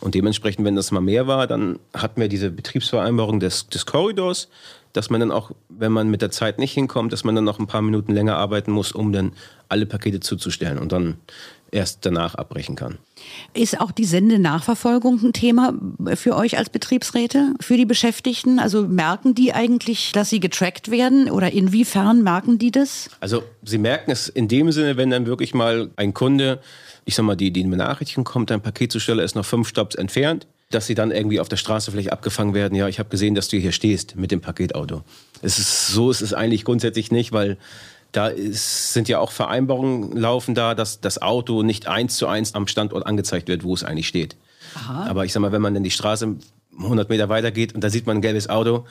Und 0.00 0.14
dementsprechend, 0.14 0.64
wenn 0.64 0.76
das 0.76 0.92
mal 0.92 1.00
mehr 1.00 1.26
war, 1.26 1.46
dann 1.46 1.78
hatten 1.92 2.20
wir 2.20 2.28
diese 2.28 2.50
Betriebsvereinbarung 2.50 3.40
des, 3.40 3.68
des 3.68 3.84
Korridors, 3.84 4.48
dass 4.92 5.10
man 5.10 5.20
dann 5.20 5.32
auch, 5.32 5.50
wenn 5.68 5.90
man 5.90 6.08
mit 6.08 6.22
der 6.22 6.30
Zeit 6.30 6.58
nicht 6.58 6.72
hinkommt, 6.72 7.12
dass 7.12 7.24
man 7.24 7.34
dann 7.34 7.44
noch 7.44 7.58
ein 7.58 7.66
paar 7.66 7.82
Minuten 7.82 8.12
länger 8.12 8.36
arbeiten 8.36 8.70
muss, 8.70 8.92
um 8.92 9.12
dann 9.12 9.32
alle 9.68 9.86
Pakete 9.86 10.20
zuzustellen. 10.20 10.78
Und 10.78 10.92
dann 10.92 11.16
erst 11.72 12.04
danach 12.06 12.34
abbrechen 12.34 12.76
kann. 12.76 12.98
Ist 13.54 13.80
auch 13.80 13.90
die 13.90 14.04
Sendenachverfolgung 14.04 15.20
ein 15.24 15.32
Thema 15.32 15.74
für 16.14 16.36
euch 16.36 16.58
als 16.58 16.70
Betriebsräte, 16.70 17.54
für 17.60 17.76
die 17.76 17.86
Beschäftigten? 17.86 18.58
Also 18.58 18.86
merken 18.86 19.34
die 19.34 19.52
eigentlich, 19.52 20.12
dass 20.12 20.30
sie 20.30 20.38
getrackt 20.38 20.90
werden 20.90 21.30
oder 21.30 21.52
inwiefern 21.52 22.22
merken 22.22 22.58
die 22.58 22.70
das? 22.70 23.10
Also 23.20 23.42
sie 23.64 23.78
merken 23.78 24.10
es 24.10 24.28
in 24.28 24.48
dem 24.48 24.70
Sinne, 24.70 24.96
wenn 24.96 25.10
dann 25.10 25.26
wirklich 25.26 25.54
mal 25.54 25.90
ein 25.96 26.14
Kunde, 26.14 26.60
ich 27.04 27.14
sag 27.14 27.24
mal, 27.24 27.36
die, 27.36 27.50
die 27.50 27.64
Benachrichtigung 27.64 28.24
kommt, 28.24 28.52
ein 28.52 28.60
Paketzusteller 28.60 29.24
ist 29.24 29.34
noch 29.34 29.46
fünf 29.46 29.68
Stopps 29.68 29.94
entfernt, 29.94 30.46
dass 30.70 30.86
sie 30.86 30.94
dann 30.94 31.10
irgendwie 31.10 31.40
auf 31.40 31.48
der 31.48 31.56
Straße 31.56 31.90
vielleicht 31.90 32.12
abgefangen 32.12 32.54
werden. 32.54 32.74
Ja, 32.74 32.88
ich 32.88 32.98
habe 32.98 33.08
gesehen, 33.08 33.34
dass 33.34 33.48
du 33.48 33.56
hier 33.56 33.72
stehst 33.72 34.16
mit 34.16 34.30
dem 34.30 34.40
Paketauto. 34.40 35.02
Es 35.40 35.58
ist 35.58 35.88
so, 35.88 36.10
ist 36.10 36.20
es 36.20 36.34
eigentlich 36.34 36.64
grundsätzlich 36.64 37.10
nicht, 37.10 37.32
weil 37.32 37.56
da 38.12 38.28
ist, 38.28 38.92
sind 38.92 39.08
ja 39.08 39.18
auch 39.18 39.32
Vereinbarungen 39.32 40.16
laufen 40.16 40.54
da, 40.54 40.74
dass 40.74 41.00
das 41.00 41.20
Auto 41.20 41.62
nicht 41.62 41.88
eins 41.88 42.16
zu 42.16 42.26
eins 42.26 42.54
am 42.54 42.66
Standort 42.66 43.06
angezeigt 43.06 43.48
wird, 43.48 43.64
wo 43.64 43.74
es 43.74 43.84
eigentlich 43.84 44.08
steht. 44.08 44.36
Aha. 44.74 45.06
Aber 45.08 45.24
ich 45.24 45.32
sag 45.32 45.40
mal, 45.40 45.52
wenn 45.52 45.62
man 45.62 45.74
dann 45.74 45.82
die 45.82 45.90
Straße 45.90 46.36
100 46.78 47.08
Meter 47.08 47.28
weiter 47.28 47.50
geht 47.50 47.74
und 47.74 47.82
da 47.82 47.90
sieht 47.90 48.06
man 48.06 48.18
ein 48.18 48.22
gelbes 48.22 48.48
Auto, 48.48 48.84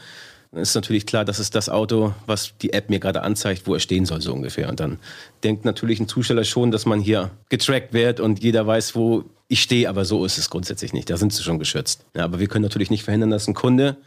dann 0.52 0.62
ist 0.62 0.76
natürlich 0.76 1.06
klar, 1.06 1.24
das 1.24 1.40
ist 1.40 1.56
das 1.56 1.70
Auto, 1.70 2.14
was 2.26 2.54
die 2.62 2.74
App 2.74 2.90
mir 2.90 3.00
gerade 3.00 3.22
anzeigt, 3.22 3.68
wo 3.68 3.74
er 3.74 3.80
stehen 3.80 4.06
soll, 4.06 4.22
so 4.22 4.34
ungefähr. 4.34 4.68
Und 4.68 4.80
dann 4.80 5.00
denkt 5.44 5.64
natürlich 5.66 6.00
ein 6.00 6.08
Zusteller 6.08 6.44
schon, 6.44 6.72
dass 6.72 6.86
man 6.86 7.00
hier 7.00 7.32
getrackt 7.50 7.94
wird 7.94 8.20
und 8.20 8.44
jeder 8.44 8.68
weiß, 8.68 8.96
wo 8.96 9.24
ich 9.48 9.62
stehe, 9.62 9.88
aber 9.88 10.04
so 10.04 10.26
ist 10.26 10.38
es 10.38 10.50
grundsätzlich 10.50 10.94
nicht. 10.94 11.10
Da 11.10 11.18
sind 11.18 11.32
sie 11.32 11.44
schon 11.44 11.60
geschützt. 11.60 12.06
Ja, 12.16 12.26
aber 12.26 12.40
wir 12.40 12.48
können 12.48 12.64
natürlich 12.64 12.90
nicht 12.90 13.04
verhindern, 13.04 13.30
dass 13.30 13.48
ein 13.48 13.54
Kunde 13.54 13.98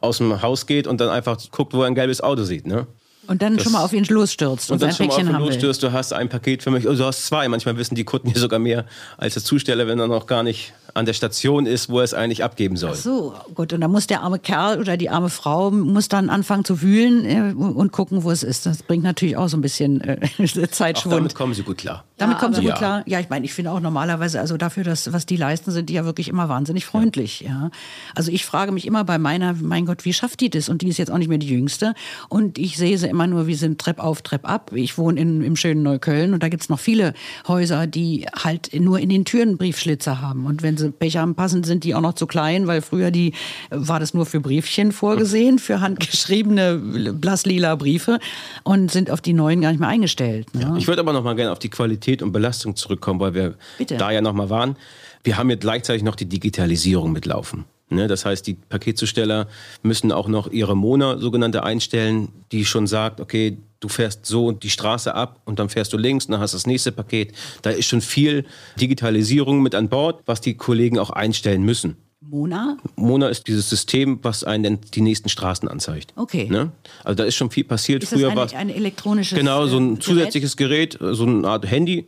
aus 0.00 0.18
dem 0.18 0.42
Haus 0.42 0.66
geht 0.66 0.86
und 0.86 1.00
dann 1.00 1.08
einfach 1.08 1.38
guckt, 1.50 1.72
wo 1.72 1.82
er 1.82 1.86
ein 1.86 1.94
gelbes 1.94 2.20
Auto 2.20 2.44
sieht. 2.44 2.66
Ne? 2.66 2.86
Und 3.26 3.42
dann 3.42 3.54
das, 3.54 3.64
schon 3.64 3.72
mal 3.72 3.82
auf 3.84 3.92
ihn 3.92 4.04
losstürzt 4.04 4.70
und, 4.70 4.82
und 4.82 4.92
sein 4.92 5.08
Päckchen 5.08 5.32
haben 5.32 5.44
losstürzt, 5.44 5.82
Du 5.82 5.92
hast 5.92 6.12
ein 6.12 6.28
Paket 6.28 6.62
für 6.62 6.70
mich, 6.70 6.86
oh, 6.86 6.94
du 6.94 7.04
hast 7.04 7.26
zwei. 7.26 7.48
Manchmal 7.48 7.76
wissen 7.76 7.94
die 7.94 8.04
Kunden 8.04 8.28
hier 8.28 8.40
sogar 8.40 8.58
mehr 8.58 8.84
als 9.16 9.34
der 9.34 9.42
Zusteller, 9.42 9.86
wenn 9.86 9.98
er 9.98 10.08
noch 10.08 10.26
gar 10.26 10.42
nicht 10.42 10.72
an 10.94 11.06
der 11.06 11.12
Station 11.12 11.66
ist, 11.66 11.88
wo 11.88 11.98
er 11.98 12.04
es 12.04 12.14
eigentlich 12.14 12.44
abgeben 12.44 12.76
soll. 12.76 12.92
Ach 12.92 12.96
so, 12.96 13.34
gut. 13.54 13.72
Und 13.72 13.80
dann 13.80 13.90
muss 13.90 14.06
der 14.06 14.22
arme 14.22 14.38
Kerl 14.38 14.78
oder 14.78 14.96
die 14.96 15.10
arme 15.10 15.28
Frau 15.28 15.72
muss 15.72 16.08
dann 16.08 16.30
anfangen 16.30 16.64
zu 16.64 16.80
wühlen 16.80 17.24
äh, 17.24 17.52
und 17.52 17.90
gucken, 17.90 18.22
wo 18.22 18.30
es 18.30 18.44
ist. 18.44 18.64
Das 18.64 18.84
bringt 18.84 19.02
natürlich 19.02 19.36
auch 19.36 19.48
so 19.48 19.56
ein 19.56 19.60
bisschen 19.60 20.00
äh, 20.00 20.28
Zeitschwund. 20.70 21.14
Auch 21.14 21.18
damit 21.18 21.34
kommen 21.34 21.52
sie 21.52 21.64
gut 21.64 21.78
klar. 21.78 22.04
Damit 22.16 22.36
ja, 22.36 22.40
kommen 22.40 22.54
sie 22.54 22.60
gut 22.60 22.70
ja. 22.70 22.76
klar. 22.76 23.02
Ja, 23.06 23.18
ich 23.18 23.28
meine, 23.28 23.44
ich 23.44 23.52
finde 23.52 23.72
auch 23.72 23.80
normalerweise, 23.80 24.38
also 24.38 24.56
dafür, 24.56 24.84
dass, 24.84 25.12
was 25.12 25.26
die 25.26 25.36
leisten, 25.36 25.72
sind 25.72 25.90
die 25.90 25.94
ja 25.94 26.04
wirklich 26.04 26.28
immer 26.28 26.48
wahnsinnig 26.48 26.86
freundlich. 26.86 27.40
Ja. 27.40 27.48
ja. 27.48 27.70
Also 28.14 28.30
ich 28.30 28.44
frage 28.44 28.70
mich 28.70 28.86
immer 28.86 29.02
bei 29.02 29.18
meiner, 29.18 29.54
mein 29.54 29.86
Gott, 29.86 30.04
wie 30.04 30.12
schafft 30.12 30.40
die 30.40 30.50
das? 30.50 30.68
Und 30.68 30.82
die 30.82 30.88
ist 30.88 30.98
jetzt 30.98 31.10
auch 31.10 31.18
nicht 31.18 31.28
mehr 31.28 31.38
die 31.38 31.48
Jüngste. 31.48 31.94
Und 32.28 32.56
ich 32.56 32.76
sehe 32.76 32.96
sie 32.98 33.08
immer 33.08 33.26
nur, 33.26 33.48
wie 33.48 33.54
sind 33.54 33.80
Trepp 33.80 33.98
auf, 33.98 34.22
Trepp 34.22 34.48
ab. 34.48 34.70
Ich 34.74 34.96
wohne 34.96 35.20
in, 35.20 35.42
im 35.42 35.56
schönen 35.56 35.82
Neukölln 35.82 36.34
und 36.34 36.42
da 36.44 36.48
gibt 36.48 36.62
es 36.62 36.68
noch 36.68 36.78
viele 36.78 37.14
Häuser, 37.48 37.88
die 37.88 38.26
halt 38.32 38.72
nur 38.78 39.00
in 39.00 39.08
den 39.08 39.24
Türen 39.24 39.56
Briefschlitzer 39.56 40.20
haben. 40.20 40.46
Und 40.46 40.62
wenn 40.62 40.76
sie 40.76 40.83
Pech 40.90 41.16
haben, 41.16 41.34
passen, 41.34 41.64
sind 41.64 41.84
die 41.84 41.94
auch 41.94 42.00
noch 42.00 42.14
zu 42.14 42.26
klein, 42.26 42.66
weil 42.66 42.82
früher 42.82 43.10
die, 43.10 43.32
war 43.70 44.00
das 44.00 44.14
nur 44.14 44.26
für 44.26 44.40
Briefchen 44.40 44.92
vorgesehen, 44.92 45.58
für 45.58 45.80
handgeschriebene 45.80 46.78
blasslila 47.14 47.74
Briefe 47.76 48.18
und 48.62 48.90
sind 48.90 49.10
auf 49.10 49.20
die 49.20 49.32
neuen 49.32 49.60
gar 49.60 49.70
nicht 49.70 49.80
mehr 49.80 49.88
eingestellt. 49.88 50.54
Ne? 50.54 50.62
Ja, 50.62 50.76
ich 50.76 50.86
würde 50.86 51.00
aber 51.00 51.12
noch 51.12 51.24
mal 51.24 51.34
gerne 51.34 51.52
auf 51.52 51.58
die 51.58 51.70
Qualität 51.70 52.22
und 52.22 52.32
Belastung 52.32 52.76
zurückkommen, 52.76 53.20
weil 53.20 53.34
wir 53.34 53.54
Bitte. 53.78 53.96
da 53.96 54.10
ja 54.10 54.20
nochmal 54.20 54.50
waren. 54.50 54.76
Wir 55.22 55.38
haben 55.38 55.50
jetzt 55.50 55.62
gleichzeitig 55.62 56.02
noch 56.02 56.16
die 56.16 56.26
Digitalisierung 56.26 57.12
mitlaufen. 57.12 57.64
Ne, 57.90 58.08
das 58.08 58.24
heißt, 58.24 58.46
die 58.46 58.54
Paketzusteller 58.54 59.46
müssen 59.82 60.10
auch 60.10 60.26
noch 60.26 60.50
ihre 60.50 60.76
Mona 60.76 61.18
sogenannte 61.18 61.64
einstellen, 61.64 62.28
die 62.50 62.64
schon 62.64 62.86
sagt, 62.86 63.20
okay, 63.20 63.58
du 63.80 63.88
fährst 63.88 64.24
so 64.24 64.52
die 64.52 64.70
Straße 64.70 65.14
ab 65.14 65.40
und 65.44 65.58
dann 65.58 65.68
fährst 65.68 65.92
du 65.92 65.98
links 65.98 66.24
und 66.24 66.32
dann 66.32 66.40
hast 66.40 66.54
du 66.54 66.56
das 66.56 66.66
nächste 66.66 66.92
Paket. 66.92 67.32
Da 67.60 67.70
ist 67.70 67.86
schon 67.86 68.00
viel 68.00 68.46
Digitalisierung 68.80 69.62
mit 69.62 69.74
an 69.74 69.90
Bord, 69.90 70.22
was 70.24 70.40
die 70.40 70.54
Kollegen 70.54 70.98
auch 70.98 71.10
einstellen 71.10 71.62
müssen. 71.62 71.96
Mona? 72.20 72.78
Mona 72.96 73.28
ist 73.28 73.46
dieses 73.46 73.68
System, 73.68 74.18
was 74.22 74.44
einen 74.44 74.80
die 74.94 75.02
nächsten 75.02 75.28
Straßen 75.28 75.68
anzeigt. 75.68 76.14
Okay. 76.16 76.48
Ne? 76.50 76.72
Also 77.04 77.16
da 77.16 77.24
ist 77.24 77.34
schon 77.34 77.50
viel 77.50 77.64
passiert. 77.64 78.02
Ist 78.02 78.14
Früher 78.14 78.34
das 78.34 78.54
ein, 78.54 78.70
ein 78.70 78.70
elektronisches 78.70 79.38
Genau, 79.38 79.66
so 79.66 79.78
ein 79.78 79.96
äh, 79.96 79.98
zusätzliches 79.98 80.56
Gerät, 80.56 80.98
so 81.00 81.24
eine 81.24 81.46
Art 81.46 81.70
Handy. 81.70 82.06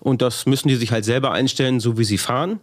Und 0.00 0.20
das 0.20 0.46
müssen 0.46 0.66
die 0.66 0.74
sich 0.74 0.90
halt 0.90 1.04
selber 1.04 1.30
einstellen, 1.30 1.78
so 1.78 1.96
wie 1.96 2.04
sie 2.04 2.18
fahren. 2.18 2.58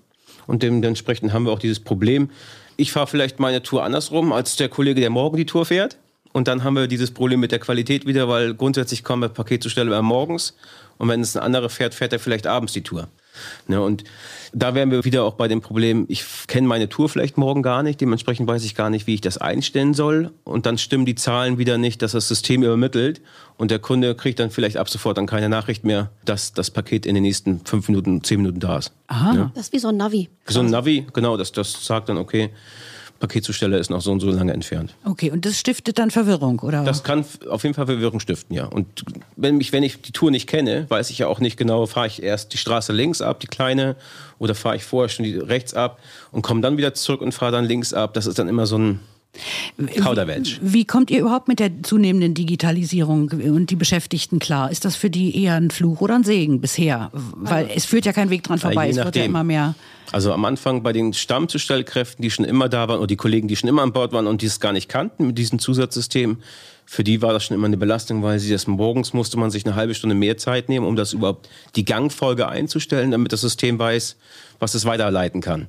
Und 0.49 0.63
dementsprechend 0.63 1.31
haben 1.31 1.45
wir 1.45 1.51
auch 1.51 1.59
dieses 1.59 1.79
Problem. 1.79 2.31
Ich 2.75 2.91
fahre 2.91 3.05
vielleicht 3.05 3.39
meine 3.39 3.61
Tour 3.61 3.83
andersrum 3.83 4.33
als 4.33 4.55
der 4.55 4.67
Kollege, 4.67 4.99
der 4.99 5.11
morgen 5.11 5.37
die 5.37 5.45
Tour 5.45 5.63
fährt. 5.63 5.97
Und 6.33 6.47
dann 6.47 6.63
haben 6.63 6.75
wir 6.75 6.87
dieses 6.87 7.11
Problem 7.11 7.39
mit 7.39 7.51
der 7.51 7.59
Qualität 7.59 8.07
wieder, 8.07 8.27
weil 8.27 8.55
grundsätzlich 8.55 9.03
kommen 9.03 9.21
wir 9.21 9.29
Paketzusteller 9.29 10.01
morgens. 10.01 10.55
Und 10.97 11.07
wenn 11.07 11.21
es 11.21 11.37
ein 11.37 11.43
anderer 11.43 11.69
fährt, 11.69 11.93
fährt 11.93 12.13
er 12.13 12.19
vielleicht 12.19 12.47
abends 12.47 12.73
die 12.73 12.81
Tour. 12.81 13.09
Ne, 13.67 13.79
und 13.79 14.03
da 14.51 14.73
wären 14.73 14.89
wir 14.89 15.05
wieder 15.05 15.23
auch 15.23 15.35
bei 15.35 15.47
dem 15.47 15.61
Problem, 15.61 16.05
ich 16.09 16.25
kenne 16.47 16.67
meine 16.67 16.89
Tour 16.89 17.09
vielleicht 17.09 17.37
morgen 17.37 17.61
gar 17.61 17.83
nicht, 17.83 18.01
dementsprechend 18.01 18.47
weiß 18.47 18.65
ich 18.65 18.73
gar 18.73 18.89
nicht, 18.89 19.05
wie 19.05 19.13
ich 19.13 19.21
das 19.21 19.37
einstellen 19.37 19.93
soll. 19.93 20.31
Und 20.45 20.65
dann 20.65 20.79
stimmen 20.79 21.05
die 21.05 21.15
Zahlen 21.15 21.59
wieder 21.59 21.77
nicht, 21.77 22.01
dass 22.01 22.13
das 22.13 22.27
System 22.27 22.63
übermittelt. 22.63 23.21
Und 23.59 23.71
der 23.71 23.79
Kunde 23.79 24.15
kriegt 24.15 24.39
dann 24.39 24.51
vielleicht 24.51 24.77
ab 24.77 24.89
sofort 24.89 25.17
dann 25.17 25.27
keine 25.27 25.49
Nachricht 25.49 25.83
mehr, 25.83 26.11
dass 26.23 26.53
das 26.53 26.71
Paket 26.71 27.05
in 27.05 27.13
den 27.13 27.23
nächsten 27.23 27.59
fünf 27.65 27.89
Minuten, 27.89 28.23
zehn 28.23 28.37
Minuten 28.37 28.61
da 28.61 28.77
ist. 28.77 28.93
Aha. 29.07 29.35
Ja? 29.35 29.51
Das 29.53 29.65
ist 29.65 29.73
wie 29.73 29.79
so 29.79 29.89
ein 29.89 29.97
Navi. 29.97 30.29
So 30.47 30.61
ein 30.61 30.67
Navi, 30.67 31.05
genau, 31.11 31.35
das, 31.35 31.51
das 31.51 31.85
sagt 31.85 32.07
dann, 32.07 32.17
okay, 32.17 32.51
Paketzusteller 33.19 33.77
ist 33.77 33.89
noch 33.89 33.99
so 33.99 34.13
und 34.13 34.21
so 34.21 34.31
lange 34.31 34.53
entfernt. 34.53 34.95
Okay, 35.03 35.29
und 35.29 35.45
das 35.45 35.59
stiftet 35.59 35.99
dann 35.99 36.09
Verwirrung, 36.09 36.59
oder? 36.59 36.85
Das 36.85 37.03
kann 37.03 37.25
auf 37.49 37.63
jeden 37.63 37.75
Fall 37.75 37.85
Verwirrung 37.85 38.21
stiften, 38.21 38.55
ja. 38.55 38.63
Und 38.63 39.03
wenn, 39.35 39.57
mich, 39.57 39.73
wenn 39.73 39.83
ich 39.83 40.01
die 40.01 40.13
Tour 40.13 40.31
nicht 40.31 40.47
kenne, 40.47 40.85
weiß 40.87 41.09
ich 41.09 41.17
ja 41.17 41.27
auch 41.27 41.41
nicht 41.41 41.57
genau, 41.57 41.85
fahre 41.85 42.07
ich 42.07 42.23
erst 42.23 42.53
die 42.53 42.57
Straße 42.57 42.93
links 42.93 43.21
ab, 43.21 43.41
die 43.41 43.47
kleine, 43.47 43.97
oder 44.37 44.55
fahre 44.55 44.77
ich 44.77 44.85
vorher 44.85 45.09
schon 45.09 45.25
die 45.25 45.35
rechts 45.37 45.73
ab 45.73 45.99
und 46.31 46.43
komme 46.43 46.61
dann 46.61 46.77
wieder 46.77 46.93
zurück 46.93 47.19
und 47.19 47.33
fahre 47.33 47.51
dann 47.51 47.65
links 47.65 47.93
ab. 47.93 48.13
Das 48.13 48.25
ist 48.25 48.39
dann 48.39 48.47
immer 48.47 48.65
so 48.65 48.77
ein 48.77 49.01
Kauderwelsch. 50.01 50.59
Wie 50.61 50.85
kommt 50.85 51.11
ihr 51.11 51.19
überhaupt 51.19 51.47
mit 51.47 51.59
der 51.59 51.83
zunehmenden 51.83 52.33
Digitalisierung 52.33 53.29
und 53.29 53.69
die 53.69 53.75
Beschäftigten 53.75 54.39
klar? 54.39 54.71
Ist 54.71 54.85
das 54.85 54.95
für 54.95 55.09
die 55.09 55.41
eher 55.41 55.55
ein 55.55 55.71
Fluch 55.71 56.01
oder 56.01 56.15
ein 56.15 56.23
Segen 56.23 56.59
bisher? 56.59 57.11
Weil 57.13 57.69
es 57.73 57.85
führt 57.85 58.05
ja 58.05 58.13
kein 58.13 58.29
Weg 58.29 58.43
dran 58.43 58.59
vorbei, 58.59 58.89
es 58.89 58.97
wird 58.97 59.15
ja 59.15 59.23
immer 59.23 59.43
mehr. 59.43 59.75
Also 60.11 60.33
am 60.33 60.43
Anfang 60.45 60.81
bei 60.81 60.91
den 60.91 61.13
Stammzustellkräften, 61.13 62.23
die 62.23 62.31
schon 62.31 62.43
immer 62.43 62.67
da 62.67 62.87
waren, 62.87 62.97
oder 62.97 63.07
die 63.07 63.15
Kollegen, 63.15 63.47
die 63.47 63.55
schon 63.55 63.69
immer 63.69 63.83
an 63.83 63.93
Bord 63.93 64.11
waren 64.11 64.25
und 64.25 64.41
die 64.41 64.47
es 64.47 64.59
gar 64.59 64.73
nicht 64.73 64.89
kannten 64.89 65.27
mit 65.27 65.37
diesem 65.37 65.59
Zusatzsystem, 65.59 66.37
für 66.85 67.03
die 67.03 67.21
war 67.21 67.33
das 67.33 67.45
schon 67.45 67.53
immer 67.53 67.67
eine 67.67 67.77
Belastung, 67.77 68.23
weil 68.23 68.39
sie 68.39 68.51
das 68.51 68.65
morgens 68.65 69.13
musste 69.13 69.37
man 69.37 69.51
sich 69.51 69.63
eine 69.63 69.75
halbe 69.75 69.93
Stunde 69.93 70.15
mehr 70.15 70.37
Zeit 70.37 70.69
nehmen, 70.69 70.87
um 70.87 70.95
das 70.95 71.13
überhaupt 71.13 71.47
die 71.75 71.85
Gangfolge 71.85 72.47
einzustellen, 72.47 73.11
damit 73.11 73.31
das 73.31 73.41
System 73.41 73.77
weiß, 73.77 74.15
was 74.57 74.73
es 74.73 74.85
weiterleiten 74.85 75.39
kann. 75.39 75.67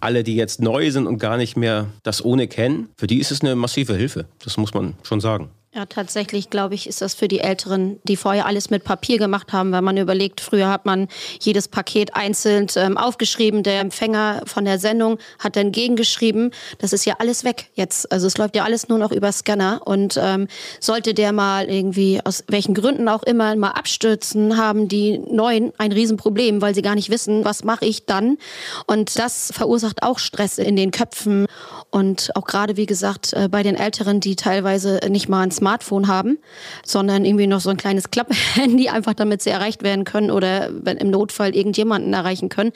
Alle, 0.00 0.24
die 0.24 0.36
jetzt 0.36 0.60
neu 0.60 0.90
sind 0.90 1.06
und 1.06 1.18
gar 1.18 1.36
nicht 1.36 1.56
mehr 1.56 1.86
das 2.02 2.24
ohne 2.24 2.48
kennen, 2.48 2.88
für 2.96 3.06
die 3.06 3.18
ist 3.18 3.30
es 3.30 3.40
eine 3.40 3.56
massive 3.56 3.94
Hilfe. 3.94 4.26
Das 4.44 4.56
muss 4.56 4.74
man 4.74 4.94
schon 5.02 5.20
sagen. 5.20 5.50
Ja, 5.76 5.84
tatsächlich, 5.84 6.48
glaube 6.48 6.74
ich, 6.74 6.86
ist 6.86 7.02
das 7.02 7.12
für 7.12 7.28
die 7.28 7.40
Älteren, 7.40 8.00
die 8.04 8.16
vorher 8.16 8.46
alles 8.46 8.70
mit 8.70 8.82
Papier 8.82 9.18
gemacht 9.18 9.52
haben, 9.52 9.72
weil 9.72 9.82
man 9.82 9.98
überlegt, 9.98 10.40
früher 10.40 10.70
hat 10.70 10.86
man 10.86 11.06
jedes 11.38 11.68
Paket 11.68 12.16
einzeln 12.16 12.68
ähm, 12.76 12.96
aufgeschrieben. 12.96 13.62
Der 13.62 13.80
Empfänger 13.80 14.40
von 14.46 14.64
der 14.64 14.78
Sendung 14.78 15.18
hat 15.38 15.54
dann 15.54 15.72
gegengeschrieben. 15.72 16.52
Das 16.78 16.94
ist 16.94 17.04
ja 17.04 17.16
alles 17.18 17.44
weg 17.44 17.68
jetzt. 17.74 18.10
Also 18.10 18.26
es 18.26 18.38
läuft 18.38 18.56
ja 18.56 18.64
alles 18.64 18.88
nur 18.88 18.96
noch 18.96 19.12
über 19.12 19.30
Scanner. 19.30 19.82
Und 19.84 20.18
ähm, 20.18 20.48
sollte 20.80 21.12
der 21.12 21.32
mal 21.32 21.68
irgendwie, 21.68 22.22
aus 22.24 22.42
welchen 22.48 22.74
Gründen 22.74 23.06
auch 23.06 23.24
immer, 23.24 23.54
mal 23.54 23.72
abstürzen, 23.72 24.56
haben 24.56 24.88
die 24.88 25.18
Neuen 25.18 25.74
ein 25.76 25.92
Riesenproblem, 25.92 26.62
weil 26.62 26.74
sie 26.74 26.80
gar 26.80 26.94
nicht 26.94 27.10
wissen, 27.10 27.44
was 27.44 27.64
mache 27.64 27.84
ich 27.84 28.06
dann. 28.06 28.38
Und 28.86 29.18
das 29.18 29.52
verursacht 29.52 30.02
auch 30.02 30.20
Stress 30.20 30.56
in 30.56 30.76
den 30.76 30.90
Köpfen. 30.90 31.44
Und 31.90 32.34
auch 32.34 32.44
gerade, 32.44 32.76
wie 32.76 32.86
gesagt, 32.86 33.32
äh, 33.32 33.48
bei 33.48 33.62
den 33.62 33.74
Älteren, 33.74 34.20
die 34.20 34.36
teilweise 34.36 35.00
nicht 35.08 35.28
mal 35.28 35.42
ein 35.42 35.50
Smartphone 35.50 36.08
haben, 36.08 36.38
sondern 36.84 37.24
irgendwie 37.24 37.46
noch 37.46 37.60
so 37.60 37.70
ein 37.70 37.76
kleines 37.76 38.10
Klapp-Handy, 38.10 38.88
einfach 38.90 39.14
damit 39.14 39.42
sie 39.42 39.50
erreicht 39.50 39.82
werden 39.82 40.04
können 40.04 40.30
oder 40.30 40.70
wenn 40.72 40.96
im 40.98 41.10
Notfall 41.10 41.54
irgendjemanden 41.54 42.12
erreichen 42.12 42.48
können. 42.48 42.72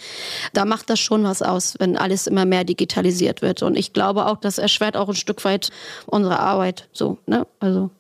Da 0.53 0.65
macht 0.65 0.91
das 0.91 1.01
schon 1.01 1.25
was 1.25 1.43
aus, 1.43 1.75
wenn 1.79 1.97
alles 1.97 2.27
immer 2.27 2.45
mehr 2.45 2.65
digitalisiert 2.65 3.43
wird. 3.43 3.63
Und 3.63 3.77
ich 3.77 3.93
glaube 3.93 4.27
auch, 4.27 4.39
das 4.39 4.59
erschwert 4.59 4.97
auch 4.97 5.09
ein 5.09 5.15
Stück 5.15 5.45
weit 5.45 5.71
unsere 6.07 6.39
Arbeit. 6.39 6.89
So, 6.93 7.19
ne? 7.27 7.47
Also. 7.59 7.91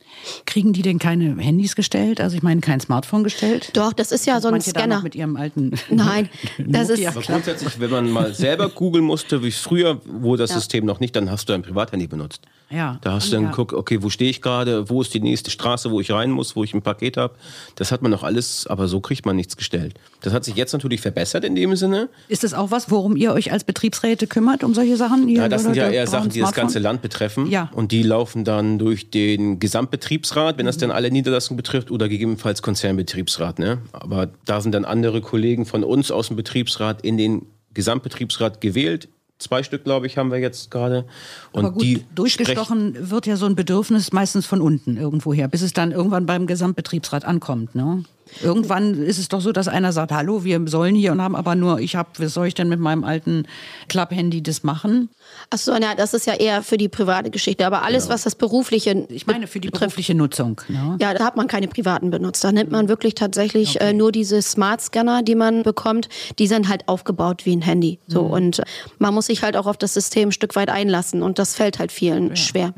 Kriegen 0.46 0.72
die 0.72 0.82
denn 0.82 0.98
keine 0.98 1.36
Handys 1.40 1.74
gestellt? 1.76 2.20
Also 2.20 2.36
ich 2.36 2.42
meine, 2.42 2.60
kein 2.60 2.80
Smartphone 2.80 3.24
gestellt? 3.24 3.70
Doch, 3.74 3.92
das 3.92 4.12
ist 4.12 4.26
ja 4.26 4.40
so 4.40 4.48
ein 4.48 4.52
Manche 4.52 4.72
da 4.72 4.80
Scanner. 4.80 4.96
noch 4.96 5.02
mit 5.02 5.14
ihrem 5.14 5.36
alten 5.36 5.72
Nein, 5.90 6.28
das 6.58 6.88
ist- 6.90 7.06
Aber 7.06 7.20
grundsätzlich, 7.22 7.80
wenn 7.80 7.90
man 7.90 8.10
mal 8.10 8.34
selber 8.34 8.68
googeln 8.68 9.04
musste, 9.04 9.42
wie 9.42 9.50
früher, 9.50 10.00
wo 10.06 10.36
das 10.36 10.50
Ja. 10.50 10.56
System 10.56 10.84
noch 10.84 11.00
nicht, 11.00 11.16
dann 11.16 11.30
hast 11.30 11.48
du 11.48 11.52
ein 11.52 11.62
Privathandy 11.62 12.06
benutzt. 12.06 12.42
Ja. 12.70 12.98
Da 13.02 13.12
hast 13.14 13.28
du 13.28 13.32
dann 13.36 13.44
Ja. 13.44 13.50
geguckt, 13.50 13.72
okay, 13.72 14.02
wo 14.02 14.10
stehe 14.10 14.30
ich 14.30 14.40
gerade, 14.40 14.88
wo 14.88 15.00
ist 15.02 15.12
die 15.12 15.20
nächste 15.20 15.50
Straße, 15.50 15.90
wo 15.90 16.00
ich 16.00 16.10
rein 16.12 16.30
muss, 16.30 16.54
wo 16.54 16.62
ich 16.62 16.72
ein 16.72 16.82
Paket 16.82 17.16
habe. 17.16 17.34
Das 17.74 17.90
hat 17.90 18.00
man 18.02 18.10
noch 18.10 18.22
alles, 18.22 18.66
aber 18.68 18.86
so 18.86 19.00
kriegt 19.00 19.26
man 19.26 19.34
nichts 19.36 19.56
gestellt. 19.56 19.94
Das 20.20 20.32
hat 20.32 20.44
sich 20.44 20.54
jetzt 20.54 20.72
natürlich 20.72 21.00
verbessert 21.00 21.44
in 21.44 21.54
dem 21.54 21.74
Sinne. 21.76 22.08
Ist 22.28 22.44
das 22.44 22.54
auch 22.54 22.70
was, 22.70 22.90
worum 22.90 23.16
ihr 23.16 23.32
euch 23.32 23.50
als 23.52 23.64
Betriebsräte 23.64 24.26
kümmert, 24.26 24.62
um 24.62 24.72
solche 24.74 24.96
Sachen? 24.96 25.28
Ja, 25.28 25.48
das 25.48 25.62
sind 25.64 25.74
ja 25.74 25.88
eher 25.88 26.06
Sachen, 26.06 26.30
die 26.30 26.40
das 26.40 26.52
ganze 26.52 26.78
Land 26.78 27.02
betreffen. 27.02 27.46
Ja. 27.48 27.70
Und 27.74 27.90
die 27.92 28.02
laufen 28.02 28.44
dann 28.44 28.78
durch 28.78 29.10
den 29.10 29.58
Gesamtbetriebsrat, 29.58 30.56
wenn 30.58 30.66
das 30.66 30.76
Mhm. 30.76 30.80
dann 30.80 30.90
alle 30.92 31.10
Niederlassungen 31.10 31.56
betrifft, 31.56 31.90
oder 31.90 32.08
gegebenenfalls 32.08 32.62
Konzernbetriebsrat. 32.62 33.58
Ne? 33.58 33.78
Aber 33.92 34.28
da 34.44 34.60
sind 34.60 34.72
dann 34.72 34.84
andere 34.84 35.20
Kollegen 35.20 35.66
von 35.66 35.82
uns 35.82 36.10
aus 36.10 36.28
dem 36.28 36.36
Betriebsrat 36.36 37.02
in 37.02 37.16
den 37.16 37.46
Gesamtbetriebsrat 37.74 38.60
gewählt. 38.60 39.08
Zwei 39.40 39.62
Stück, 39.62 39.84
glaube 39.84 40.06
ich, 40.06 40.18
haben 40.18 40.30
wir 40.30 40.38
jetzt 40.38 40.70
gerade. 40.70 41.06
Und 41.52 41.64
Aber 41.64 41.72
gut, 41.72 41.82
die 41.82 42.04
durchgestochen 42.14 43.10
wird 43.10 43.26
ja 43.26 43.36
so 43.36 43.46
ein 43.46 43.56
Bedürfnis 43.56 44.12
meistens 44.12 44.44
von 44.44 44.60
unten 44.60 44.98
irgendwoher, 44.98 45.48
bis 45.48 45.62
es 45.62 45.72
dann 45.72 45.92
irgendwann 45.92 46.26
beim 46.26 46.46
Gesamtbetriebsrat 46.46 47.24
ankommt. 47.24 47.74
Ne? 47.74 48.04
Irgendwann 48.42 49.02
ist 49.02 49.18
es 49.18 49.28
doch 49.28 49.40
so, 49.40 49.50
dass 49.50 49.66
einer 49.66 49.92
sagt, 49.92 50.12
hallo, 50.12 50.44
wir 50.44 50.60
sollen 50.68 50.94
hier 50.94 51.12
und 51.12 51.22
haben 51.22 51.34
aber 51.34 51.54
nur, 51.54 51.80
ich 51.80 51.96
habe, 51.96 52.10
was 52.18 52.34
soll 52.34 52.48
ich 52.48 52.54
denn 52.54 52.68
mit 52.68 52.80
meinem 52.80 53.02
alten 53.02 53.46
Klapp-Handy 53.88 54.42
das 54.42 54.62
machen? 54.62 55.08
Ach 55.48 55.58
so, 55.58 55.76
na, 55.80 55.94
das 55.94 56.14
ist 56.14 56.26
ja 56.26 56.34
eher 56.34 56.62
für 56.62 56.76
die 56.76 56.88
private 56.88 57.30
Geschichte. 57.30 57.66
Aber 57.66 57.82
alles, 57.82 58.08
was 58.08 58.22
das 58.22 58.34
berufliche 58.34 59.06
Ich 59.08 59.26
meine 59.26 59.46
für 59.46 59.60
die 59.60 59.68
betrifft, 59.68 59.80
berufliche 59.80 60.14
Nutzung. 60.14 60.60
Ne? 60.68 60.98
Ja, 61.00 61.14
da 61.14 61.24
hat 61.24 61.36
man 61.36 61.48
keine 61.48 61.68
privaten 61.68 62.10
benutzt. 62.10 62.44
Da 62.44 62.52
nimmt 62.52 62.70
man 62.70 62.88
wirklich 62.88 63.14
tatsächlich 63.14 63.80
äh, 63.80 63.92
nur 63.92 64.12
diese 64.12 64.42
Smart 64.42 64.80
Scanner, 64.80 65.22
die 65.22 65.34
man 65.34 65.62
bekommt. 65.62 66.08
Die 66.38 66.46
sind 66.46 66.68
halt 66.68 66.88
aufgebaut 66.88 67.46
wie 67.46 67.56
ein 67.56 67.62
Handy. 67.62 67.98
So 68.06 68.22
und 68.22 68.58
äh, 68.58 68.62
man 68.98 69.14
muss 69.14 69.26
sich 69.26 69.42
halt 69.42 69.56
auch 69.56 69.66
auf 69.66 69.76
das 69.76 69.94
System 69.94 70.28
ein 70.28 70.32
Stück 70.32 70.56
weit 70.56 70.68
einlassen 70.68 71.22
und 71.22 71.38
das 71.38 71.54
fällt 71.54 71.78
halt 71.78 71.92
vielen 71.92 72.36
schwer. 72.36 72.74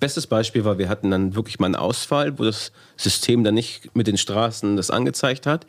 Bestes 0.00 0.26
Beispiel 0.26 0.64
war, 0.64 0.78
wir 0.78 0.88
hatten 0.88 1.10
dann 1.10 1.34
wirklich 1.34 1.58
mal 1.58 1.66
einen 1.66 1.76
Ausfall, 1.76 2.38
wo 2.38 2.44
das 2.44 2.72
System 2.96 3.44
dann 3.44 3.54
nicht 3.54 3.94
mit 3.94 4.06
den 4.06 4.16
Straßen 4.16 4.76
das 4.76 4.90
angezeigt 4.90 5.46
hat. 5.46 5.66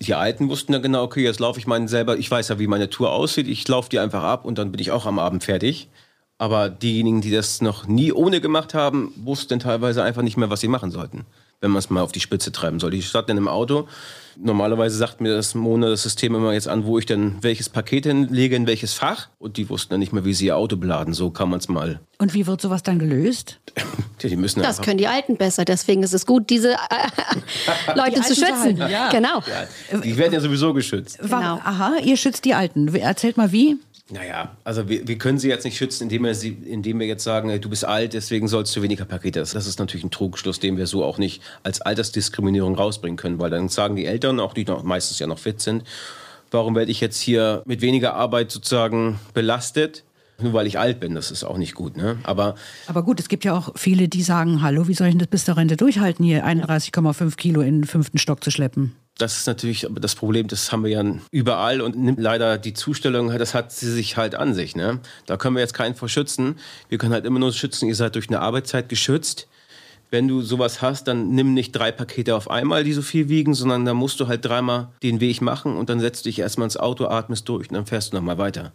Die 0.00 0.14
Alten 0.14 0.48
wussten 0.48 0.72
dann 0.72 0.82
genau, 0.82 1.02
okay, 1.02 1.22
jetzt 1.22 1.40
laufe 1.40 1.58
ich 1.58 1.66
meinen 1.66 1.88
selber, 1.88 2.16
ich 2.16 2.30
weiß 2.30 2.48
ja, 2.48 2.58
wie 2.58 2.66
meine 2.66 2.90
Tour 2.90 3.12
aussieht, 3.12 3.48
ich 3.48 3.66
laufe 3.68 3.88
die 3.88 3.98
einfach 3.98 4.22
ab 4.22 4.44
und 4.44 4.58
dann 4.58 4.72
bin 4.72 4.80
ich 4.80 4.90
auch 4.90 5.06
am 5.06 5.18
Abend 5.18 5.44
fertig. 5.44 5.88
Aber 6.36 6.68
diejenigen, 6.68 7.20
die 7.20 7.30
das 7.30 7.62
noch 7.62 7.86
nie 7.86 8.12
ohne 8.12 8.40
gemacht 8.40 8.74
haben, 8.74 9.12
wussten 9.16 9.60
teilweise 9.60 10.02
einfach 10.02 10.22
nicht 10.22 10.36
mehr, 10.36 10.50
was 10.50 10.60
sie 10.60 10.68
machen 10.68 10.90
sollten, 10.90 11.26
wenn 11.64 11.70
man 11.70 11.78
es 11.78 11.88
mal 11.88 12.02
auf 12.02 12.12
die 12.12 12.20
Spitze 12.20 12.52
treiben 12.52 12.78
soll. 12.78 12.90
Die 12.90 13.02
standen 13.02 13.28
dann 13.28 13.36
im 13.38 13.48
Auto. 13.48 13.88
Normalerweise 14.36 14.98
sagt 14.98 15.22
mir 15.22 15.34
das 15.34 15.54
Mona, 15.54 15.88
das 15.88 16.02
System 16.02 16.34
immer 16.34 16.52
jetzt 16.52 16.68
an, 16.68 16.84
wo 16.84 16.98
ich 16.98 17.06
dann 17.06 17.38
welches 17.40 17.70
Paket 17.70 18.04
hinlege, 18.04 18.54
in 18.54 18.66
welches 18.66 18.92
Fach. 18.92 19.28
Und 19.38 19.56
die 19.56 19.70
wussten 19.70 19.90
dann 19.94 20.00
nicht 20.00 20.12
mehr, 20.12 20.26
wie 20.26 20.34
sie 20.34 20.46
ihr 20.46 20.56
Auto 20.58 20.76
beladen. 20.76 21.14
So 21.14 21.30
kann 21.30 21.48
man 21.48 21.60
es 21.60 21.68
mal. 21.68 22.00
Und 22.18 22.34
wie 22.34 22.46
wird 22.46 22.60
sowas 22.60 22.82
dann 22.82 22.98
gelöst? 22.98 23.58
Ja, 24.22 24.30
die 24.30 24.36
müssen 24.36 24.62
Das 24.62 24.80
können 24.80 24.96
die 24.96 25.06
Alten 25.06 25.36
besser. 25.36 25.66
Deswegen 25.66 26.02
ist 26.02 26.14
es 26.14 26.24
gut, 26.24 26.48
diese 26.48 26.72
äh, 26.72 26.76
Leute 27.88 28.00
Alten 28.02 28.22
zu 28.22 28.34
schützen. 28.34 28.78
ja. 28.78 29.10
Genau. 29.10 29.42
Die 30.02 30.16
werden 30.16 30.32
ja 30.32 30.40
sowieso 30.40 30.72
geschützt. 30.72 31.18
Genau. 31.18 31.60
Aha, 31.62 31.96
ihr 32.02 32.16
schützt 32.16 32.46
die 32.46 32.54
Alten. 32.54 32.94
Erzählt 32.94 33.36
mal 33.36 33.52
wie. 33.52 33.76
Naja, 34.10 34.54
also 34.64 34.88
wir, 34.88 35.08
wir 35.08 35.16
können 35.16 35.38
sie 35.38 35.48
jetzt 35.48 35.64
nicht 35.64 35.78
schützen, 35.78 36.04
indem 36.04 36.24
wir, 36.24 36.34
sie, 36.34 36.50
indem 36.50 37.00
wir 37.00 37.06
jetzt 37.06 37.24
sagen, 37.24 37.58
du 37.58 37.68
bist 37.70 37.86
alt, 37.86 38.12
deswegen 38.12 38.48
sollst 38.48 38.76
du 38.76 38.82
weniger 38.82 39.06
Pakete. 39.06 39.40
Das, 39.40 39.52
das 39.52 39.66
ist 39.66 39.78
natürlich 39.78 40.04
ein 40.04 40.10
Trugschluss, 40.10 40.60
den 40.60 40.76
wir 40.76 40.86
so 40.86 41.02
auch 41.02 41.16
nicht 41.16 41.42
als 41.62 41.80
Altersdiskriminierung 41.80 42.74
rausbringen 42.74 43.16
können, 43.16 43.38
weil 43.38 43.48
dann 43.48 43.70
sagen 43.70 43.96
die 43.96 44.04
Eltern, 44.04 44.40
auch 44.40 44.52
die 44.52 44.66
noch, 44.66 44.82
meistens 44.82 45.18
ja 45.20 45.26
noch 45.26 45.38
fit 45.38 45.60
sind, 45.62 45.84
warum 46.50 46.74
werde 46.74 46.90
ich 46.90 47.00
jetzt 47.00 47.18
hier 47.18 47.62
mit 47.64 47.80
weniger 47.80 48.14
Arbeit 48.14 48.50
sozusagen 48.50 49.18
belastet? 49.32 50.04
Nur 50.38 50.52
weil 50.52 50.66
ich 50.66 50.78
alt 50.78 51.00
bin, 51.00 51.14
das 51.14 51.30
ist 51.30 51.44
auch 51.44 51.56
nicht 51.56 51.74
gut. 51.74 51.96
Ne? 51.96 52.18
Aber 52.24 52.56
Aber 52.86 53.04
gut, 53.04 53.20
es 53.20 53.28
gibt 53.28 53.44
ja 53.44 53.56
auch 53.56 53.72
viele, 53.76 54.08
die 54.08 54.22
sagen, 54.22 54.62
hallo, 54.62 54.88
wie 54.88 54.94
soll 54.94 55.06
ich 55.06 55.12
denn 55.12 55.20
das 55.20 55.28
bis 55.28 55.44
zur 55.44 55.56
Rente 55.56 55.76
durchhalten, 55.76 56.24
hier 56.24 56.44
31,5 56.44 57.36
Kilo 57.36 57.60
in 57.60 57.80
den 57.80 57.84
fünften 57.84 58.18
Stock 58.18 58.42
zu 58.42 58.50
schleppen? 58.50 58.96
Das 59.16 59.36
ist 59.36 59.46
natürlich 59.46 59.86
das 60.00 60.16
Problem, 60.16 60.48
das 60.48 60.72
haben 60.72 60.82
wir 60.82 60.90
ja 60.90 61.04
überall 61.30 61.80
und 61.80 61.96
nimmt 61.96 62.18
leider 62.18 62.58
die 62.58 62.74
Zustellung, 62.74 63.28
das 63.38 63.54
hat 63.54 63.70
sie 63.70 63.90
sich 63.90 64.16
halt 64.16 64.34
an 64.34 64.54
sich. 64.54 64.74
Ne? 64.74 64.98
Da 65.26 65.36
können 65.36 65.54
wir 65.54 65.60
jetzt 65.60 65.74
keinen 65.74 65.94
vor 65.94 66.08
schützen. 66.08 66.58
Wir 66.88 66.98
können 66.98 67.12
halt 67.12 67.24
immer 67.24 67.38
nur 67.38 67.52
schützen, 67.52 67.88
ihr 67.88 67.94
seid 67.94 68.16
durch 68.16 68.28
eine 68.28 68.40
Arbeitszeit 68.40 68.88
geschützt. 68.88 69.46
Wenn 70.10 70.26
du 70.26 70.42
sowas 70.42 70.82
hast, 70.82 71.08
dann 71.08 71.30
nimm 71.30 71.54
nicht 71.54 71.72
drei 71.72 71.92
Pakete 71.92 72.34
auf 72.34 72.50
einmal, 72.50 72.84
die 72.84 72.92
so 72.92 73.02
viel 73.02 73.28
wiegen, 73.28 73.54
sondern 73.54 73.84
da 73.84 73.94
musst 73.94 74.18
du 74.20 74.26
halt 74.26 74.44
dreimal 74.44 74.88
den 75.02 75.20
Weg 75.20 75.40
machen 75.40 75.76
und 75.76 75.90
dann 75.90 76.00
setzt 76.00 76.26
dich 76.26 76.40
erstmal 76.40 76.66
ins 76.66 76.76
Auto, 76.76 77.06
atmest 77.06 77.48
durch 77.48 77.68
und 77.68 77.74
dann 77.74 77.86
fährst 77.86 78.12
du 78.12 78.16
nochmal 78.16 78.38
weiter. 78.38 78.72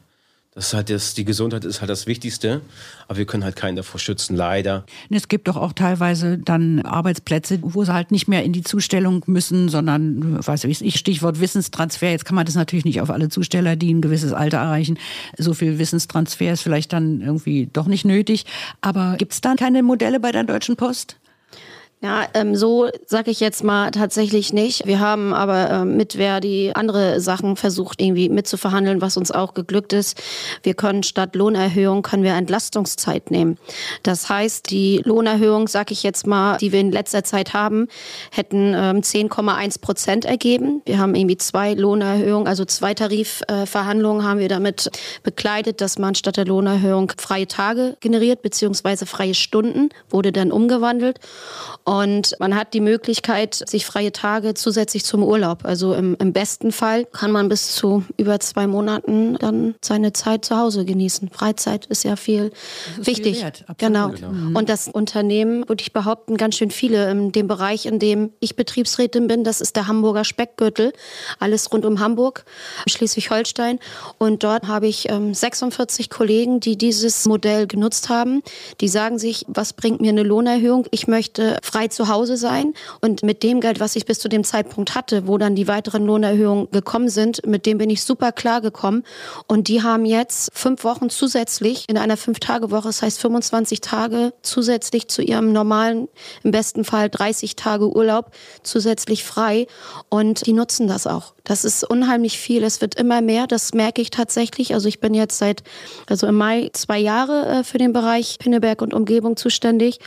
Das 0.55 0.69
ist 0.69 0.73
halt 0.73 0.89
das, 0.89 1.13
die 1.13 1.25
Gesundheit 1.25 1.63
ist 1.63 1.79
halt 1.79 1.91
das 1.91 2.07
Wichtigste, 2.07 2.61
aber 3.07 3.19
wir 3.19 3.25
können 3.25 3.43
halt 3.43 3.55
keinen 3.55 3.75
davor 3.75 3.99
schützen, 3.99 4.35
leider. 4.35 4.83
Es 5.11 5.27
gibt 5.27 5.47
doch 5.47 5.55
auch 5.55 5.73
teilweise 5.73 6.39
dann 6.39 6.81
Arbeitsplätze, 6.81 7.59
wo 7.61 7.85
sie 7.85 7.93
halt 7.93 8.09
nicht 8.09 8.27
mehr 8.27 8.43
in 8.43 8.51
die 8.51 8.63
Zustellung 8.63 9.23
müssen, 9.27 9.69
sondern, 9.69 10.43
weiß 10.45 10.63
ich, 10.63 10.97
Stichwort 10.97 11.39
Wissenstransfer. 11.39 12.09
Jetzt 12.09 12.25
kann 12.25 12.35
man 12.35 12.47
das 12.47 12.55
natürlich 12.55 12.83
nicht 12.83 12.99
auf 12.99 13.11
alle 13.11 13.29
Zusteller, 13.29 13.75
die 13.75 13.93
ein 13.93 14.01
gewisses 14.01 14.33
Alter 14.33 14.57
erreichen. 14.57 14.97
So 15.37 15.53
viel 15.53 15.77
Wissenstransfer 15.77 16.51
ist 16.51 16.63
vielleicht 16.63 16.93
dann 16.93 17.21
irgendwie 17.21 17.69
doch 17.71 17.85
nicht 17.85 18.03
nötig. 18.03 18.45
Aber 18.81 19.17
gibt 19.17 19.33
es 19.33 19.41
dann 19.41 19.55
keine 19.55 19.83
Modelle 19.83 20.19
bei 20.19 20.31
der 20.31 20.45
Deutschen 20.45 20.75
Post? 20.75 21.18
Ja, 22.01 22.27
ähm, 22.33 22.55
so 22.55 22.87
sage 23.07 23.29
ich 23.29 23.41
jetzt 23.41 23.61
mal 23.61 23.91
tatsächlich 23.91 24.53
nicht. 24.53 24.87
Wir 24.87 25.01
haben 25.01 25.33
aber 25.33 25.69
ähm, 25.69 25.97
mit 25.97 26.13
Verdi 26.13 26.71
andere 26.73 27.19
Sachen 27.19 27.57
versucht 27.57 28.01
irgendwie 28.01 28.29
mitzuverhandeln, 28.29 29.01
was 29.01 29.17
uns 29.17 29.31
auch 29.31 29.53
geglückt 29.53 29.91
ist. 29.91 30.17
Wir 30.63 30.75
können 30.75 31.03
statt 31.03 31.35
Lohnerhöhung 31.35 32.01
können 32.01 32.23
wir 32.23 32.35
Entlastungszeit 32.35 33.31
nehmen. 33.31 33.57
Das 34.01 34.29
heißt, 34.29 34.71
die 34.71 35.01
Lohnerhöhung, 35.03 35.67
sage 35.67 35.91
ich 35.91 36.01
jetzt 36.03 36.25
mal, 36.25 36.55
die 36.59 36.71
wir 36.71 36.79
in 36.79 36.93
letzter 36.93 37.25
Zeit 37.25 37.53
haben, 37.53 37.89
hätten 38.31 38.73
ähm, 38.77 39.01
10,1 39.01 39.81
Prozent 39.81 40.23
ergeben. 40.23 40.81
Wir 40.85 40.99
haben 40.99 41.15
irgendwie 41.15 41.35
zwei 41.35 41.73
Lohnerhöhungen, 41.73 42.47
also 42.47 42.63
zwei 42.63 42.93
Tarifverhandlungen 42.93 44.23
haben 44.23 44.39
wir 44.39 44.47
damit 44.47 44.89
bekleidet, 45.23 45.81
dass 45.81 45.99
man 45.99 46.15
statt 46.15 46.37
der 46.37 46.45
Lohnerhöhung 46.45 47.11
freie 47.17 47.47
Tage 47.47 47.97
generiert 47.99 48.41
beziehungsweise 48.41 49.05
freie 49.05 49.33
Stunden 49.33 49.89
wurde 50.09 50.31
dann 50.31 50.53
umgewandelt. 50.53 51.19
Und 51.89 52.35
man 52.37 52.55
hat 52.55 52.75
die 52.75 52.81
Möglichkeit, 52.81 53.63
sich 53.67 53.83
freie 53.83 54.11
Tage 54.11 54.53
zusätzlich 54.53 55.03
zum 55.05 55.23
Urlaub. 55.23 55.65
Also 55.65 55.95
im, 55.95 56.15
im 56.19 56.33
besten 56.33 56.71
Fall 56.71 57.05
kann 57.05 57.31
man 57.31 57.49
bis 57.49 57.73
zu 57.73 58.03
über 58.15 58.39
zwei 58.39 58.67
Monaten 58.67 59.39
dann 59.39 59.73
seine 59.83 60.13
Zeit 60.13 60.45
zu 60.45 60.55
Hause 60.55 60.85
genießen. 60.85 61.31
Freizeit 61.31 61.87
ist 61.87 62.03
ja 62.03 62.15
viel 62.15 62.51
ist 62.99 63.07
wichtig. 63.07 63.37
viel 63.37 63.45
wert, 63.45 63.65
genau. 63.79 64.09
Genau. 64.09 64.59
Und 64.59 64.69
das 64.69 64.87
Unternehmen, 64.87 65.67
würde 65.67 65.81
ich 65.81 65.91
behaupten, 65.91 66.37
ganz 66.37 66.57
schön 66.57 66.69
viele 66.69 67.09
in 67.09 67.31
dem 67.31 67.47
Bereich, 67.47 67.87
in 67.87 67.97
dem 67.97 68.33
ich 68.39 68.55
Betriebsrätin 68.55 69.25
bin, 69.25 69.43
das 69.43 69.59
ist 69.59 69.75
der 69.75 69.87
Hamburger 69.87 70.25
Speckgürtel. 70.25 70.93
Alles 71.39 71.73
rund 71.73 71.85
um 71.85 71.99
Hamburg, 71.99 72.45
Schleswig-Holstein. 72.87 73.79
Und 74.19 74.43
dort 74.43 74.67
habe 74.67 74.85
ich 74.85 75.09
ähm, 75.09 75.33
46 75.33 76.11
Kollegen, 76.11 76.59
die 76.59 76.77
dieses 76.77 77.25
Modell 77.25 77.65
genutzt 77.65 78.09
haben. 78.09 78.43
Die 78.79 78.87
sagen 78.87 79.17
sich, 79.17 79.43
was 79.47 79.73
bringt 79.73 80.01
mir 80.01 80.09
eine 80.09 80.21
Lohnerhöhung? 80.21 80.85
Ich 80.91 81.07
möchte 81.07 81.57
frei 81.63 81.78
zu 81.87 82.07
Hause 82.07 82.37
sein. 82.37 82.73
Und 83.01 83.23
mit 83.23 83.43
dem 83.43 83.61
Geld, 83.61 83.79
was 83.79 83.95
ich 83.95 84.05
bis 84.05 84.19
zu 84.19 84.29
dem 84.29 84.43
Zeitpunkt 84.43 84.95
hatte, 84.95 85.27
wo 85.27 85.37
dann 85.37 85.55
die 85.55 85.67
weiteren 85.67 86.05
Lohnerhöhungen 86.05 86.69
gekommen 86.71 87.09
sind, 87.09 87.45
mit 87.45 87.65
dem 87.65 87.77
bin 87.77 87.89
ich 87.89 88.03
super 88.03 88.31
klar 88.31 88.61
gekommen. 88.61 89.03
Und 89.47 89.67
die 89.67 89.81
haben 89.81 90.05
jetzt 90.05 90.49
fünf 90.53 90.83
Wochen 90.83 91.09
zusätzlich 91.09 91.85
in 91.87 91.97
einer 91.97 92.17
Fünf-Tage-Woche, 92.17 92.87
das 92.87 93.01
heißt 93.01 93.19
25 93.19 93.81
Tage 93.81 94.33
zusätzlich 94.41 95.07
zu 95.07 95.21
ihrem 95.21 95.51
normalen, 95.51 96.07
im 96.43 96.51
besten 96.51 96.83
Fall 96.83 97.09
30 97.09 97.55
Tage 97.55 97.95
Urlaub 97.95 98.31
zusätzlich 98.63 99.23
frei. 99.23 99.67
Und 100.09 100.45
die 100.45 100.53
nutzen 100.53 100.87
das 100.87 101.07
auch. 101.07 101.33
Das 101.43 101.65
ist 101.65 101.83
unheimlich 101.83 102.37
viel. 102.37 102.63
Es 102.63 102.79
wird 102.79 102.95
immer 102.95 103.21
mehr. 103.21 103.47
Das 103.47 103.73
merke 103.73 104.01
ich 104.01 104.11
tatsächlich. 104.11 104.73
Also 104.73 104.87
ich 104.87 104.99
bin 104.99 105.13
jetzt 105.13 105.37
seit, 105.37 105.63
also 106.07 106.27
im 106.27 106.35
Mai 106.35 106.69
zwei 106.73 106.99
Jahre 106.99 107.45
äh, 107.47 107.63
für 107.63 107.77
den 107.77 107.93
Bereich 107.93 108.37
Pinneberg 108.39 108.81
und 108.81 108.93
Umgebung 108.93 109.35
zuständig. 109.35 109.99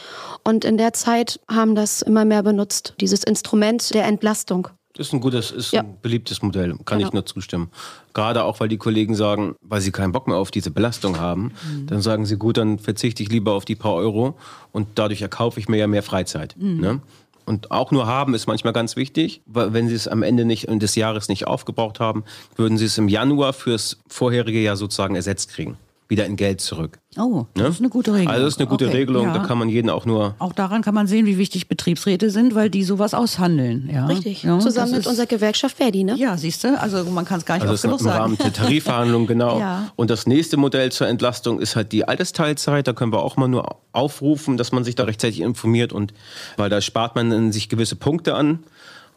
Und 0.44 0.64
in 0.64 0.76
der 0.76 0.92
Zeit 0.92 1.40
haben 1.48 1.61
das 1.74 2.02
immer 2.02 2.24
mehr 2.24 2.42
benutzt. 2.42 2.94
Dieses 3.00 3.24
Instrument 3.24 3.92
der 3.94 4.04
Entlastung. 4.06 4.68
Das 4.94 5.06
ist 5.06 5.14
ein 5.14 5.20
gutes, 5.20 5.50
ist 5.50 5.72
Ja. 5.72 5.80
ein 5.80 5.96
beliebtes 6.02 6.42
Modell, 6.42 6.74
kann 6.84 6.98
Genau. 6.98 7.08
ich 7.08 7.14
nur 7.14 7.24
zustimmen. 7.24 7.70
Gerade 8.12 8.44
auch, 8.44 8.60
weil 8.60 8.68
die 8.68 8.76
Kollegen 8.76 9.14
sagen, 9.14 9.54
weil 9.62 9.80
sie 9.80 9.90
keinen 9.90 10.12
Bock 10.12 10.26
mehr 10.28 10.36
auf 10.36 10.50
diese 10.50 10.70
Belastung 10.70 11.18
haben, 11.18 11.52
dann 11.86 12.02
sagen 12.02 12.26
sie, 12.26 12.36
gut, 12.36 12.58
dann 12.58 12.78
verzichte 12.78 13.22
ich 13.22 13.30
lieber 13.30 13.52
auf 13.54 13.64
die 13.64 13.74
paar 13.74 13.94
Euro 13.94 14.36
und 14.70 14.88
dadurch 14.96 15.22
erkaufe 15.22 15.58
ich 15.58 15.66
mir 15.68 15.78
ja 15.78 15.86
mehr 15.86 16.02
Freizeit. 16.02 16.54
Ne? 16.58 17.00
Und 17.46 17.70
auch 17.70 17.90
nur 17.90 18.06
haben 18.06 18.34
ist 18.34 18.46
manchmal 18.46 18.74
ganz 18.74 18.94
wichtig, 18.94 19.40
weil 19.46 19.72
wenn 19.72 19.88
sie 19.88 19.94
es 19.94 20.06
am 20.08 20.22
Ende 20.22 20.44
nicht, 20.44 20.68
des 20.70 20.94
Jahres 20.94 21.28
nicht 21.28 21.46
aufgebraucht 21.46 21.98
haben, 21.98 22.22
würden 22.56 22.76
sie 22.76 22.84
es 22.84 22.98
im 22.98 23.08
Januar 23.08 23.54
fürs 23.54 23.96
vorherige 24.08 24.60
Jahr 24.60 24.76
sozusagen 24.76 25.14
ersetzt 25.16 25.48
kriegen. 25.50 25.78
Wieder 26.12 26.26
in 26.26 26.36
Geld 26.36 26.60
zurück. 26.60 26.98
Oh, 27.18 27.46
das 27.54 27.62
Ne? 27.62 27.68
ist 27.70 27.80
eine 27.80 27.88
gute 27.88 28.12
Regelung. 28.12 28.28
Also 28.32 28.44
das 28.44 28.54
ist 28.54 28.60
eine 28.60 28.68
gute 28.68 28.86
Okay, 28.88 28.96
Regelung, 28.98 29.24
ja. 29.28 29.32
da 29.32 29.38
kann 29.46 29.56
man 29.56 29.70
jeden 29.70 29.88
auch 29.88 30.04
nur 30.04 30.34
Auch 30.40 30.52
daran 30.52 30.82
kann 30.82 30.94
man 30.94 31.06
sehen, 31.06 31.24
wie 31.24 31.38
wichtig 31.38 31.68
Betriebsräte 31.68 32.28
sind, 32.28 32.54
weil 32.54 32.68
die 32.68 32.84
sowas 32.84 33.14
aushandeln. 33.14 33.88
Ja. 33.90 34.04
Richtig. 34.06 34.42
Ja, 34.42 34.58
Zusammen 34.58 34.90
mit 34.90 35.00
ist- 35.00 35.06
unserer 35.06 35.24
Gewerkschaft 35.24 35.78
Verdi, 35.78 36.04
ne? 36.04 36.14
Ja, 36.18 36.36
siehst 36.36 36.64
du, 36.64 36.78
also 36.78 37.02
man 37.10 37.24
kann 37.24 37.38
es 37.38 37.46
gar 37.46 37.54
nicht 37.54 37.62
Also 37.62 37.72
oft 37.72 37.78
das 37.78 37.82
genug 37.84 38.00
ist 38.00 38.04
im 38.06 38.12
Rahmen 38.12 38.36
sagen. 38.36 38.52
der 38.52 38.62
Tarifverhandlungen, 38.62 39.26
genau. 39.26 39.58
Ja. 39.58 39.90
Und 39.96 40.10
das 40.10 40.26
nächste 40.26 40.58
Modell 40.58 40.92
zur 40.92 41.08
Entlastung 41.08 41.60
ist 41.60 41.76
halt 41.76 41.92
die 41.92 42.06
Altersteilzeit. 42.06 42.86
Da 42.86 42.92
können 42.92 43.10
wir 43.12 43.22
auch 43.22 43.38
mal 43.38 43.48
nur 43.48 43.76
aufrufen, 43.92 44.58
dass 44.58 44.70
man 44.70 44.84
sich 44.84 44.94
da 44.94 45.04
rechtzeitig 45.04 45.40
informiert 45.40 45.94
und 45.94 46.12
weil 46.58 46.68
da 46.68 46.82
spart 46.82 47.14
man 47.16 47.52
sich 47.52 47.70
gewisse 47.70 47.96
Punkte 47.96 48.34
an. 48.34 48.58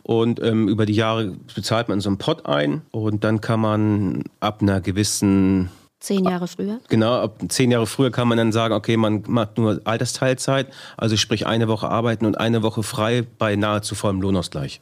Und 0.03 0.41
ähm, 0.41 0.69
über 0.69 0.85
die 0.85 0.93
Jahre 0.93 1.35
bezahlt 1.55 1.89
man 1.89 1.99
so 1.99 2.09
einen 2.09 2.19
Pot 2.19 2.45
ein 2.45 2.83
und 2.91 3.23
dann 3.25 3.41
kann 3.41 3.59
man 3.59 4.23
ab 4.39 4.61
einer 4.61 4.79
gewissen 4.79 5.69
Zehn 5.99 6.25
Jahre 6.25 6.47
früher. 6.47 6.79
Genau, 6.89 7.21
ab 7.21 7.41
zehn 7.49 7.71
Jahre 7.71 7.87
früher 7.87 8.11
kann 8.11 8.27
man 8.27 8.37
dann 8.37 8.51
sagen, 8.51 8.73
okay, 8.73 8.97
man 8.97 9.23
macht 9.27 9.57
nur 9.57 9.81
Altersteilzeit, 9.85 10.67
also 10.97 11.17
sprich 11.17 11.47
eine 11.47 11.67
Woche 11.67 11.89
arbeiten 11.89 12.25
und 12.25 12.37
eine 12.37 12.63
Woche 12.63 12.83
frei 12.83 13.25
bei 13.37 13.55
nahezu 13.55 13.95
vollem 13.95 14.21
Lohnausgleich. 14.21 14.81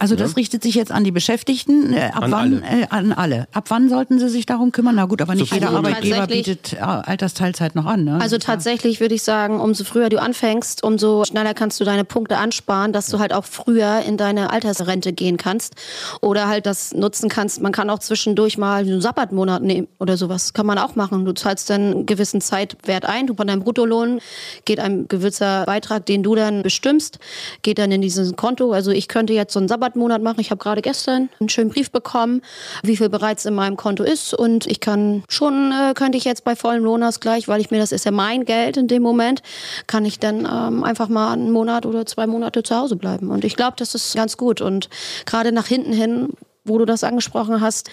Also 0.00 0.16
das 0.16 0.34
richtet 0.36 0.62
sich 0.62 0.74
jetzt 0.74 0.90
an 0.90 1.04
die 1.04 1.10
Beschäftigten, 1.12 1.92
äh, 1.92 2.10
ab 2.14 2.22
An 2.22 2.30
wann? 2.32 2.62
alle. 2.64 2.80
Äh, 2.82 2.86
an 2.88 3.12
alle. 3.12 3.46
Ab 3.52 3.66
wann 3.68 3.90
sollten 3.90 4.18
sie 4.18 4.30
sich 4.30 4.46
darum 4.46 4.72
kümmern? 4.72 4.94
Na 4.94 5.04
gut, 5.04 5.20
aber 5.20 5.34
nicht 5.34 5.50
So 5.50 5.54
jeder 5.54 5.70
Arbeitgeber 5.70 6.26
bietet 6.26 6.72
äh, 6.72 6.78
Altersteilzeit 6.78 7.74
noch 7.74 7.84
an. 7.84 8.04
Ne? 8.04 8.18
Also 8.20 8.36
ja- 8.36 8.40
tatsächlich 8.40 9.00
würde 9.00 9.14
ich 9.14 9.22
sagen, 9.22 9.60
umso 9.60 9.84
früher 9.84 10.08
du 10.08 10.18
anfängst, 10.20 10.82
umso 10.82 11.24
schneller 11.26 11.52
kannst 11.52 11.78
du 11.80 11.84
deine 11.84 12.04
Punkte 12.04 12.38
ansparen, 12.38 12.94
dass 12.94 13.08
du 13.08 13.18
halt 13.18 13.34
auch 13.34 13.44
früher 13.44 14.00
in 14.06 14.16
deine 14.16 14.50
Altersrente 14.50 15.12
gehen 15.12 15.36
kannst 15.36 15.74
oder 16.22 16.48
halt 16.48 16.64
das 16.64 16.94
nutzen 16.94 17.28
kannst. 17.28 17.60
Man 17.60 17.72
kann 17.72 17.90
auch 17.90 17.98
zwischendurch 17.98 18.56
mal 18.56 18.80
einen 18.80 19.02
Sabbatmonat 19.02 19.62
nehmen 19.62 19.86
oder 19.98 20.16
sowas. 20.16 20.54
Kann 20.54 20.64
man 20.64 20.78
auch 20.78 20.96
machen. 20.96 21.26
Du 21.26 21.32
zahlst 21.34 21.68
dann 21.68 21.80
einen 21.90 22.06
gewissen 22.06 22.40
Zeitwert 22.40 23.04
ein. 23.04 23.26
Du 23.26 23.34
von 23.34 23.46
deinem 23.46 23.60
Bruttolohn 23.62 24.20
geht 24.64 24.80
ein 24.80 25.08
gewisser 25.08 25.64
Beitrag, 25.66 26.06
den 26.06 26.22
du 26.22 26.34
dann 26.34 26.62
bestimmst, 26.62 27.18
geht 27.60 27.78
dann 27.78 27.92
in 27.92 28.00
dieses 28.00 28.34
Konto. 28.36 28.72
Also 28.72 28.92
ich 28.92 29.06
könnte 29.06 29.34
jetzt 29.34 29.52
so 29.52 29.58
einen 29.58 29.68
Sabbatmonat 29.90 30.22
machen. 30.22 30.40
Ich 30.40 30.50
habe 30.50 30.62
gerade 30.62 30.82
gestern 30.82 31.28
einen 31.40 31.48
schönen 31.48 31.70
Brief 31.70 31.90
bekommen, 31.90 32.42
wie 32.82 32.96
viel 32.96 33.08
bereits 33.08 33.44
in 33.44 33.54
meinem 33.54 33.76
Konto 33.76 34.04
ist 34.04 34.34
und 34.34 34.66
ich 34.66 34.80
kann 34.80 35.24
schon, 35.28 35.72
äh, 35.72 35.94
könnte 35.94 36.18
ich 36.18 36.24
jetzt 36.24 36.44
bei 36.44 36.56
vollem 36.56 36.84
Lohnausgleich, 36.84 37.48
weil 37.48 37.60
ich 37.60 37.70
mir, 37.70 37.78
das 37.78 37.92
ist 37.92 38.04
ja 38.04 38.10
mein 38.10 38.44
Geld 38.44 38.76
in 38.76 38.88
dem 38.88 39.02
Moment, 39.02 39.42
kann 39.86 40.04
ich 40.04 40.18
dann 40.18 40.40
ähm, 40.50 40.84
einfach 40.84 41.08
mal 41.08 41.32
einen 41.32 41.50
Monat 41.50 41.86
oder 41.86 42.06
zwei 42.06 42.26
Monate 42.26 42.62
zu 42.62 42.76
Hause 42.76 42.96
bleiben. 42.96 43.30
Und 43.30 43.44
ich 43.44 43.56
glaube, 43.56 43.74
das 43.76 43.94
ist 43.94 44.14
ganz 44.14 44.36
gut 44.36 44.60
und 44.60 44.88
gerade 45.26 45.52
nach 45.52 45.66
hinten 45.66 45.92
hin 45.92 46.28
wo 46.64 46.78
du 46.78 46.84
das 46.84 47.04
angesprochen 47.04 47.60
hast, 47.60 47.90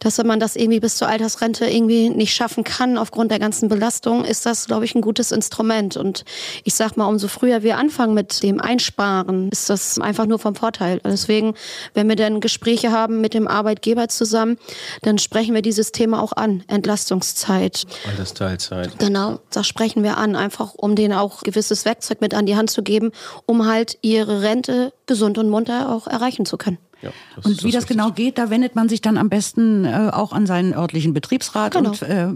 dass 0.00 0.22
man 0.22 0.40
das 0.40 0.56
irgendwie 0.56 0.80
bis 0.80 0.96
zur 0.96 1.08
Altersrente 1.08 1.66
irgendwie 1.66 2.10
nicht 2.10 2.34
schaffen 2.34 2.64
kann 2.64 2.98
aufgrund 2.98 3.30
der 3.30 3.38
ganzen 3.38 3.68
Belastung, 3.68 4.24
ist 4.24 4.44
das, 4.44 4.66
glaube 4.66 4.84
ich, 4.84 4.94
ein 4.94 5.00
gutes 5.02 5.30
Instrument. 5.30 5.96
Und 5.96 6.24
ich 6.64 6.74
sag 6.74 6.96
mal, 6.96 7.06
umso 7.06 7.28
früher 7.28 7.62
wir 7.62 7.78
anfangen 7.78 8.14
mit 8.14 8.42
dem 8.42 8.60
Einsparen, 8.60 9.50
ist 9.50 9.70
das 9.70 9.98
einfach 10.00 10.26
nur 10.26 10.38
vom 10.38 10.54
Vorteil. 10.54 11.00
Deswegen, 11.04 11.54
wenn 11.94 12.08
wir 12.08 12.16
dann 12.16 12.40
Gespräche 12.40 12.90
haben 12.90 13.20
mit 13.20 13.34
dem 13.34 13.46
Arbeitgeber 13.46 14.08
zusammen, 14.08 14.58
dann 15.02 15.18
sprechen 15.18 15.54
wir 15.54 15.62
dieses 15.62 15.92
Thema 15.92 16.22
auch 16.22 16.32
an. 16.32 16.64
Entlastungszeit. 16.66 17.84
Altersteilzeit. 18.08 18.98
Genau, 18.98 19.38
das 19.50 19.66
sprechen 19.66 20.02
wir 20.02 20.16
an, 20.16 20.34
einfach 20.34 20.74
um 20.74 20.96
denen 20.96 21.14
auch 21.14 21.42
gewisses 21.42 21.84
Werkzeug 21.84 22.20
mit 22.20 22.34
an 22.34 22.46
die 22.46 22.56
Hand 22.56 22.70
zu 22.70 22.82
geben, 22.82 23.12
um 23.46 23.66
halt 23.66 23.98
ihre 24.02 24.42
Rente 24.42 24.92
gesund 25.06 25.38
und 25.38 25.48
munter 25.48 25.90
auch 25.90 26.08
erreichen 26.08 26.46
zu 26.46 26.56
können. 26.56 26.78
Ja, 27.02 27.10
das 27.36 27.44
Und 27.44 27.64
wie 27.64 27.70
das 27.72 27.82
richtig. 27.82 27.96
genau 27.96 28.10
geht, 28.12 28.38
da 28.38 28.48
wendet 28.50 28.76
man 28.76 28.88
sich 28.88 29.00
dann 29.00 29.18
am 29.18 29.28
besten 29.28 29.84
äh, 29.84 30.10
auch 30.12 30.32
an 30.32 30.46
seinen 30.46 30.72
örtlichen 30.72 31.12
Betriebsrat 31.12 31.74
Genau. 31.74 31.90
und 31.90 32.02
äh, 32.02 32.26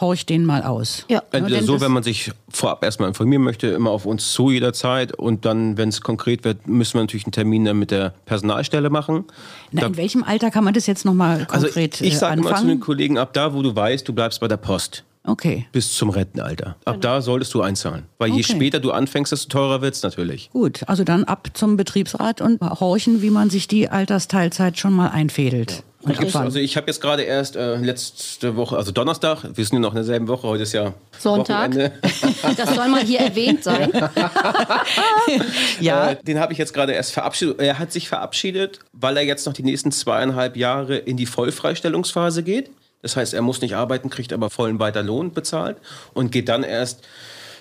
horcht 0.00 0.28
den 0.30 0.44
mal 0.46 0.62
aus. 0.62 1.04
Ja. 1.08 1.22
Entweder 1.30 1.58
denn 1.58 1.66
so, 1.66 1.74
das- 1.74 1.82
wenn 1.82 1.92
man 1.92 2.02
sich 2.02 2.32
vorab 2.48 2.82
erstmal 2.84 3.08
informieren 3.08 3.42
möchte, 3.42 3.66
immer 3.68 3.90
auf 3.90 4.06
uns 4.06 4.32
zu 4.32 4.50
jederzeit. 4.50 5.12
Und 5.14 5.44
dann, 5.44 5.76
wenn 5.76 5.90
es 5.90 6.00
konkret 6.00 6.44
wird, 6.44 6.66
müssen 6.66 6.94
wir 6.94 7.02
natürlich 7.02 7.26
einen 7.26 7.32
Termin 7.32 7.64
dann 7.64 7.78
mit 7.78 7.90
der 7.90 8.14
Personalstelle 8.24 8.88
machen. 8.90 9.24
Na, 9.72 9.82
Da- 9.82 9.86
in 9.88 9.96
welchem 9.96 10.24
Alter 10.24 10.50
kann 10.50 10.64
man 10.64 10.74
das 10.74 10.86
jetzt 10.86 11.04
nochmal 11.04 11.46
also 11.50 11.66
konkret 11.66 12.00
ich 12.00 12.14
äh, 12.14 12.16
sage 12.16 12.40
immer 12.40 12.54
zu 12.56 12.66
den? 12.66 12.80
Kollegen, 12.80 13.18
ab 13.18 13.32
da, 13.34 13.52
wo 13.54 13.62
du 13.62 13.76
weißt, 13.76 14.08
du 14.08 14.12
bleibst 14.14 14.40
bei 14.40 14.48
der 14.48 14.56
Post. 14.56 15.04
Okay. 15.26 15.66
Bis 15.72 15.94
zum 15.96 16.10
Rentenalter. 16.10 16.76
Ab 16.84 17.00
da 17.00 17.22
solltest 17.22 17.54
du 17.54 17.62
einzahlen. 17.62 18.04
Weil 18.18 18.28
je 18.30 18.42
Okay. 18.42 18.54
später 18.56 18.78
du 18.80 18.90
anfängst, 18.92 19.32
desto 19.32 19.48
teurer 19.48 19.80
wird's 19.80 20.02
natürlich. 20.02 20.50
Gut, 20.52 20.82
also 20.86 21.02
dann 21.02 21.24
ab 21.24 21.48
zum 21.54 21.76
Betriebsrat 21.78 22.40
und 22.42 22.60
horchen, 22.60 23.22
wie 23.22 23.30
man 23.30 23.48
sich 23.48 23.66
die 23.66 23.88
Altersteilzeit 23.88 24.78
schon 24.78 24.92
mal 24.92 25.08
einfädelt. 25.08 25.82
Und 26.02 26.18
ab 26.18 26.26
wann? 26.32 26.42
Also 26.42 26.58
ich 26.58 26.76
habe 26.76 26.88
jetzt 26.88 27.00
gerade 27.00 27.22
erst 27.22 27.56
äh, 27.56 27.76
letzte 27.76 28.56
Woche, 28.56 28.76
also 28.76 28.92
Donnerstag, 28.92 29.44
wir 29.54 29.64
sind 29.64 29.76
ja 29.76 29.80
noch 29.80 29.92
in 29.92 29.96
derselben 29.96 30.28
Woche, 30.28 30.46
heute 30.46 30.64
ist 30.64 30.74
ja 30.74 30.92
Sonntag. 31.18 31.70
Wochenende. 31.70 31.92
Das 32.58 32.74
soll 32.74 32.88
mal 32.88 33.02
hier 33.02 33.20
erwähnt 33.20 33.64
sein. 33.64 33.90
ja, 35.80 36.10
Äh, 36.10 36.16
den 36.22 36.38
habe 36.38 36.52
ich 36.52 36.58
jetzt 36.58 36.74
gerade 36.74 36.92
erst 36.92 37.12
verabschiedet. 37.12 37.58
Er 37.60 37.78
hat 37.78 37.92
sich 37.92 38.08
verabschiedet, 38.08 38.80
weil 38.92 39.16
er 39.16 39.24
jetzt 39.24 39.46
noch 39.46 39.54
die 39.54 39.62
nächsten 39.62 39.92
zweieinhalb 39.92 40.56
Jahre 40.58 40.96
in 40.96 41.16
die 41.16 41.24
Vollfreistellungsphase 41.26 42.42
geht. 42.42 42.70
Das 43.04 43.16
heißt, 43.16 43.34
er 43.34 43.42
muss 43.42 43.60
nicht 43.60 43.76
arbeiten, 43.76 44.08
kriegt 44.08 44.32
aber 44.32 44.48
vollen 44.48 44.78
weiter 44.78 45.02
Lohn 45.02 45.30
bezahlt 45.30 45.76
und 46.14 46.32
geht 46.32 46.48
dann 46.48 46.62
erst, 46.62 47.02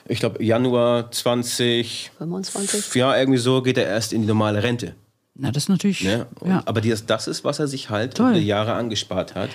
ich 0.07 0.21
glaube, 0.21 0.41
Januar 0.41 1.11
20, 1.11 2.11
25. 2.17 2.95
ja, 2.95 3.13
irgendwie 3.17 3.39
so, 3.39 3.61
geht 3.61 3.77
er 3.77 3.85
erst 3.85 4.13
in 4.13 4.21
die 4.21 4.27
normale 4.29 4.63
Rente. 4.63 4.95
na 5.35 5.51
das 5.51 5.63
ist 5.63 5.69
natürlich. 5.69 6.01
Ne? 6.05 6.27
Und, 6.39 6.49
ja. 6.49 6.63
Aber 6.63 6.79
das, 6.79 7.05
das 7.05 7.27
ist, 7.27 7.43
was 7.43 7.59
er 7.59 7.67
sich 7.67 7.89
halt 7.89 8.15
Toll. 8.15 8.29
über 8.29 8.39
die 8.39 8.45
Jahre 8.45 8.71
angespart 8.75 9.35
hat. 9.35 9.49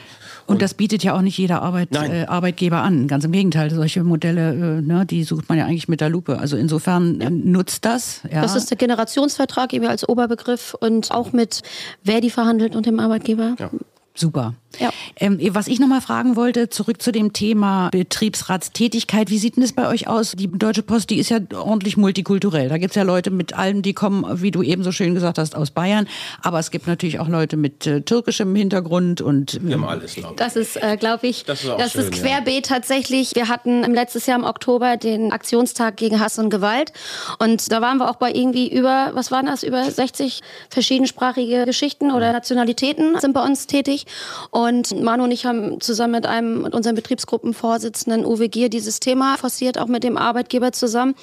Und 0.47 0.61
das 0.61 0.75
bietet 0.75 1.03
ja 1.03 1.15
auch 1.17 1.23
nicht 1.23 1.39
jeder 1.39 1.63
Arbeit, 1.63 1.89
äh, 1.97 2.27
Arbeitgeber 2.27 2.83
an. 2.83 3.09
Ganz 3.09 3.25
im 3.25 3.33
Gegenteil, 3.33 3.71
solche 3.71 4.05
Modelle, 4.05 4.51
äh, 4.51 4.83
ne, 4.83 5.07
die 5.07 5.25
sucht 5.25 5.49
man 5.49 5.57
ja 5.57 5.65
eigentlich 5.65 5.89
mit 5.89 6.03
der 6.03 6.11
Lupe. 6.11 6.39
Also 6.39 6.59
insofern 6.59 7.19
äh, 7.23 7.31
nutzt 7.31 7.87
das. 7.87 8.21
Ja. 8.31 8.43
Das 8.43 8.55
ist 8.55 8.69
der 8.69 8.77
Generationsvertrag 8.77 9.73
eben 9.73 9.87
als 9.87 10.07
Oberbegriff 10.07 10.75
und 10.79 11.13
auch 11.13 11.33
mit 11.33 11.63
Verdi 12.05 12.29
verhandelt 12.29 12.77
und 12.77 12.85
dem 12.85 13.01
Arbeitgeber. 13.01 13.57
Ja. 13.59 13.71
super. 14.15 14.53
Ja. 14.79 14.91
Ähm, 15.17 15.39
was 15.55 15.67
ich 15.67 15.81
nochmal 15.81 16.01
fragen 16.01 16.37
wollte, 16.37 16.69
zurück 16.69 17.03
zu 17.03 17.11
dem 17.11 17.33
Thema 17.33 17.89
Betriebsratstätigkeit. 17.91 19.31
Wie 19.31 19.39
sieht 19.39 19.57
denn 19.57 19.63
das 19.63 19.73
bei 19.73 19.89
euch 19.89 20.07
aus? 20.07 20.33
Die 20.33 20.47
Deutsche 20.47 20.83
Post, 20.83 21.11
die 21.11 21.19
ist 21.19 21.31
ja 21.31 21.39
ordentlich 21.53 21.97
multikulturell. 21.97 22.69
Da 22.69 22.79
gibt's 22.79 22.95
ja 22.95 23.03
Leute 23.03 23.31
mit 23.31 23.55
allem, 23.55 23.83
die 23.83 23.93
kommen, 23.93 24.25
wie 24.41 24.51
du 24.51 24.63
eben 24.63 24.85
so 24.85 24.93
schön 24.93 25.15
gesagt 25.15 25.39
hast, 25.39 25.57
aus 25.57 25.71
Bayern. 25.71 26.07
Aber 26.43 26.59
es 26.59 26.71
gibt 26.71 26.87
natürlich 26.87 27.19
auch 27.19 27.29
Leute 27.29 27.57
mit 27.57 27.87
äh, 27.87 28.03
türkischem 28.03 28.55
Hintergrund 28.55 29.21
und. 29.21 29.59
Wir 29.63 29.75
haben 29.75 29.85
alles, 29.85 30.15
glaube 30.15 30.35
ich. 30.35 30.37
Das 30.37 30.55
ist, 30.55 30.77
äh, 30.77 30.97
glaube 30.97 31.27
ich, 31.27 31.45
Das 31.45 31.65
ist 31.65 31.71
das 31.77 31.93
schön, 31.93 32.03
ist 32.03 32.17
ja. 32.17 32.23
querbeet 32.23 32.67
tatsächlich. 32.67 33.35
Wir 33.35 33.49
hatten 33.49 33.83
im 33.83 33.95
letztes 33.95 34.27
Jahr 34.27 34.39
im 34.39 34.45
Oktober 34.45 34.97
den 34.97 35.33
Aktionstag 35.33 35.97
gegen 35.97 36.21
Hass 36.21 36.39
und 36.39 36.51
Gewalt. 36.51 36.93
Und 37.39 37.73
da 37.73 37.81
waren 37.81 37.99
wir 37.99 38.09
auch 38.11 38.17
bei 38.17 38.31
irgendwie 38.33 38.73
über, 38.73 39.11
was 39.15 39.33
waren 39.33 39.47
das, 39.47 39.65
über 39.65 39.91
60 39.91 40.41
verschiedensprachige 40.71 41.65
Geschichten 41.65 42.13
oder 42.13 42.33
Nationalitäten 42.33 43.19
sind 43.19 43.33
bei 43.33 43.45
uns 43.45 43.67
tätig. 43.67 44.07
Und 44.51 44.58
Manu 44.93 45.25
und 45.25 45.31
ich 45.31 45.47
haben 45.47 45.81
zusammen 45.81 46.13
mit 46.13 46.27
einem, 46.27 46.63
mit 46.63 46.75
unserem 46.75 46.97
Betriebsgruppenvorsitzenden 46.97 48.25
Uwe 48.25 48.49
Gier 48.49 48.69
dieses 48.69 49.01
Thema 49.01 49.37
forciert, 49.39 49.79
auch 49.79 49.87
mit 49.87 50.05
dem 50.05 50.17
Arbeitgeber 50.17 50.73
zusammen. 50.73 51.15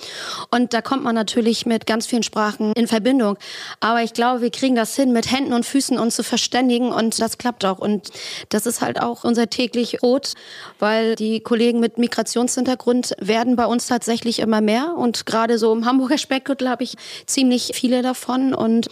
Und 0.51 0.73
da 0.73 0.81
kommt 0.81 1.03
man 1.03 1.15
natürlich 1.15 1.65
mit 1.65 1.85
ganz 1.85 2.05
vielen 2.05 2.23
Sprachen 2.23 2.73
in 2.73 2.87
Verbindung. 2.87 3.37
Aber 3.79 4.01
ich 4.01 4.13
glaube, 4.13 4.41
wir 4.41 4.51
kriegen 4.51 4.75
das 4.75 4.95
hin, 4.95 5.11
mit 5.11 5.31
Händen 5.31 5.53
und 5.53 5.65
Füßen 5.65 5.99
uns 5.99 6.15
zu 6.15 6.23
verständigen 6.23 6.91
und 6.91 7.19
das 7.21 7.37
klappt 7.37 7.65
auch. 7.65 7.79
Und 7.79 8.09
das 8.49 8.65
ist 8.65 8.81
halt 8.81 9.01
auch 9.01 9.23
unser 9.23 9.49
täglich 9.49 9.97
Brot, 9.99 10.33
weil 10.79 11.15
die 11.15 11.39
Kollegen 11.39 11.79
mit 11.79 11.97
Migrationshintergrund 11.97 13.15
werden 13.19 13.55
bei 13.55 13.65
uns 13.65 13.87
tatsächlich 13.87 14.39
immer 14.39 14.61
mehr. 14.61 14.95
Und 14.95 15.25
gerade 15.25 15.57
so 15.57 15.73
im 15.73 15.85
Hamburger 15.85 16.17
Speckgürtel 16.17 16.69
habe 16.69 16.83
ich 16.83 16.95
ziemlich 17.25 17.71
viele 17.73 18.01
davon. 18.01 18.53
Und 18.53 18.87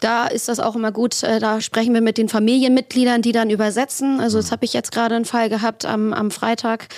da 0.00 0.26
ist 0.26 0.48
das 0.48 0.60
auch 0.60 0.76
immer 0.76 0.92
gut. 0.92 1.22
äh, 1.22 1.40
Da 1.40 1.60
sprechen 1.60 1.94
wir 1.94 2.00
mit 2.00 2.18
den 2.18 2.28
Familienmitgliedern, 2.28 3.22
die 3.22 3.32
dann 3.32 3.50
übersetzen. 3.72 4.20
Also 4.20 4.38
das 4.38 4.52
habe 4.52 4.64
ich 4.64 4.72
jetzt 4.74 4.92
gerade 4.92 5.14
einen 5.14 5.24
Fall 5.24 5.48
gehabt 5.48 5.86
am, 5.86 6.12
am 6.12 6.30
Freitag. 6.30 6.88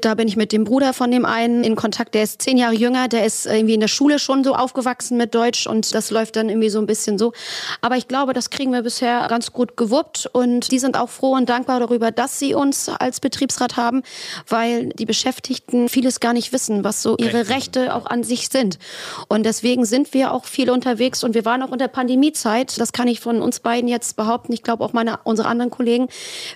Da 0.00 0.14
bin 0.14 0.28
ich 0.28 0.36
mit 0.36 0.52
dem 0.52 0.64
Bruder 0.64 0.92
von 0.92 1.10
dem 1.10 1.24
einen 1.24 1.64
in 1.64 1.74
Kontakt. 1.74 2.14
Der 2.14 2.22
ist 2.22 2.42
zehn 2.42 2.58
Jahre 2.58 2.74
jünger. 2.74 3.08
Der 3.08 3.24
ist 3.24 3.46
irgendwie 3.46 3.74
in 3.74 3.80
der 3.80 3.88
Schule 3.88 4.18
schon 4.18 4.44
so 4.44 4.54
aufgewachsen 4.54 5.16
mit 5.16 5.34
Deutsch 5.34 5.66
und 5.66 5.94
das 5.94 6.10
läuft 6.10 6.36
dann 6.36 6.50
irgendwie 6.50 6.68
so 6.68 6.78
ein 6.78 6.86
bisschen 6.86 7.18
so. 7.18 7.32
Aber 7.80 7.96
ich 7.96 8.08
glaube, 8.08 8.34
das 8.34 8.50
kriegen 8.50 8.72
wir 8.72 8.82
bisher 8.82 9.26
ganz 9.28 9.52
gut 9.52 9.76
gewuppt 9.76 10.28
und 10.32 10.70
die 10.70 10.78
sind 10.78 10.96
auch 10.98 11.08
froh 11.08 11.32
und 11.32 11.48
dankbar 11.48 11.80
darüber, 11.80 12.10
dass 12.10 12.38
sie 12.38 12.54
uns 12.54 12.88
als 12.88 13.20
Betriebsrat 13.20 13.76
haben, 13.76 14.02
weil 14.46 14.90
die 14.90 15.06
Beschäftigten 15.06 15.88
vieles 15.88 16.20
gar 16.20 16.34
nicht 16.34 16.52
wissen, 16.52 16.84
was 16.84 17.02
so 17.02 17.16
ihre 17.16 17.48
Rechte 17.48 17.94
auch 17.94 18.06
an 18.06 18.22
sich 18.22 18.48
sind. 18.48 18.78
Und 19.28 19.44
deswegen 19.44 19.86
sind 19.86 20.12
wir 20.12 20.32
auch 20.32 20.44
viel 20.44 20.70
unterwegs 20.70 21.24
und 21.24 21.34
wir 21.34 21.44
waren 21.44 21.62
auch 21.62 21.72
in 21.72 21.78
der 21.78 21.88
Pandemiezeit. 21.88 22.78
Das 22.78 22.92
kann 22.92 23.08
ich 23.08 23.20
von 23.20 23.40
uns 23.40 23.60
beiden 23.60 23.88
jetzt 23.88 24.16
behaupten. 24.16 24.52
Ich 24.52 24.62
glaube 24.62 24.84
auch 24.84 24.92
meine, 24.92 25.20
unsere 25.24 25.48
anderen 25.48 25.70
Kollegen. 25.70 26.08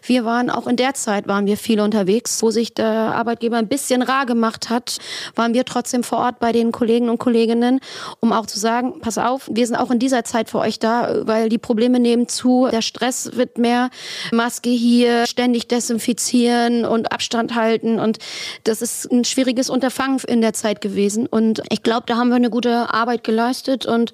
Wir 0.02 0.24
waren 0.24 0.50
auch 0.50 0.66
in 0.66 0.76
der 0.76 0.94
Zeit 0.94 1.28
waren 1.28 1.46
wir 1.46 1.56
viel 1.56 1.80
unterwegs, 1.80 2.42
wo 2.42 2.50
sich 2.50 2.74
der 2.74 2.86
Arbeitgeber 2.86 3.56
ein 3.56 3.68
bisschen 3.68 4.02
rar 4.02 4.26
gemacht 4.26 4.70
hat, 4.70 4.98
waren 5.34 5.54
wir 5.54 5.64
trotzdem 5.64 6.02
vor 6.02 6.18
Ort 6.18 6.40
bei 6.40 6.52
den 6.52 6.72
Kollegen 6.72 7.08
und 7.08 7.18
Kolleginnen, 7.18 7.80
um 8.20 8.32
auch 8.32 8.46
zu 8.46 8.58
sagen, 8.58 9.00
pass 9.00 9.18
auf, 9.18 9.48
wir 9.50 9.66
sind 9.66 9.76
auch 9.76 9.90
in 9.90 9.98
dieser 9.98 10.24
Zeit 10.24 10.50
für 10.50 10.58
euch 10.58 10.78
da, 10.78 11.26
weil 11.26 11.48
die 11.48 11.58
Probleme 11.58 12.00
nehmen 12.00 12.28
zu, 12.28 12.68
der 12.70 12.82
Stress 12.82 13.30
wird 13.34 13.58
mehr, 13.58 13.90
Maske 14.32 14.70
hier, 14.70 15.26
ständig 15.26 15.68
desinfizieren 15.68 16.84
und 16.84 17.12
Abstand 17.12 17.54
halten 17.54 17.98
und 17.98 18.18
das 18.64 18.82
ist 18.82 19.10
ein 19.10 19.24
schwieriges 19.24 19.70
Unterfangen 19.70 20.20
in 20.26 20.40
der 20.40 20.52
Zeit 20.52 20.80
gewesen. 20.80 21.26
Und 21.26 21.62
ich 21.70 21.82
glaube, 21.82 22.04
da 22.06 22.16
haben 22.16 22.28
wir 22.28 22.36
eine 22.36 22.50
gute 22.50 22.92
Arbeit 22.92 23.24
geleistet 23.24 23.86
und 23.86 24.12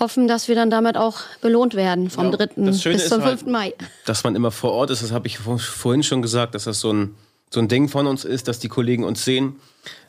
hoffen, 0.00 0.26
dass 0.26 0.48
wir 0.48 0.54
dann 0.54 0.70
damit 0.70 0.96
auch 0.96 1.18
belohnt 1.40 1.74
werden 1.74 2.10
vom 2.10 2.30
Ja, 2.32 2.36
3. 2.36 2.46
das 2.56 2.82
Schöne 2.82 2.96
bis 2.96 3.08
zum 3.08 3.18
ist 3.20 3.24
halt- 3.26 3.38
5. 3.40 3.50
Mai. 3.52 3.74
dass 4.06 4.24
man 4.24 4.34
immer 4.34 4.50
vor 4.50 4.72
Ort 4.72 4.90
ist, 4.90 5.02
das 5.02 5.12
habe 5.12 5.26
ich 5.28 5.38
vor- 5.38 5.58
vorhin 5.58 6.02
schon 6.02 6.22
gesagt, 6.22 6.54
dass 6.54 6.64
das 6.64 6.80
so 6.80 6.92
ein, 6.92 7.14
so 7.50 7.60
ein 7.60 7.68
Ding 7.68 7.88
von 7.88 8.06
uns 8.06 8.24
ist, 8.24 8.48
dass 8.48 8.58
die 8.58 8.68
Kollegen 8.68 9.04
uns 9.04 9.24
sehen. 9.24 9.56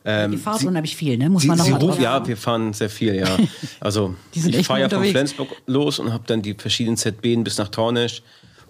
Die 0.05 0.37
Fahrt 0.37 0.63
unheimlich 0.63 0.95
viel, 0.95 1.17
ne? 1.17 1.29
Muss 1.29 1.43
Sie, 1.43 1.47
man 1.47 1.57
noch 1.59 1.65
sie 1.65 1.71
mal 1.71 1.79
rufen, 1.79 2.01
ja, 2.01 2.27
wir 2.27 2.35
fahren 2.37 2.73
sehr 2.73 2.89
viel, 2.89 3.15
ja. 3.15 3.27
Also 3.79 4.15
Die 4.33 4.39
sind 4.39 4.55
ich 4.55 4.65
fahre 4.65 4.81
ja 4.81 4.89
von. 4.89 5.03
Flensburg 5.03 5.49
los 5.67 5.99
und 5.99 6.11
habe 6.11 6.23
dann 6.25 6.41
die 6.41 6.55
verschiedenen 6.55 6.97
ZBen 6.97 7.43
bis 7.43 7.57
nach 7.59 7.67
Tornisch. 7.69 8.23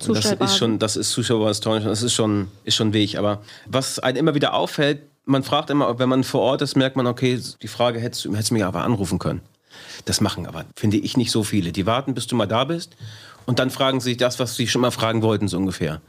Und 0.08 0.16
das 0.18 0.26
ist 0.32 0.58
schon, 0.58 0.80
das 0.80 0.96
ist 0.98 1.12
Zuschauerbasis 1.12 1.62
Tornisch, 1.62 1.84
und 1.84 1.90
das 1.90 2.02
ist 2.02 2.14
schon, 2.14 2.48
ist 2.66 2.76
schon 2.76 2.90
ein 2.90 2.94
Weg. 2.94 3.18
Aber 3.18 3.42
was 3.68 4.00
einem 4.00 4.18
immer 4.18 4.36
wieder 4.36 4.54
auffällt, 4.56 5.04
man 5.26 5.44
fragt 5.44 5.70
immer, 5.70 6.00
wenn 6.00 6.10
man 6.10 6.24
vor 6.24 6.42
Ort 6.42 6.62
ist, 6.64 6.76
merkt 6.76 6.96
man, 6.96 7.06
okay, 7.08 7.40
die 7.62 7.68
Frage 7.68 8.00
hättest 8.00 8.26
du 8.26 8.34
hättest 8.34 8.50
du 8.50 8.56
mich 8.56 8.66
aber 8.66 8.84
anrufen 8.84 9.20
können. 9.20 9.42
Das 10.06 10.22
machen 10.22 10.48
aber, 10.48 10.66
finde 10.76 10.98
ich, 10.98 11.18
nicht 11.18 11.32
so 11.32 11.44
viele. 11.44 11.72
Die 11.72 11.86
warten, 11.86 12.14
bis 12.14 12.28
du 12.28 12.36
mal 12.36 12.48
da 12.48 12.64
bist 12.64 12.96
und 13.46 13.60
dann 13.60 13.70
fragen 13.70 14.02
sie 14.02 14.18
das, 14.18 14.40
was 14.40 14.56
sie 14.56 14.68
schon 14.68 14.82
mal 14.82 14.92
fragen 14.92 15.22
wollten, 15.22 15.48
so 15.48 15.58
ungefähr. 15.58 16.02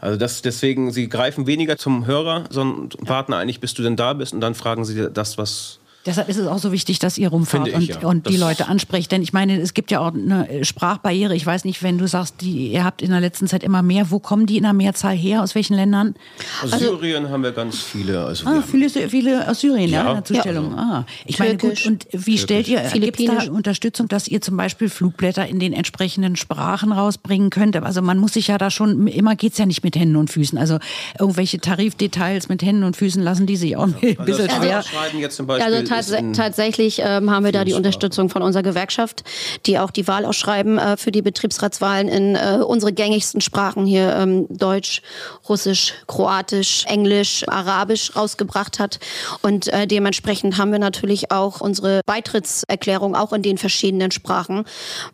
Also 0.00 0.18
das, 0.18 0.42
deswegen, 0.42 0.92
sie 0.92 1.08
greifen 1.08 1.46
weniger 1.46 1.78
zum 1.78 2.06
Hörer, 2.06 2.44
sondern 2.50 2.90
warten 3.06 3.32
eigentlich, 3.32 3.60
bis 3.60 3.74
du 3.74 3.82
denn 3.82 3.96
da 3.96 4.12
bist 4.12 4.32
und 4.32 4.40
dann 4.40 4.54
fragen 4.54 4.84
sie 4.84 5.10
das, 5.10 5.38
was 5.38 5.78
Deshalb 6.06 6.28
ist 6.28 6.36
es 6.36 6.46
auch 6.46 6.58
so 6.58 6.70
wichtig, 6.72 6.98
dass 6.98 7.16
ihr 7.18 7.28
rumfahrt 7.28 7.68
ich, 7.68 7.74
und, 7.74 7.86
ja. 7.86 7.98
und 8.08 8.28
die 8.28 8.36
Leute 8.36 8.68
ansprecht. 8.68 9.10
Denn 9.12 9.22
ich 9.22 9.32
meine, 9.32 9.58
es 9.60 9.72
gibt 9.74 9.90
ja 9.90 10.00
auch 10.00 10.12
eine 10.12 10.64
Sprachbarriere. 10.64 11.34
Ich 11.34 11.46
weiß 11.46 11.64
nicht, 11.64 11.82
wenn 11.82 11.96
du 11.98 12.06
sagst, 12.06 12.36
die, 12.40 12.68
ihr 12.72 12.84
habt 12.84 13.00
in 13.02 13.10
der 13.10 13.20
letzten 13.20 13.46
Zeit 13.48 13.62
immer 13.62 13.82
mehr, 13.82 14.10
wo 14.10 14.18
kommen 14.18 14.46
die 14.46 14.56
in 14.58 14.64
der 14.64 14.72
Mehrzahl 14.74 15.14
her? 15.16 15.42
Aus 15.42 15.54
welchen 15.54 15.74
Ländern? 15.74 16.14
Aus 16.62 16.72
Also 16.72 16.96
Syrien 16.96 17.30
haben 17.30 17.42
wir 17.42 17.52
ganz 17.52 17.80
viele. 17.80 18.24
Also 18.24 18.46
Ah, 18.46 18.54
wir- 18.54 18.62
viele, 18.62 18.88
viele 19.08 19.48
aus 19.48 19.60
Syrien, 19.60 19.90
ja, 19.90 20.02
Ja. 20.04 20.08
in 20.10 20.14
der 20.16 20.24
Zustellung. 20.24 20.74
Ah. 20.78 21.06
Ich 21.26 21.38
meine, 21.38 21.56
gut, 21.56 21.86
und 21.86 22.06
wie 22.12 22.36
stellt 22.38 22.68
ihr, 22.68 22.80
gibt 22.92 23.20
es 23.20 23.26
da. 23.46 23.50
Unterstützung, 23.52 24.08
dass 24.08 24.28
ihr 24.28 24.40
zum 24.40 24.56
Beispiel 24.56 24.88
Flugblätter 24.88 25.46
in 25.46 25.58
den 25.58 25.72
entsprechenden 25.72 26.36
Sprachen 26.36 26.92
rausbringen 26.92 27.50
könnt? 27.50 27.76
Also 27.76 28.02
man 28.02 28.18
muss 28.18 28.34
sich 28.34 28.48
ja 28.48 28.58
da 28.58 28.70
schon, 28.70 29.06
immer 29.06 29.36
geht's 29.36 29.58
ja 29.58 29.66
nicht 29.66 29.82
mit 29.84 29.96
Händen 29.96 30.16
und 30.16 30.30
Füßen. 30.30 30.58
Also 30.58 30.78
irgendwelche 31.18 31.58
Tarifdetails 31.60 32.48
mit 32.48 32.62
Händen 32.62 32.84
und 32.84 32.96
Füßen 32.96 33.22
lassen 33.22 33.46
die 33.46 33.56
sich 33.56 33.76
auch 33.76 33.84
ein 33.86 33.94
also 33.94 34.22
bisschen 34.24 34.46
das 34.48 34.56
schwer. 34.56 34.82
Schreiben 34.82 35.18
jetzt 35.20 35.36
zum 35.36 35.46
Beispiel 35.46 35.72
Also 35.72 35.86
tats 35.94 36.12
tatsächlich 36.32 37.00
ähm, 37.00 37.30
haben 37.30 37.44
wir 37.44 37.52
da 37.52 37.64
die 37.64 37.74
Unterstützung 37.74 38.28
von 38.28 38.42
unserer 38.42 38.62
Gewerkschaft, 38.62 39.24
die 39.66 39.78
auch 39.78 39.90
die 39.90 40.06
Wahl 40.06 40.24
ausschreiben 40.24 40.78
äh, 40.78 40.96
für 40.96 41.10
die 41.10 41.22
Betriebsratswahlen 41.22 42.08
in 42.08 42.36
äh, 42.36 42.60
unsere 42.64 42.92
gängigsten 42.92 43.40
Sprachen 43.40 43.86
hier 43.86 44.14
ähm, 44.16 44.46
Deutsch, 44.48 45.02
Russisch, 45.48 45.94
Kroatisch, 46.06 46.84
Englisch, 46.86 47.44
Arabisch 47.48 48.14
rausgebracht 48.14 48.78
hat. 48.78 48.98
Und 49.42 49.68
äh, 49.68 49.86
dementsprechend 49.86 50.58
haben 50.58 50.72
wir 50.72 50.78
natürlich 50.78 51.30
auch 51.30 51.60
unsere 51.60 52.00
Beitrittserklärung 52.06 53.16
auch 53.16 53.32
in 53.32 53.42
den 53.42 53.58
verschiedenen 53.58 54.10
Sprachen, 54.10 54.64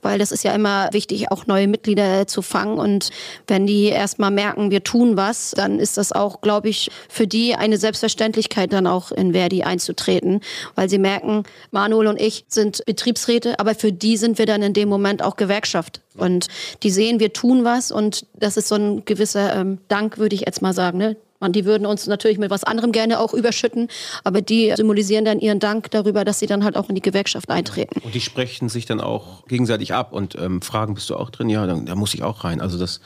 weil 0.02 0.18
das 0.18 0.32
ist 0.32 0.44
ja 0.44 0.52
immer 0.52 0.88
wichtig, 0.92 1.30
auch 1.30 1.46
neue 1.46 1.68
Mitglieder 1.68 2.26
zu 2.26 2.42
fangen. 2.42 2.78
Und 2.78 3.10
wenn 3.46 3.66
die 3.66 3.86
erstmal 3.86 4.30
merken, 4.30 4.70
wir 4.70 4.84
tun 4.84 5.16
was, 5.16 5.52
dann 5.52 5.78
ist 5.78 5.96
das 5.96 6.12
auch, 6.12 6.40
glaube 6.40 6.68
ich, 6.68 6.90
für 7.08 7.26
die 7.26 7.54
eine 7.54 7.76
Selbstverständlichkeit, 7.76 8.72
dann 8.72 8.86
auch 8.86 9.10
in 9.10 9.32
Verdi 9.32 9.62
einzutreten, 9.62 10.40
weil 10.74 10.88
sie 10.88 10.98
merken, 10.98 11.44
Manuel 11.70 12.06
und 12.06 12.20
ich 12.20 12.44
sind 12.48 12.84
Betriebsräte, 12.86 13.58
aber 13.58 13.74
für 13.74 13.92
die 13.92 14.16
sind 14.16 14.38
wir 14.38 14.46
dann 14.46 14.62
in 14.62 14.72
dem 14.72 14.88
Moment 14.88 15.22
auch 15.22 15.36
Gewerkschaft. 15.36 16.00
Und 16.16 16.48
die 16.82 16.90
sehen, 16.90 17.20
wir 17.20 17.32
tun 17.32 17.64
was 17.64 17.92
und 17.92 18.26
das 18.34 18.56
ist 18.56 18.68
so 18.68 18.74
ein 18.74 19.04
gewisser 19.04 19.54
ähm, 19.54 19.78
Dank, 19.88 20.18
würde 20.18 20.34
ich 20.34 20.42
jetzt 20.42 20.62
mal 20.62 20.72
sagen. 20.72 20.98
Ne? 20.98 21.16
Und 21.40 21.56
die 21.56 21.64
würden 21.64 21.86
uns 21.86 22.06
natürlich 22.06 22.38
mit 22.38 22.50
was 22.50 22.64
anderem 22.64 22.92
gerne 22.92 23.18
auch 23.18 23.32
überschütten, 23.32 23.88
aber 24.24 24.42
die 24.42 24.72
symbolisieren 24.76 25.24
dann 25.24 25.40
ihren 25.40 25.58
Dank 25.58 25.90
darüber, 25.90 26.24
dass 26.24 26.38
sie 26.38 26.46
dann 26.46 26.64
halt 26.64 26.76
auch 26.76 26.90
in 26.90 26.94
die 26.94 27.00
Gewerkschaft 27.00 27.48
eintreten. 27.48 28.00
Und 28.04 28.14
die 28.14 28.20
sprechen 28.20 28.68
sich 28.68 28.84
dann 28.84 29.00
auch 29.00 29.46
gegenseitig 29.46 29.94
ab 29.94 30.12
und 30.12 30.34
ähm, 30.34 30.60
fragen, 30.60 30.94
bist 30.94 31.08
du 31.08 31.16
auch 31.16 31.30
drin? 31.30 31.48
Ja, 31.48 31.66
dann, 31.66 31.86
da 31.86 31.94
muss 31.94 32.12
ich 32.12 32.22
auch 32.22 32.44
rein. 32.44 32.60
Also 32.60 32.78
das, 32.78 33.00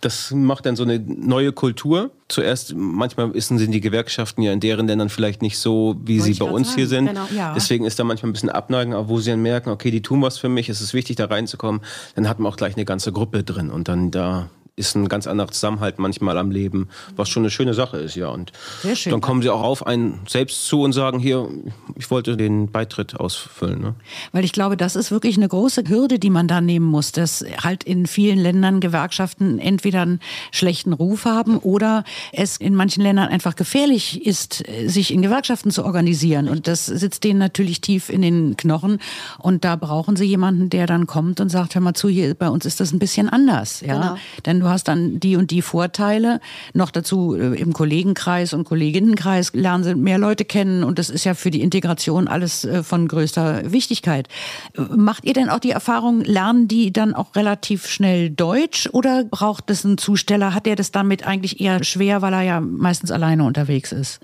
das 0.00 0.30
macht 0.30 0.66
dann 0.66 0.76
so 0.76 0.82
eine 0.82 0.98
neue 0.98 1.52
Kultur. 1.52 2.10
Zuerst, 2.28 2.74
manchmal 2.74 3.32
sind 3.40 3.70
die 3.70 3.80
Gewerkschaften 3.80 4.42
ja 4.42 4.52
in 4.52 4.60
deren 4.60 4.86
Ländern 4.86 5.08
vielleicht 5.08 5.42
nicht 5.42 5.58
so, 5.58 5.96
wie 6.04 6.18
Wollte 6.20 6.32
sie 6.32 6.38
bei 6.38 6.50
uns 6.50 6.68
sagen, 6.68 6.78
hier 6.78 6.88
sind. 6.88 7.06
genau. 7.06 7.26
Ja. 7.34 7.52
Deswegen 7.54 7.84
ist 7.84 7.98
da 7.98 8.04
manchmal 8.04 8.30
ein 8.30 8.32
bisschen 8.32 8.50
Abneigung, 8.50 8.94
aber 8.94 9.08
wo 9.08 9.18
sie 9.20 9.30
dann 9.30 9.42
merken, 9.42 9.70
okay, 9.70 9.90
die 9.90 10.02
tun 10.02 10.22
was 10.22 10.38
für 10.38 10.48
mich, 10.48 10.68
es 10.68 10.80
ist 10.80 10.94
wichtig, 10.94 11.16
da 11.16 11.26
reinzukommen, 11.26 11.82
dann 12.14 12.28
hat 12.28 12.38
man 12.38 12.50
auch 12.50 12.56
gleich 12.56 12.76
eine 12.76 12.84
ganze 12.84 13.12
Gruppe 13.12 13.42
drin 13.42 13.70
und 13.70 13.88
dann 13.88 14.10
da 14.10 14.48
ist 14.80 14.96
ein 14.96 15.08
ganz 15.08 15.26
anderer 15.26 15.48
Zusammenhalt 15.48 15.98
manchmal 15.98 16.38
am 16.38 16.50
Leben, 16.50 16.88
was 17.14 17.28
schon 17.28 17.42
eine 17.42 17.50
schöne 17.50 17.74
Sache 17.74 17.98
ist, 17.98 18.16
ja. 18.16 18.28
Und 18.28 18.52
Sehr 18.82 18.96
schön. 18.96 19.12
dann 19.12 19.20
kommen 19.20 19.42
sie 19.42 19.50
auch 19.50 19.62
auf 19.62 19.86
einen 19.86 20.20
selbst 20.26 20.66
zu 20.66 20.82
und 20.82 20.92
sagen, 20.92 21.18
hier, 21.18 21.48
ich 21.96 22.10
wollte 22.10 22.36
den 22.36 22.70
Beitritt 22.70 23.14
ausfüllen. 23.20 23.80
Ne? 23.80 23.94
Weil 24.32 24.44
ich 24.44 24.52
glaube, 24.52 24.76
das 24.76 24.96
ist 24.96 25.10
wirklich 25.10 25.36
eine 25.36 25.48
große 25.48 25.84
Hürde, 25.86 26.18
die 26.18 26.30
man 26.30 26.48
da 26.48 26.60
nehmen 26.60 26.86
muss, 26.86 27.12
dass 27.12 27.44
halt 27.62 27.84
in 27.84 28.06
vielen 28.06 28.38
Ländern 28.38 28.80
Gewerkschaften 28.80 29.58
entweder 29.58 30.02
einen 30.02 30.20
schlechten 30.50 30.92
Ruf 30.92 31.26
haben 31.26 31.58
oder 31.58 32.04
es 32.32 32.56
in 32.56 32.74
manchen 32.74 33.02
Ländern 33.02 33.28
einfach 33.28 33.54
gefährlich 33.54 34.26
ist, 34.26 34.64
sich 34.86 35.12
in 35.12 35.22
Gewerkschaften 35.22 35.70
zu 35.70 35.84
organisieren. 35.84 36.48
Und 36.48 36.66
das 36.66 36.86
sitzt 36.86 37.24
denen 37.24 37.38
natürlich 37.38 37.80
tief 37.82 38.08
in 38.08 38.22
den 38.22 38.56
Knochen. 38.56 38.98
Und 39.38 39.64
da 39.64 39.76
brauchen 39.76 40.16
sie 40.16 40.24
jemanden, 40.24 40.70
der 40.70 40.86
dann 40.86 41.06
kommt 41.06 41.40
und 41.40 41.50
sagt, 41.50 41.74
hör 41.74 41.82
mal 41.82 41.94
zu, 41.94 42.08
hier 42.08 42.34
bei 42.34 42.48
uns 42.48 42.64
ist 42.64 42.80
das 42.80 42.92
ein 42.92 42.98
bisschen 42.98 43.28
anders. 43.28 43.82
Ja? 43.82 43.94
Genau. 43.94 44.16
Denn 44.46 44.60
du 44.60 44.68
hast 44.70 44.88
dann 44.88 45.20
die 45.20 45.36
und 45.36 45.50
die 45.50 45.62
Vorteile. 45.62 46.40
Noch 46.72 46.90
dazu 46.90 47.34
äh, 47.34 47.60
im 47.60 47.72
Kollegenkreis 47.72 48.52
und 48.54 48.64
Kolleginnenkreis 48.64 49.52
lernen 49.52 49.84
sie 49.84 49.94
mehr 49.94 50.18
Leute 50.18 50.44
kennen 50.44 50.84
und 50.84 50.98
das 50.98 51.10
ist 51.10 51.24
ja 51.24 51.34
für 51.34 51.50
die 51.50 51.60
Integration 51.60 52.28
alles 52.28 52.64
äh, 52.64 52.82
von 52.82 53.08
größter 53.08 53.72
Wichtigkeit. 53.72 54.28
Macht 54.76 55.24
ihr 55.24 55.34
denn 55.34 55.50
auch 55.50 55.58
die 55.58 55.70
Erfahrung, 55.70 56.22
lernen 56.22 56.68
die 56.68 56.92
dann 56.92 57.14
auch 57.14 57.34
relativ 57.34 57.86
schnell 57.86 58.30
Deutsch 58.30 58.88
oder 58.92 59.24
braucht 59.24 59.70
es 59.70 59.84
einen 59.84 59.98
Zusteller? 59.98 60.54
Hat 60.54 60.66
der 60.66 60.76
das 60.76 60.92
damit 60.92 61.26
eigentlich 61.26 61.60
eher 61.60 61.82
schwer, 61.84 62.22
weil 62.22 62.32
er 62.32 62.42
ja 62.42 62.60
meistens 62.60 63.10
alleine 63.10 63.44
unterwegs 63.44 63.92
ist? 63.92 64.20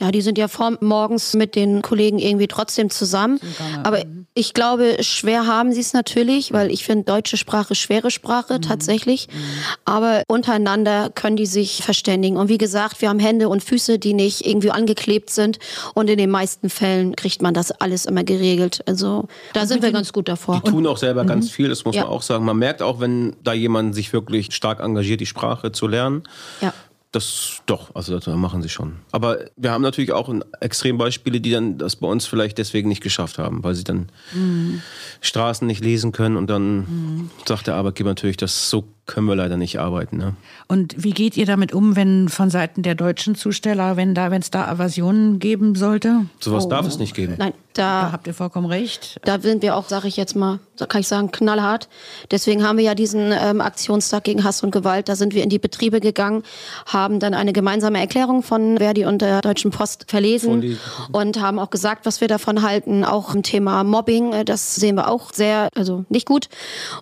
Ja, 0.00 0.12
die 0.12 0.20
sind 0.20 0.38
ja 0.38 0.46
vor, 0.46 0.78
morgens 0.80 1.34
mit 1.34 1.56
den 1.56 1.82
Kollegen 1.82 2.18
irgendwie 2.18 2.46
trotzdem 2.46 2.88
zusammen. 2.88 3.40
Aber 3.82 4.02
ich 4.34 4.54
glaube, 4.54 4.98
schwer 5.00 5.46
haben 5.46 5.72
sie 5.72 5.80
es 5.80 5.92
natürlich, 5.92 6.52
weil 6.52 6.70
ich 6.70 6.84
finde 6.84 7.04
deutsche 7.04 7.36
Sprache 7.36 7.74
schwere 7.74 8.12
Sprache 8.12 8.54
mhm. 8.54 8.62
tatsächlich. 8.62 9.26
Mhm. 9.26 9.40
Aber 9.84 10.22
untereinander 10.28 11.10
können 11.12 11.36
die 11.36 11.46
sich 11.46 11.82
verständigen. 11.82 12.36
Und 12.36 12.48
wie 12.48 12.58
gesagt, 12.58 13.00
wir 13.00 13.08
haben 13.08 13.18
Hände 13.18 13.48
und 13.48 13.64
Füße, 13.64 13.98
die 13.98 14.14
nicht 14.14 14.46
irgendwie 14.46 14.70
angeklebt 14.70 15.30
sind. 15.30 15.58
Und 15.94 16.08
in 16.08 16.18
den 16.18 16.30
meisten 16.30 16.70
Fällen 16.70 17.16
kriegt 17.16 17.42
man 17.42 17.52
das 17.52 17.72
alles 17.72 18.06
immer 18.06 18.22
geregelt. 18.22 18.82
Also 18.86 19.26
da 19.52 19.66
sind 19.66 19.82
wir 19.82 19.90
ganz 19.90 20.12
gut 20.12 20.28
davor. 20.28 20.62
Die 20.64 20.70
tun 20.70 20.86
auch 20.86 20.98
selber 20.98 21.24
mhm. 21.24 21.28
ganz 21.28 21.50
viel, 21.50 21.68
das 21.68 21.84
muss 21.84 21.96
ja. 21.96 22.02
man 22.02 22.12
auch 22.12 22.22
sagen. 22.22 22.44
Man 22.44 22.58
merkt 22.58 22.82
auch, 22.82 23.00
wenn 23.00 23.34
da 23.42 23.52
jemand 23.52 23.96
sich 23.96 24.12
wirklich 24.12 24.54
stark 24.54 24.78
engagiert, 24.78 25.20
die 25.20 25.26
Sprache 25.26 25.72
zu 25.72 25.88
lernen. 25.88 26.22
Ja. 26.60 26.72
Das 27.10 27.62
doch, 27.64 27.94
also 27.94 28.18
das 28.18 28.26
machen 28.36 28.62
sie 28.62 28.68
schon. 28.68 28.96
Aber 29.12 29.38
wir 29.56 29.70
haben 29.70 29.80
natürlich 29.80 30.12
auch 30.12 30.32
Extrembeispiele, 30.60 31.40
die 31.40 31.50
dann 31.50 31.78
das 31.78 31.96
bei 31.96 32.06
uns 32.06 32.26
vielleicht 32.26 32.58
deswegen 32.58 32.88
nicht 32.90 33.02
geschafft 33.02 33.38
haben, 33.38 33.64
weil 33.64 33.74
sie 33.74 33.84
dann 33.84 34.10
mhm. 34.34 34.82
Straßen 35.22 35.66
nicht 35.66 35.82
lesen 35.82 36.12
können 36.12 36.36
und 36.36 36.48
dann 36.50 36.76
mhm. 36.76 37.30
sagt 37.46 37.66
der 37.66 37.76
Arbeitgeber 37.76 38.10
natürlich, 38.10 38.36
dass 38.36 38.68
so 38.68 38.84
können 39.08 39.26
wir 39.26 39.34
leider 39.34 39.56
nicht 39.56 39.80
arbeiten. 39.80 40.18
Ne? 40.18 40.34
Und 40.68 41.02
wie 41.02 41.10
geht 41.10 41.36
ihr 41.36 41.46
damit 41.46 41.72
um, 41.72 41.96
wenn 41.96 42.28
von 42.28 42.50
Seiten 42.50 42.82
der 42.82 42.94
deutschen 42.94 43.34
Zusteller, 43.34 43.96
wenn 43.96 44.14
da, 44.14 44.30
wenn 44.30 44.42
es 44.42 44.50
da 44.50 44.68
Aversionen 44.68 45.38
geben 45.40 45.74
sollte? 45.74 46.26
Sowas 46.38 46.66
oh. 46.66 46.68
darf 46.68 46.86
es 46.86 46.98
nicht 46.98 47.14
geben. 47.14 47.34
Nein, 47.38 47.54
da, 47.72 48.02
da, 48.02 48.12
habt 48.12 48.26
ihr 48.26 48.34
vollkommen 48.34 48.66
recht. 48.66 49.18
Da 49.24 49.40
sind 49.40 49.62
wir 49.62 49.76
auch, 49.76 49.88
sage 49.88 50.08
ich 50.08 50.16
jetzt 50.16 50.36
mal, 50.36 50.58
da 50.76 50.84
kann 50.84 51.00
ich 51.00 51.08
sagen, 51.08 51.30
knallhart. 51.30 51.88
Deswegen 52.30 52.62
haben 52.62 52.76
wir 52.76 52.84
ja 52.84 52.94
diesen 52.94 53.32
ähm, 53.32 53.62
Aktionstag 53.62 54.24
gegen 54.24 54.44
Hass 54.44 54.62
und 54.62 54.72
Gewalt. 54.72 55.08
Da 55.08 55.16
sind 55.16 55.34
wir 55.34 55.42
in 55.42 55.48
die 55.48 55.58
Betriebe 55.58 56.00
gegangen, 56.00 56.42
haben 56.86 57.18
dann 57.18 57.32
eine 57.32 57.54
gemeinsame 57.54 57.98
Erklärung 57.98 58.42
von 58.42 58.76
Verdi 58.76 59.06
und 59.06 59.22
der 59.22 59.40
Deutschen 59.40 59.70
Post 59.70 60.04
verlesen 60.08 60.78
und 61.12 61.40
haben 61.40 61.58
auch 61.58 61.70
gesagt, 61.70 62.04
was 62.04 62.20
wir 62.20 62.28
davon 62.28 62.60
halten. 62.62 63.04
Auch 63.04 63.34
im 63.34 63.42
Thema 63.42 63.84
Mobbing, 63.84 64.34
äh, 64.34 64.44
das 64.44 64.74
sehen 64.74 64.96
wir 64.96 65.08
auch 65.08 65.32
sehr, 65.32 65.70
also 65.74 66.04
nicht 66.10 66.26
gut. 66.26 66.48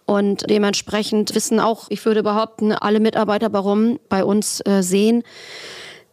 Und 0.04 0.48
dementsprechend 0.48 1.34
wissen 1.34 1.59
auch, 1.59 1.90
ich 1.97 2.05
würde 2.05 2.22
behaupten, 2.22 2.72
alle 2.72 3.01
Mitarbeiter 3.01 3.53
warum 3.55 3.99
bei 4.11 4.22
uns 4.22 4.61
äh, 4.66 4.82
sehen, 4.82 5.22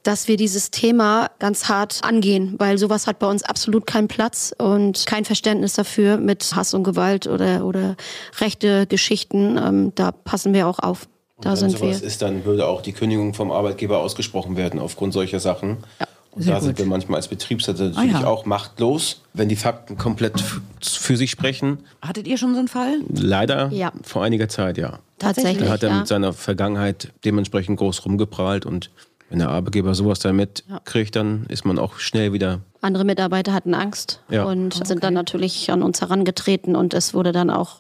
dass 0.01 0.29
wir 0.29 0.38
dieses 0.38 0.71
Thema 0.71 1.29
ganz 1.39 1.67
hart 1.67 1.99
angehen, 2.03 2.55
weil 2.57 2.77
sowas 2.77 3.05
hat 3.05 3.19
bei 3.19 3.27
uns 3.27 3.43
absolut 3.43 3.86
keinen 3.86 4.07
Platz 4.07 4.55
und 4.57 5.05
kein 5.05 5.25
Verständnis 5.25 5.73
dafür 5.73 6.17
mit 6.17 6.55
Hass 6.55 6.73
und 6.73 6.84
Gewalt 6.84 7.27
oder, 7.27 7.65
oder 7.65 7.95
rechte 8.39 8.88
Geschichten. 8.88 9.57
Ähm, 9.57 9.91
da 9.95 10.11
passen 10.11 10.53
wir 10.53 10.67
auch 10.67 10.79
auf. 10.79 11.07
Da 11.41 11.51
und 11.51 11.61
wenn 11.61 11.69
sind 11.69 11.79
sowas 11.79 12.01
wir. 12.01 12.07
ist, 12.07 12.21
dann 12.21 12.45
würde 12.45 12.65
auch 12.65 12.81
die 12.81 12.93
Kündigung 12.93 13.34
vom 13.34 13.51
Arbeitgeber 13.51 13.99
ausgesprochen 13.99 14.55
werden 14.55 14.79
aufgrund 14.79 15.11
solcher 15.13 15.41
Sachen. 15.41 15.79
Ja. 15.99 16.07
Und 16.36 16.41
Sehr 16.41 16.53
da 16.53 16.59
gut. 16.59 16.65
sind 16.65 16.79
wir 16.79 16.86
manchmal 16.86 17.17
als 17.17 17.27
Betriebsräte 17.27 17.84
natürlich 17.84 18.15
ah, 18.15 18.21
ja. 18.21 18.27
auch 18.27 18.45
machtlos, 18.45 19.21
wenn 19.34 19.49
die 19.49 19.55
Fakten 19.55 19.97
komplett 19.97 20.43
für 20.81 21.15
sich 21.15 21.29
sprechen. 21.29 21.79
Hattet 22.01 22.27
ihr 22.27 22.38
schon 22.38 22.53
so 22.53 22.59
einen 22.59 22.67
Fall? 22.67 22.99
Leider 23.09 23.69
ja. 23.71 23.91
vor 24.03 24.23
einiger 24.23 24.49
Zeit, 24.49 24.77
ja. 24.77 24.99
Tatsächlich. 25.19 25.67
Da 25.67 25.71
hat 25.71 25.84
er 25.84 25.89
ja. 25.89 25.99
mit 25.99 26.07
seiner 26.07 26.34
Vergangenheit 26.34 27.13
dementsprechend 27.23 27.77
groß 27.77 28.05
rumgeprahlt 28.05 28.65
und 28.65 28.89
wenn 29.29 29.39
der 29.39 29.49
Arbeitgeber 29.49 29.95
sowas 29.95 30.19
da 30.19 30.31
mitkriegt, 30.34 31.15
dann 31.15 31.45
ist 31.49 31.65
man 31.65 31.79
auch 31.79 31.97
schnell 31.97 32.34
wieder 32.34 32.61
andere 32.84 33.05
Mitarbeiter 33.05 33.53
hatten 33.53 33.73
Angst 33.73 34.21
ja. 34.29 34.43
und 34.43 34.75
okay. 34.75 34.86
sind 34.86 35.03
dann 35.03 35.13
natürlich 35.13 35.71
an 35.71 35.84
uns 35.84 36.01
herangetreten 36.01 36.75
und 36.75 36.93
es 36.93 37.13
wurde 37.13 37.31
dann 37.31 37.49
auch 37.49 37.79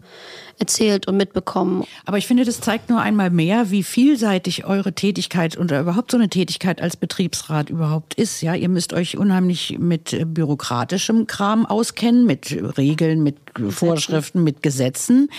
erzählt 0.59 1.07
und 1.07 1.17
mitbekommen. 1.17 1.83
Aber 2.05 2.17
ich 2.17 2.27
finde, 2.27 2.45
das 2.45 2.61
zeigt 2.61 2.89
nur 2.89 3.01
einmal 3.01 3.29
mehr, 3.29 3.71
wie 3.71 3.83
vielseitig 3.83 4.65
eure 4.65 4.93
Tätigkeit 4.93 5.57
oder 5.57 5.81
überhaupt 5.81 6.11
so 6.11 6.17
eine 6.17 6.29
Tätigkeit 6.29 6.81
als 6.81 6.95
Betriebsrat 6.95 7.69
überhaupt 7.69 8.13
ist. 8.15 8.41
Ja, 8.41 8.53
ihr 8.53 8.69
müsst 8.69 8.93
euch 8.93 9.17
unheimlich 9.17 9.77
mit 9.79 10.15
bürokratischem 10.33 11.27
Kram 11.27 11.65
auskennen, 11.65 12.25
mit 12.25 12.55
Regeln, 12.77 13.23
mit 13.23 13.37
Vorschriften, 13.69 14.43
mit 14.43 14.63
Gesetzen, 14.63 15.29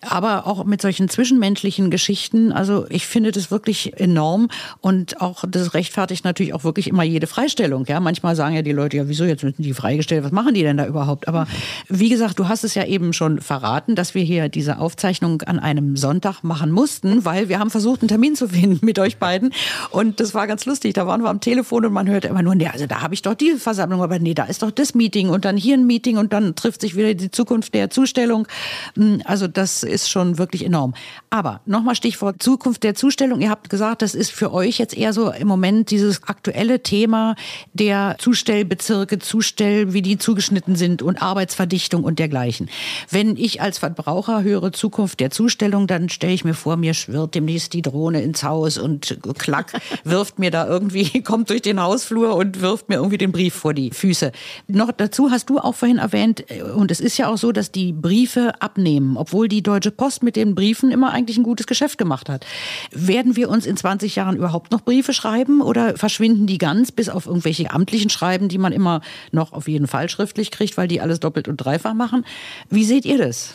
aber 0.00 0.46
auch 0.46 0.64
mit 0.64 0.82
solchen 0.82 1.08
zwischenmenschlichen 1.08 1.90
Geschichten. 1.90 2.52
Also 2.52 2.86
ich 2.88 3.06
finde 3.06 3.32
das 3.32 3.50
wirklich 3.50 3.98
enorm 3.98 4.48
und 4.80 5.20
auch 5.20 5.44
das 5.48 5.74
rechtfertigt 5.74 6.24
natürlich 6.24 6.54
auch 6.54 6.64
wirklich 6.64 6.88
immer 6.88 7.02
jede 7.02 7.26
Freistellung. 7.26 7.84
Ja, 7.86 8.00
manchmal 8.00 8.34
sagen 8.36 8.54
ja 8.54 8.62
die 8.62 8.72
Leute, 8.72 8.96
ja, 8.96 9.08
wieso 9.10 9.24
jetzt 9.24 9.44
müssen 9.44 9.62
die 9.62 9.74
freigestellt? 9.74 10.24
Was 10.24 10.32
machen 10.32 10.54
die 10.54 10.62
denn 10.62 10.78
da 10.78 10.86
überhaupt? 10.86 11.28
Aber 11.28 11.46
wie 11.88 12.08
gesagt, 12.08 12.38
du 12.38 12.48
hast 12.48 12.64
es 12.64 12.74
ja 12.74 12.86
eben 12.86 13.12
schon 13.12 13.40
verraten, 13.40 13.94
dass 13.94 14.14
wir 14.14 14.22
hier 14.22 14.48
diese 14.48 14.78
Aufzeichnung 14.78 15.42
an 15.42 15.58
einem 15.58 15.96
Sonntag 15.96 16.42
machen 16.42 16.70
mussten, 16.70 17.24
weil 17.24 17.48
wir 17.48 17.58
haben 17.58 17.70
versucht, 17.70 18.00
einen 18.00 18.08
Termin 18.08 18.36
zu 18.36 18.48
finden 18.48 18.84
mit 18.86 18.98
euch 18.98 19.18
beiden. 19.18 19.52
Und 19.90 20.20
das 20.20 20.32
war 20.32 20.46
ganz 20.46 20.64
lustig. 20.64 20.94
Da 20.94 21.06
waren 21.06 21.22
wir 21.22 21.28
am 21.28 21.40
Telefon 21.40 21.84
und 21.84 21.92
man 21.92 22.08
hörte 22.08 22.28
immer 22.28 22.42
nur, 22.42 22.54
nee, 22.54 22.68
also 22.68 22.86
da 22.86 23.02
habe 23.02 23.14
ich 23.14 23.22
doch 23.22 23.34
die 23.34 23.54
Versammlung, 23.56 24.02
aber 24.02 24.18
nee, 24.18 24.34
da 24.34 24.44
ist 24.44 24.62
doch 24.62 24.70
das 24.70 24.94
Meeting 24.94 25.28
und 25.28 25.44
dann 25.44 25.56
hier 25.56 25.76
ein 25.76 25.86
Meeting 25.86 26.16
und 26.16 26.32
dann 26.32 26.54
trifft 26.54 26.80
sich 26.80 26.96
wieder 26.96 27.14
die 27.14 27.30
Zukunft 27.30 27.74
der 27.74 27.90
Zustellung. 27.90 28.46
Hm, 28.94 29.22
also 29.24 29.48
das 29.48 29.82
ist 29.82 30.08
schon 30.08 30.38
wirklich 30.38 30.64
enorm. 30.64 30.94
Aber 31.30 31.60
nochmal 31.66 31.94
Stichwort 31.94 32.42
Zukunft 32.42 32.84
der 32.84 32.94
Zustellung. 32.94 33.40
Ihr 33.40 33.50
habt 33.50 33.68
gesagt, 33.70 34.02
das 34.02 34.14
ist 34.14 34.30
für 34.30 34.52
euch 34.52 34.78
jetzt 34.78 34.96
eher 34.96 35.12
so 35.12 35.30
im 35.30 35.48
Moment 35.48 35.90
dieses 35.90 36.22
aktuelle 36.24 36.82
Thema 36.82 37.34
der 37.72 38.16
Zustellbezirke 38.18 38.99
Bezirke 39.00 39.18
zustelle, 39.18 39.94
wie 39.94 40.02
die 40.02 40.18
zugeschnitten 40.18 40.76
sind 40.76 41.00
und 41.00 41.22
Arbeitsverdichtung 41.22 42.04
und 42.04 42.18
dergleichen. 42.18 42.68
Wenn 43.08 43.36
ich 43.36 43.62
als 43.62 43.78
Verbraucher 43.78 44.42
höre 44.42 44.72
Zukunft 44.72 45.20
der 45.20 45.30
Zustellung, 45.30 45.86
dann 45.86 46.10
stelle 46.10 46.34
ich 46.34 46.44
mir 46.44 46.52
vor, 46.52 46.76
mir 46.76 46.92
schwirrt 46.92 47.34
demnächst 47.34 47.72
die 47.72 47.80
Drohne 47.80 48.20
ins 48.20 48.42
Haus 48.42 48.76
und 48.76 49.18
klack, 49.38 49.72
wirft 50.04 50.38
mir 50.38 50.50
da 50.50 50.66
irgendwie, 50.66 51.22
kommt 51.24 51.48
durch 51.48 51.62
den 51.62 51.80
Hausflur 51.80 52.36
und 52.36 52.60
wirft 52.60 52.90
mir 52.90 52.96
irgendwie 52.96 53.16
den 53.16 53.32
Brief 53.32 53.54
vor 53.54 53.72
die 53.72 53.90
Füße. 53.90 54.32
Noch 54.68 54.92
dazu 54.92 55.30
hast 55.30 55.48
du 55.48 55.58
auch 55.58 55.74
vorhin 55.74 55.98
erwähnt, 55.98 56.44
und 56.74 56.90
es 56.90 57.00
ist 57.00 57.16
ja 57.16 57.28
auch 57.28 57.38
so, 57.38 57.52
dass 57.52 57.72
die 57.72 57.92
Briefe 57.92 58.60
abnehmen, 58.60 59.16
obwohl 59.16 59.48
die 59.48 59.62
Deutsche 59.62 59.90
Post 59.90 60.22
mit 60.22 60.36
den 60.36 60.54
Briefen 60.54 60.90
immer 60.90 61.12
eigentlich 61.12 61.38
ein 61.38 61.42
gutes 61.42 61.66
Geschäft 61.66 61.96
gemacht 61.96 62.28
hat. 62.28 62.44
Werden 62.90 63.36
wir 63.36 63.48
uns 63.48 63.64
in 63.64 63.78
20 63.78 64.16
Jahren 64.16 64.36
überhaupt 64.36 64.72
noch 64.72 64.82
Briefe 64.82 65.14
schreiben 65.14 65.62
oder 65.62 65.96
verschwinden 65.96 66.46
die 66.46 66.58
ganz 66.58 66.92
bis 66.92 67.08
auf 67.08 67.26
irgendwelche 67.26 67.70
amtlichen 67.70 68.10
Schreiben, 68.10 68.48
die 68.48 68.58
man 68.58 68.72
immer 68.72 68.89
immer 68.90 69.00
noch 69.32 69.52
auf 69.52 69.68
jeden 69.68 69.86
Fall 69.86 70.08
schriftlich 70.08 70.50
kriegt, 70.50 70.76
weil 70.76 70.88
die 70.88 71.00
alles 71.00 71.20
doppelt 71.20 71.48
und 71.48 71.56
dreifach 71.56 71.94
machen. 71.94 72.24
Wie 72.68 72.84
seht 72.84 73.04
ihr 73.04 73.18
das? 73.18 73.54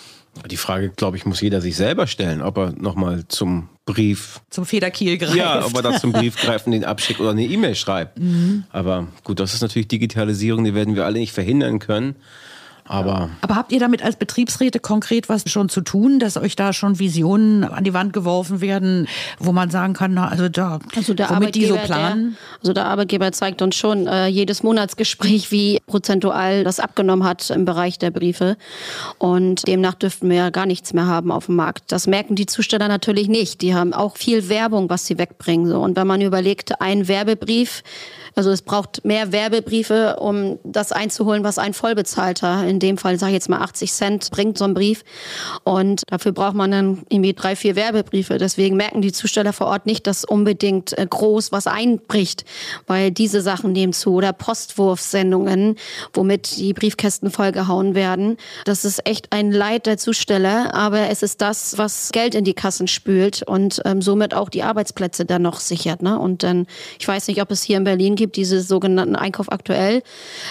Die 0.50 0.58
Frage, 0.58 0.90
glaube 0.90 1.16
ich, 1.16 1.26
muss 1.26 1.40
jeder 1.40 1.62
sich 1.62 1.78
selber 1.78 2.08
stellen, 2.08 2.42
ob 2.42 2.58
er 2.58 2.74
nochmal 2.74 3.24
zum 3.30 3.70
Brief. 3.86 4.42
Zum 4.50 4.66
Federkiel 4.66 5.18
greift. 5.18 5.36
Ja, 5.36 5.66
ob 5.66 5.74
er 5.76 5.82
da 5.82 5.98
zum 5.98 6.12
Brief 6.12 6.36
greifen, 6.42 6.72
den 6.72 6.84
abschickt 6.84 7.22
oder 7.22 7.30
eine 7.30 7.46
E-Mail 7.46 7.76
schreibt. 7.76 8.20
Mhm. 8.20 8.66
Aber 8.70 9.08
gut, 9.24 9.40
das 9.40 9.54
ist 9.54 9.62
natürlich 9.62 9.88
Digitalisierung, 9.88 10.66
die 10.66 10.74
werden 10.74 10.96
wir 10.96 11.06
alle 11.06 11.20
nicht 11.20 11.32
verhindern 11.32 11.80
können. 11.80 12.16
Aber, 12.88 13.30
Aber 13.42 13.56
habt 13.56 13.72
ihr 13.72 13.80
damit 13.80 14.04
als 14.04 14.16
Betriebsräte 14.16 14.80
konkret 14.80 15.28
was 15.28 15.50
schon 15.50 15.70
zu 15.70 15.82
tun, 15.82 16.20
dass 16.20 16.38
euch 16.38 16.56
da 16.56 16.72
schon 16.72 17.00
Visionen 17.00 17.64
an 17.64 17.84
die 17.84 17.96
Wand 17.96 18.14
geworfen 18.14 18.62
werden, 18.62 19.08
wo 19.40 19.52
man 19.52 19.72
sagen 19.72 19.94
kann, 19.94 20.14
na, 20.14 20.28
also 20.28 20.50
da, 20.50 20.80
also 20.96 21.16
der 21.16 21.32
womit 21.32 21.56
die 21.56 21.66
so 21.66 21.78
planen? 21.78 22.38
Der, 22.38 22.60
also 22.60 22.74
der 22.74 22.86
Arbeitgeber 22.86 23.32
zeigt 23.32 23.64
uns 23.64 23.76
schon 23.76 24.06
äh, 24.06 24.28
jedes 24.28 24.62
Monatsgespräch, 24.62 25.52
wie 25.52 25.82
prozentual 25.88 26.64
das 26.64 26.80
abgenommen 26.80 27.28
hat 27.28 27.50
im 27.50 27.66
Bereich 27.66 27.98
der 27.98 28.12
Briefe. 28.12 28.56
Und 29.18 29.68
demnach 29.68 29.96
dürften 29.96 30.30
wir 30.30 30.38
ja 30.38 30.50
gar 30.52 30.68
nichts 30.68 30.94
mehr 30.94 31.08
haben 31.08 31.32
auf 31.32 31.48
dem 31.48 31.56
Markt. 31.56 31.92
Das 31.92 32.06
merken 32.06 32.36
die 32.36 32.46
Zusteller 32.46 32.88
natürlich 32.88 33.28
nicht. 33.28 33.64
Die 33.64 33.74
haben 33.74 33.94
auch 33.94 34.16
viel 34.16 34.48
Werbung, 34.48 34.92
was 34.92 35.08
sie 35.08 35.18
wegbringen. 35.18 35.68
So. 35.68 35.80
Und 35.80 35.96
wenn 35.96 36.06
man 36.06 36.22
überlegt, 36.22 36.80
ein 36.82 37.08
Werbebrief, 37.08 37.82
also 38.36 38.52
es 38.52 38.62
braucht 38.62 39.06
mehr 39.06 39.32
Werbebriefe, 39.32 40.18
um 40.20 40.60
das 40.64 40.92
einzuholen, 40.92 41.44
was 41.44 41.58
ein 41.58 41.74
Vollbezahlter, 41.74 42.68
in 42.68 42.75
dem 42.80 42.98
Fall 42.98 43.18
sage 43.18 43.32
ich 43.32 43.36
jetzt 43.36 43.50
mal 43.50 43.62
80 43.62 43.94
Cent, 43.94 44.32
bringt 44.32 44.58
so 44.58 44.66
ein 44.66 44.74
Brief. 44.74 45.04
Und 45.64 46.04
dafür 46.08 46.34
braucht 46.34 46.56
man 46.56 46.72
dann 46.72 47.04
irgendwie 47.10 47.34
drei, 47.34 47.56
vier 47.56 47.76
Werbebriefe. 47.76 48.38
Deswegen 48.38 48.76
merken 48.76 49.02
die 49.02 49.12
Zusteller 49.12 49.54
vor 49.54 49.68
Ort 49.68 49.86
nicht, 49.86 50.06
dass 50.08 50.26
unbedingt 50.26 50.98
äh, 50.98 51.08
groß 51.10 51.52
was 51.52 51.68
einbricht, 51.68 52.46
weil 52.88 53.12
diese 53.12 53.42
Sachen 53.42 53.72
nehmen 53.72 53.94
zu. 53.94 54.14
Oder 54.16 54.34
Postwurfsendungen, 54.34 55.76
womit 56.14 56.58
die 56.58 56.74
Briefkästen 56.74 57.32
vollgehauen 57.32 57.96
werden. 57.96 58.38
Das 58.66 58.86
ist 58.86 59.08
echt 59.08 59.32
ein 59.32 59.52
Leid 59.52 59.86
der 59.86 59.98
Zusteller, 59.98 60.74
aber 60.74 61.10
es 61.10 61.24
ist 61.24 61.42
das, 61.42 61.78
was 61.78 62.12
Geld 62.12 62.36
in 62.36 62.44
die 62.44 62.54
Kassen 62.54 62.88
spült 62.88 63.44
und 63.44 63.82
ähm, 63.86 64.02
somit 64.02 64.34
auch 64.34 64.50
die 64.50 64.64
Arbeitsplätze 64.64 65.26
dann 65.26 65.42
noch 65.42 65.60
sichert. 65.60 66.02
Ne? 66.02 66.20
Und 66.20 66.44
dann, 66.44 66.68
ich 67.00 67.08
weiß 67.08 67.28
nicht, 67.28 67.42
ob 67.42 67.52
es 67.52 67.64
hier 67.64 67.78
in 67.78 67.84
Berlin 67.84 68.16
gibt, 68.16 68.26
gibt, 68.26 68.38
diese 68.38 68.62
sogenannten 68.62 69.16
Einkauf 69.16 69.52
aktuell. 69.52 70.02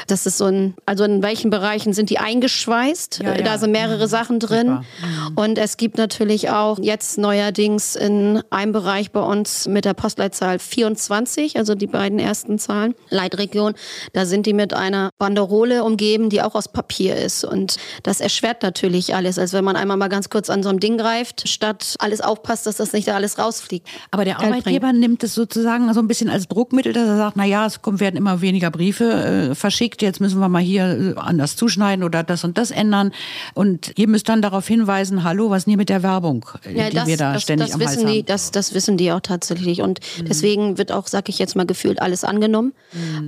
Das 0.06 0.26
ist 0.26 0.38
so 0.38 0.44
ein, 0.44 0.74
also 0.86 1.02
in 1.02 1.24
welchen 1.24 1.50
Bereichen 1.50 1.92
sind 1.92 2.08
die 2.08 2.13
die 2.14 2.18
eingeschweißt. 2.18 3.20
Ja, 3.22 3.32
Äh, 3.32 3.42
Da 3.42 3.52
ja. 3.52 3.58
sind 3.58 3.72
mehrere 3.72 4.04
Mhm. 4.04 4.08
Sachen 4.08 4.38
drin. 4.40 4.66
Super. 4.66 5.42
Und 5.42 5.58
es 5.58 5.76
gibt 5.76 5.98
natürlich 5.98 6.50
auch 6.50 6.78
jetzt 6.80 7.18
neuerdings 7.18 7.96
in 7.96 8.40
einem 8.50 8.72
Bereich 8.72 9.10
bei 9.10 9.20
uns 9.20 9.66
mit 9.66 9.84
der 9.84 9.94
Postleitzahl 9.94 10.58
24, 10.58 11.56
also 11.56 11.74
die 11.74 11.86
beiden 11.86 12.18
ersten 12.18 12.58
Zahlen, 12.58 12.94
Leitregion, 13.10 13.74
da 14.12 14.24
sind 14.26 14.46
die 14.46 14.52
mit 14.52 14.72
einer 14.72 15.10
Banderole 15.18 15.84
umgeben, 15.84 16.30
die 16.30 16.40
auch 16.42 16.54
aus 16.54 16.68
Papier 16.68 17.16
ist. 17.16 17.44
Und 17.44 17.76
das 18.02 18.20
erschwert 18.20 18.62
natürlich 18.62 19.14
alles, 19.14 19.38
als 19.38 19.52
wenn 19.52 19.64
man 19.64 19.76
einmal 19.76 19.96
mal 19.96 20.08
ganz 20.08 20.30
kurz 20.30 20.48
an 20.50 20.62
so 20.62 20.68
einem 20.68 20.80
Ding 20.80 20.96
greift, 20.98 21.48
statt 21.48 21.96
alles 21.98 22.20
aufpasst, 22.20 22.66
dass 22.66 22.76
das 22.76 22.92
nicht 22.92 23.08
da 23.08 23.14
alles 23.14 23.38
rausfliegt. 23.38 23.86
Aber 24.10 24.24
der 24.24 24.40
Arbeitgeber 24.40 24.92
nimmt 24.92 25.22
es 25.24 25.34
sozusagen 25.34 25.92
so 25.92 26.00
ein 26.00 26.06
bisschen 26.08 26.30
als 26.30 26.46
Druckmittel, 26.48 26.92
dass 26.92 27.08
er 27.08 27.16
sagt, 27.16 27.36
na 27.36 27.44
ja, 27.44 27.66
es 27.66 27.80
werden 27.84 28.16
immer 28.16 28.40
weniger 28.40 28.70
Briefe 28.70 29.50
äh, 29.50 29.54
verschickt, 29.54 30.02
jetzt 30.02 30.20
müssen 30.20 30.38
wir 30.40 30.48
mal 30.48 30.62
hier 30.62 31.14
äh, 31.16 31.20
anders 31.20 31.56
zuschneiden 31.56 32.03
oder 32.04 32.22
das 32.22 32.44
und 32.44 32.58
das 32.58 32.70
ändern. 32.70 33.12
Und 33.54 33.92
ihr 33.96 34.08
müsst 34.08 34.28
dann 34.28 34.42
darauf 34.42 34.66
hinweisen, 34.66 35.24
hallo, 35.24 35.50
was 35.50 35.58
ist 35.58 35.66
denn 35.66 35.72
hier 35.72 35.78
mit 35.78 35.88
der 35.88 36.02
Werbung, 36.02 36.44
äh, 36.64 36.90
die 36.90 37.06
wir 37.06 37.16
da 37.16 37.34
das, 37.34 37.42
ständig 37.42 37.68
das 37.68 37.74
am 37.74 37.80
wissen 37.80 38.04
Hals 38.04 38.12
die, 38.12 38.18
haben? 38.18 38.26
das, 38.26 38.50
das 38.50 38.74
wissen 38.74 38.96
die 38.96 39.12
auch 39.12 39.20
tatsächlich. 39.20 39.82
Und 39.82 40.00
deswegen 40.20 40.78
wird 40.78 40.92
auch, 40.92 41.06
sag 41.06 41.28
ich 41.28 41.38
jetzt 41.38 41.56
mal, 41.56 41.66
gefühlt 41.66 42.00
alles 42.00 42.24
angenommen 42.24 42.72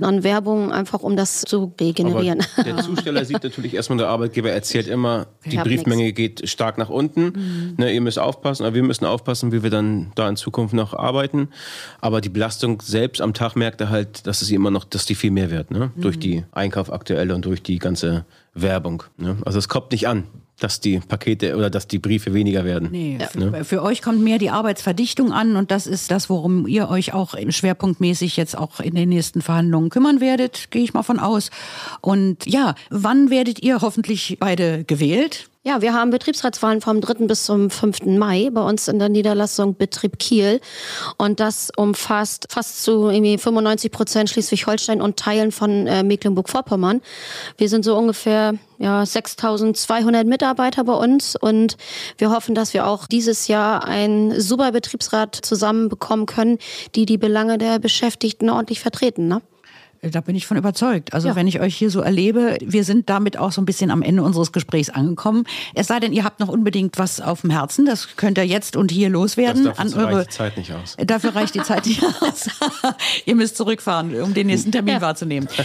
an 0.01 0.23
Werbung, 0.23 0.71
einfach 0.71 1.01
um 1.01 1.15
das 1.15 1.41
zu 1.41 1.73
regenerieren. 1.79 2.41
Aber 2.55 2.63
der 2.63 2.77
Zusteller 2.77 3.25
sieht 3.25 3.43
natürlich 3.43 3.73
erstmal, 3.75 3.97
der 3.97 4.07
Arbeitgeber 4.07 4.51
erzählt 4.51 4.87
immer, 4.87 5.27
die 5.45 5.57
Briefmenge 5.57 6.13
geht 6.13 6.47
stark 6.49 6.77
nach 6.77 6.89
unten. 6.89 7.75
Ne, 7.77 7.93
ihr 7.93 8.01
müsst 8.01 8.19
aufpassen, 8.19 8.65
aber 8.65 8.75
wir 8.75 8.83
müssen 8.83 9.05
aufpassen, 9.05 9.51
wie 9.51 9.63
wir 9.63 9.69
dann 9.69 10.11
da 10.15 10.29
in 10.29 10.35
Zukunft 10.35 10.73
noch 10.73 10.93
arbeiten. 10.93 11.49
Aber 12.01 12.21
die 12.21 12.29
Belastung 12.29 12.81
selbst 12.81 13.21
am 13.21 13.33
Tag 13.33 13.55
merkt 13.55 13.81
er 13.81 13.89
halt, 13.89 14.27
dass 14.27 14.41
es 14.41 14.51
immer 14.51 14.71
noch, 14.71 14.83
dass 14.83 15.05
die 15.05 15.15
viel 15.15 15.31
mehr 15.31 15.51
wird, 15.51 15.71
ne? 15.71 15.91
Durch 15.95 16.19
die 16.19 16.45
Einkauf 16.51 16.91
aktuelle 16.91 17.35
und 17.35 17.45
durch 17.45 17.61
die 17.61 17.79
ganze 17.79 18.25
Werbung. 18.61 19.03
Ne? 19.17 19.37
Also 19.45 19.59
es 19.59 19.69
kommt 19.69 19.91
nicht 19.91 20.07
an, 20.07 20.25
dass 20.59 20.79
die 20.79 20.99
Pakete 20.99 21.55
oder 21.55 21.69
dass 21.69 21.87
die 21.87 21.99
Briefe 21.99 22.33
weniger 22.33 22.65
werden. 22.65 22.89
Nee, 22.91 23.19
für, 23.31 23.63
für 23.63 23.83
euch 23.83 24.01
kommt 24.01 24.21
mehr 24.21 24.39
die 24.39 24.49
Arbeitsverdichtung 24.49 25.31
an 25.31 25.55
und 25.55 25.69
das 25.71 25.85
ist 25.85 26.09
das, 26.09 26.29
worum 26.29 26.67
ihr 26.67 26.89
euch 26.89 27.13
auch 27.13 27.35
schwerpunktmäßig 27.47 28.37
jetzt 28.37 28.57
auch 28.57 28.79
in 28.79 28.95
den 28.95 29.09
nächsten 29.09 29.41
Verhandlungen 29.41 29.89
kümmern 29.89 30.19
werdet, 30.19 30.71
gehe 30.71 30.83
ich 30.83 30.93
mal 30.93 31.03
von 31.03 31.19
aus. 31.19 31.51
Und 32.01 32.45
ja, 32.47 32.75
wann 32.89 33.29
werdet 33.29 33.61
ihr 33.61 33.81
hoffentlich 33.81 34.37
beide 34.39 34.83
gewählt? 34.83 35.49
Ja, 35.63 35.81
wir 35.81 35.93
haben 35.93 36.11
Betriebsratswahlen 36.11 36.79
vom 36.79 37.01
3. 37.01 37.25
bis 37.25 37.43
zum 37.43 37.69
5. 37.69 38.05
Mai 38.05 38.49
bei 38.51 38.61
uns 38.61 38.87
in 38.87 38.99
der 38.99 39.09
Niederlassung 39.09 39.75
Betrieb 39.75 40.17
Kiel. 40.17 40.61
Und 41.17 41.39
das 41.39 41.71
umfasst 41.75 42.47
fast 42.49 42.83
zu 42.83 43.09
irgendwie 43.09 43.37
95 43.37 43.91
Prozent 43.91 44.29
Schleswig-Holstein 44.29 45.01
und 45.01 45.17
Teilen 45.17 45.51
von 45.51 45.87
äh, 45.87 46.03
Mecklenburg-Vorpommern. 46.03 47.01
Wir 47.57 47.67
sind 47.67 47.83
so 47.83 47.97
ungefähr 47.97 48.53
ja, 48.77 49.05
6200 49.05 50.25
Mitarbeiter 50.25 50.83
bei 50.83 50.93
uns 50.93 51.35
und 51.35 51.75
wir 52.17 52.29
hoffen, 52.31 52.55
dass 52.55 52.73
wir 52.73 52.87
auch 52.87 53.07
dieses 53.07 53.47
Jahr 53.47 53.83
einen 53.83 54.39
super 54.39 54.71
Betriebsrat 54.71 55.35
zusammenbekommen 55.35 56.27
können, 56.27 56.59
die 56.95 57.05
die 57.05 57.17
Belange 57.17 57.57
der 57.57 57.79
Beschäftigten 57.79 58.49
ordentlich 58.49 58.79
vertreten. 58.79 59.27
Ne? 59.27 59.41
Da 60.01 60.21
bin 60.21 60.35
ich 60.35 60.45
von 60.47 60.57
überzeugt. 60.57 61.13
Also 61.13 61.35
wenn 61.35 61.47
ich 61.47 61.59
euch 61.59 61.75
hier 61.75 61.89
so 61.89 62.01
erlebe, 62.01 62.57
wir 62.61 62.83
sind 62.83 63.09
damit 63.09 63.37
auch 63.37 63.51
so 63.51 63.61
ein 63.61 63.65
bisschen 63.65 63.91
am 63.91 64.01
Ende 64.01 64.23
unseres 64.23 64.51
Gesprächs 64.51 64.89
angekommen. 64.89 65.43
Es 65.73 65.87
sei 65.87 65.99
denn, 65.99 66.13
ihr 66.13 66.23
habt 66.23 66.39
noch 66.39 66.49
unbedingt 66.49 66.97
was 66.97 67.19
auf 67.21 67.41
dem 67.41 67.49
Herzen. 67.49 67.85
Das 67.85 68.15
könnt 68.15 68.37
ihr 68.37 68.45
jetzt 68.45 68.75
und 68.75 68.91
hier 68.91 69.09
loswerden. 69.09 69.65
Das 69.65 69.79
an 69.79 69.87
dafür 69.89 70.03
reicht 70.05 70.13
eure 70.15 70.23
die 70.25 70.29
Zeit 70.29 70.57
nicht 70.57 70.71
aus. 70.73 70.97
Dafür 71.05 71.35
reicht 71.35 71.55
die 71.55 71.63
Zeit 71.63 71.85
nicht 71.85 72.03
aus. 72.21 72.47
ihr 73.25 73.35
müsst 73.35 73.57
zurückfahren, 73.57 74.19
um 74.21 74.33
den 74.33 74.47
nächsten 74.47 74.71
Termin 74.71 74.95
Ja. 74.95 75.01
wahrzunehmen. 75.01 75.47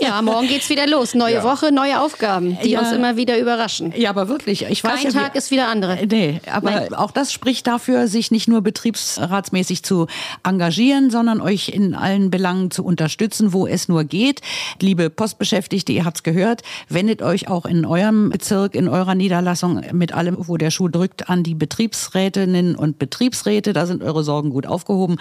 Ja, 0.00 0.22
morgen 0.22 0.46
geht's 0.48 0.70
wieder 0.70 0.86
los. 0.86 1.14
Neue 1.14 1.34
Ja. 1.34 1.42
Woche, 1.44 1.72
neue 1.72 2.00
Aufgaben, 2.00 2.56
die 2.64 2.70
Ja. 2.70 2.80
uns 2.80 2.92
immer 2.92 3.16
wieder 3.16 3.38
überraschen. 3.38 3.92
Ja, 3.96 4.10
aber 4.10 4.28
wirklich. 4.28 4.62
Ich 4.64 4.82
weiß 4.82 5.02
Kein 5.02 5.12
ja, 5.12 5.20
Tag 5.20 5.34
wie- 5.34 5.38
ist 5.38 5.50
wieder 5.50 5.68
andere. 5.68 5.98
Nee, 6.06 6.40
aber 6.50 6.70
Nein. 6.70 6.94
auch 6.94 7.10
das 7.10 7.32
spricht 7.32 7.66
dafür, 7.66 8.06
sich 8.06 8.30
nicht 8.30 8.48
nur 8.48 8.60
betriebsratsmäßig 8.62 9.82
zu 9.82 10.06
engagieren, 10.44 11.10
sondern 11.10 11.40
euch 11.40 11.68
in 11.70 11.94
allen 11.94 12.30
Belangen 12.30 12.70
zu 12.70 12.84
unterstützen, 12.84 13.17
wo 13.52 13.66
es 13.66 13.88
nur 13.88 14.04
geht. 14.04 14.40
Liebe 14.80 15.10
Postbeschäftigte, 15.10 15.92
ihr 15.92 16.04
habt's 16.04 16.22
gehört, 16.22 16.62
wendet 16.88 17.22
euch 17.22 17.48
auch 17.48 17.66
in 17.66 17.84
eurem 17.84 18.30
Bezirk, 18.30 18.74
in 18.74 18.88
eurer 18.88 19.14
Niederlassung 19.14 19.82
mit 19.92 20.12
allem, 20.12 20.36
wo 20.38 20.56
der 20.56 20.70
Schuh 20.70 20.88
drückt, 20.88 21.28
an 21.28 21.42
die 21.42 21.54
Betriebsrätinnen 21.54 22.76
und 22.76 22.98
Betriebsräte. 22.98 23.72
Da 23.72 23.86
sind 23.86 24.02
eure 24.02 24.24
Sorgen 24.24 24.50
gut 24.50 24.66
aufgehoben. 24.66 25.16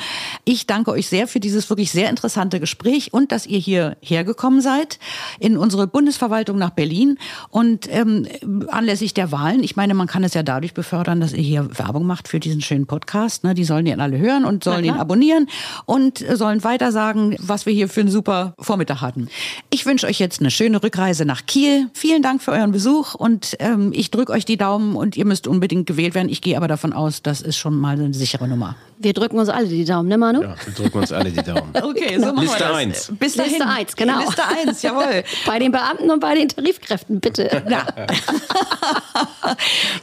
Ich 0.46 0.68
danke 0.68 0.92
euch 0.92 1.08
sehr 1.08 1.28
für 1.28 1.40
dieses 1.40 1.70
wirklich 1.70 1.92
sehr 1.92 2.10
interessante 2.10 2.60
Gespräch 2.60 3.14
und 3.14 3.32
dass 3.32 3.46
ihr 3.46 3.60
hierher 3.60 4.24
gekommen 4.24 4.62
seid 4.62 5.00
in 5.40 5.58
unsere 5.58 5.88
Bundesverwaltung 5.88 6.58
nach 6.58 6.72
Berlin 6.72 7.18
und 7.50 7.88
ähm, 7.92 8.28
anlässlich 8.68 9.14
der 9.14 9.32
Wahlen. 9.32 9.64
Ich 9.64 9.76
meine, 9.76 9.94
man 9.94 10.08
kann 10.08 10.24
es 10.24 10.34
ja 10.34 10.44
dadurch 10.44 10.74
befördern, 10.74 11.20
dass 11.20 11.34
ihr 11.34 11.44
hier 11.44 11.78
Werbung 11.78 12.06
macht 12.06 12.28
für 12.28 12.40
diesen 12.40 12.62
schönen 12.62 12.86
Podcast. 12.86 13.44
Ne? 13.44 13.54
Die 13.54 13.64
sollen 13.64 13.86
den 13.86 14.00
alle 14.00 14.18
hören 14.18 14.46
und 14.46 14.64
sollen 14.64 14.86
ihn 14.86 14.94
abonnieren 14.94 15.48
und 15.86 16.24
sollen 16.34 16.64
weiter 16.64 16.92
sagen, 16.92 17.36
was 17.40 17.66
wir 17.66 17.74
hier 17.74 17.87
für 17.88 18.02
einen 18.02 18.10
super 18.12 18.54
Vormittag 18.60 19.02
hatten. 19.02 19.28
Ich 19.70 19.86
wünsche 19.86 20.08
euch 20.08 20.20
jetzt 20.20 20.40
eine 20.40 20.52
schöne 20.52 20.82
Rückreise 20.82 21.26
nach 21.26 21.46
Kiel. 21.46 21.90
Vielen 21.94 22.22
Dank 22.22 22.42
für 22.42 22.52
euren 22.52 22.72
Besuch 22.72 23.14
und 23.16 23.56
ähm, 23.60 23.92
ich 23.94 24.12
drücke 24.12 24.32
euch 24.32 24.46
die 24.46 24.58
Daumen 24.58 24.96
und 24.96 25.18
ihr 25.18 25.26
müsst 25.26 25.48
unbedingt 25.48 25.86
gewählt 25.88 26.16
werden. 26.16 26.30
Ich 26.30 26.42
gehe 26.42 26.58
aber 26.58 26.68
davon 26.68 26.94
aus, 26.94 27.22
das 27.22 27.42
ist 27.42 27.58
schon 27.58 27.76
mal 27.80 27.94
eine 28.00 28.14
sichere 28.14 28.48
Nummer. 28.48 28.76
Wir 29.00 29.14
drücken 29.14 29.38
uns 29.38 29.50
alle 29.50 29.68
die 29.68 29.86
Daumen, 29.86 30.10
ne 30.10 30.18
Manu? 30.18 30.42
Ja, 30.42 30.56
wir 30.66 30.74
drücken 30.74 30.98
uns 31.00 31.12
alle 31.12 31.30
die 31.32 31.44
Daumen. 31.44 31.72
Okay, 31.88 32.20
so 32.20 32.26
machen 32.34 32.42
Liste 32.42 32.60
wir 32.60 32.68
das. 32.68 32.76
eins. 32.76 33.12
Bis 33.20 33.34
dahin. 33.36 33.52
Liste 33.54 33.68
eins, 33.68 33.96
genau. 33.96 34.20
Liste 34.20 34.44
eins, 34.46 34.82
jawohl. 34.82 35.24
Bei 35.46 35.60
den 35.60 35.72
Beamten 35.72 36.10
und 36.10 36.20
bei 36.20 36.36
den 36.36 36.50
Tarifkräften, 36.50 37.20
bitte. 37.20 37.64
Ja. 37.70 37.86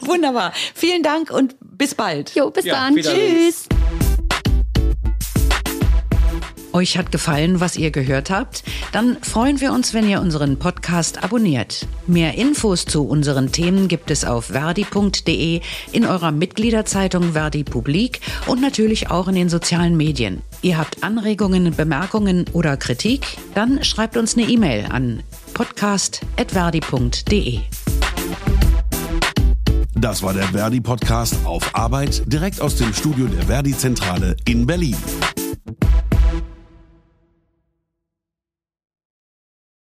Wunderbar. 0.01 0.53
Vielen 0.75 1.03
Dank 1.03 1.31
und 1.31 1.57
bis 1.61 1.95
bald. 1.95 2.35
Jo, 2.35 2.51
bis 2.51 2.65
Ja, 2.65 2.75
dann. 2.75 2.97
Tschüss. 2.97 3.69
Euch 6.75 6.99
hat 6.99 7.11
gefallen, 7.13 7.61
was 7.61 7.77
ihr 7.77 7.93
gehört 7.93 8.31
habt? 8.31 8.65
Dann 8.91 9.19
freuen 9.23 9.61
wir 9.61 9.73
uns, 9.73 9.95
wenn 9.95 10.09
ihr 10.09 10.21
unseren 10.21 10.59
Podcast 10.59 11.23
abonniert. 11.23 11.87
Mehr 12.09 12.35
Infos 12.35 12.85
zu 12.85 13.07
unseren 13.07 13.53
Themen 13.53 13.87
gibt 13.87 14.11
es 14.11 14.25
auf 14.25 14.47
verdi.de, 14.47 15.61
in 15.93 16.05
eurer 16.05 16.33
Mitgliederzeitung 16.33 17.35
Verdi 17.35 17.63
Publik 17.63 18.21
und 18.47 18.61
natürlich 18.61 19.09
auch 19.09 19.29
in 19.29 19.37
den 19.37 19.49
sozialen 19.49 19.97
Medien. 19.97 20.43
Ihr 20.63 20.77
habt 20.77 21.05
Anregungen, 21.05 21.77
Bemerkungen 21.77 22.45
oder 22.53 22.77
Kritik? 22.77 23.39
Dann 23.55 23.85
schreibt 23.85 24.17
uns 24.17 24.37
eine 24.37 24.49
E-Mail 24.49 24.87
an 24.91 25.23
podcast.verdi.de. 25.55 27.61
Das 29.95 30.25
war 30.25 30.35
der 30.35 30.49
Verdi 30.49 30.81
Podcast 30.81 31.37
auf 31.45 31.77
Arbeit 31.77 32.25
direkt 32.27 32.61
aus 32.61 32.75
dem 32.75 32.93
Studio 32.93 33.27
der 33.27 33.45
Verdi 33.45 33.79
Zentrale 33.79 34.35
in 34.45 34.67
Berlin. 34.67 34.97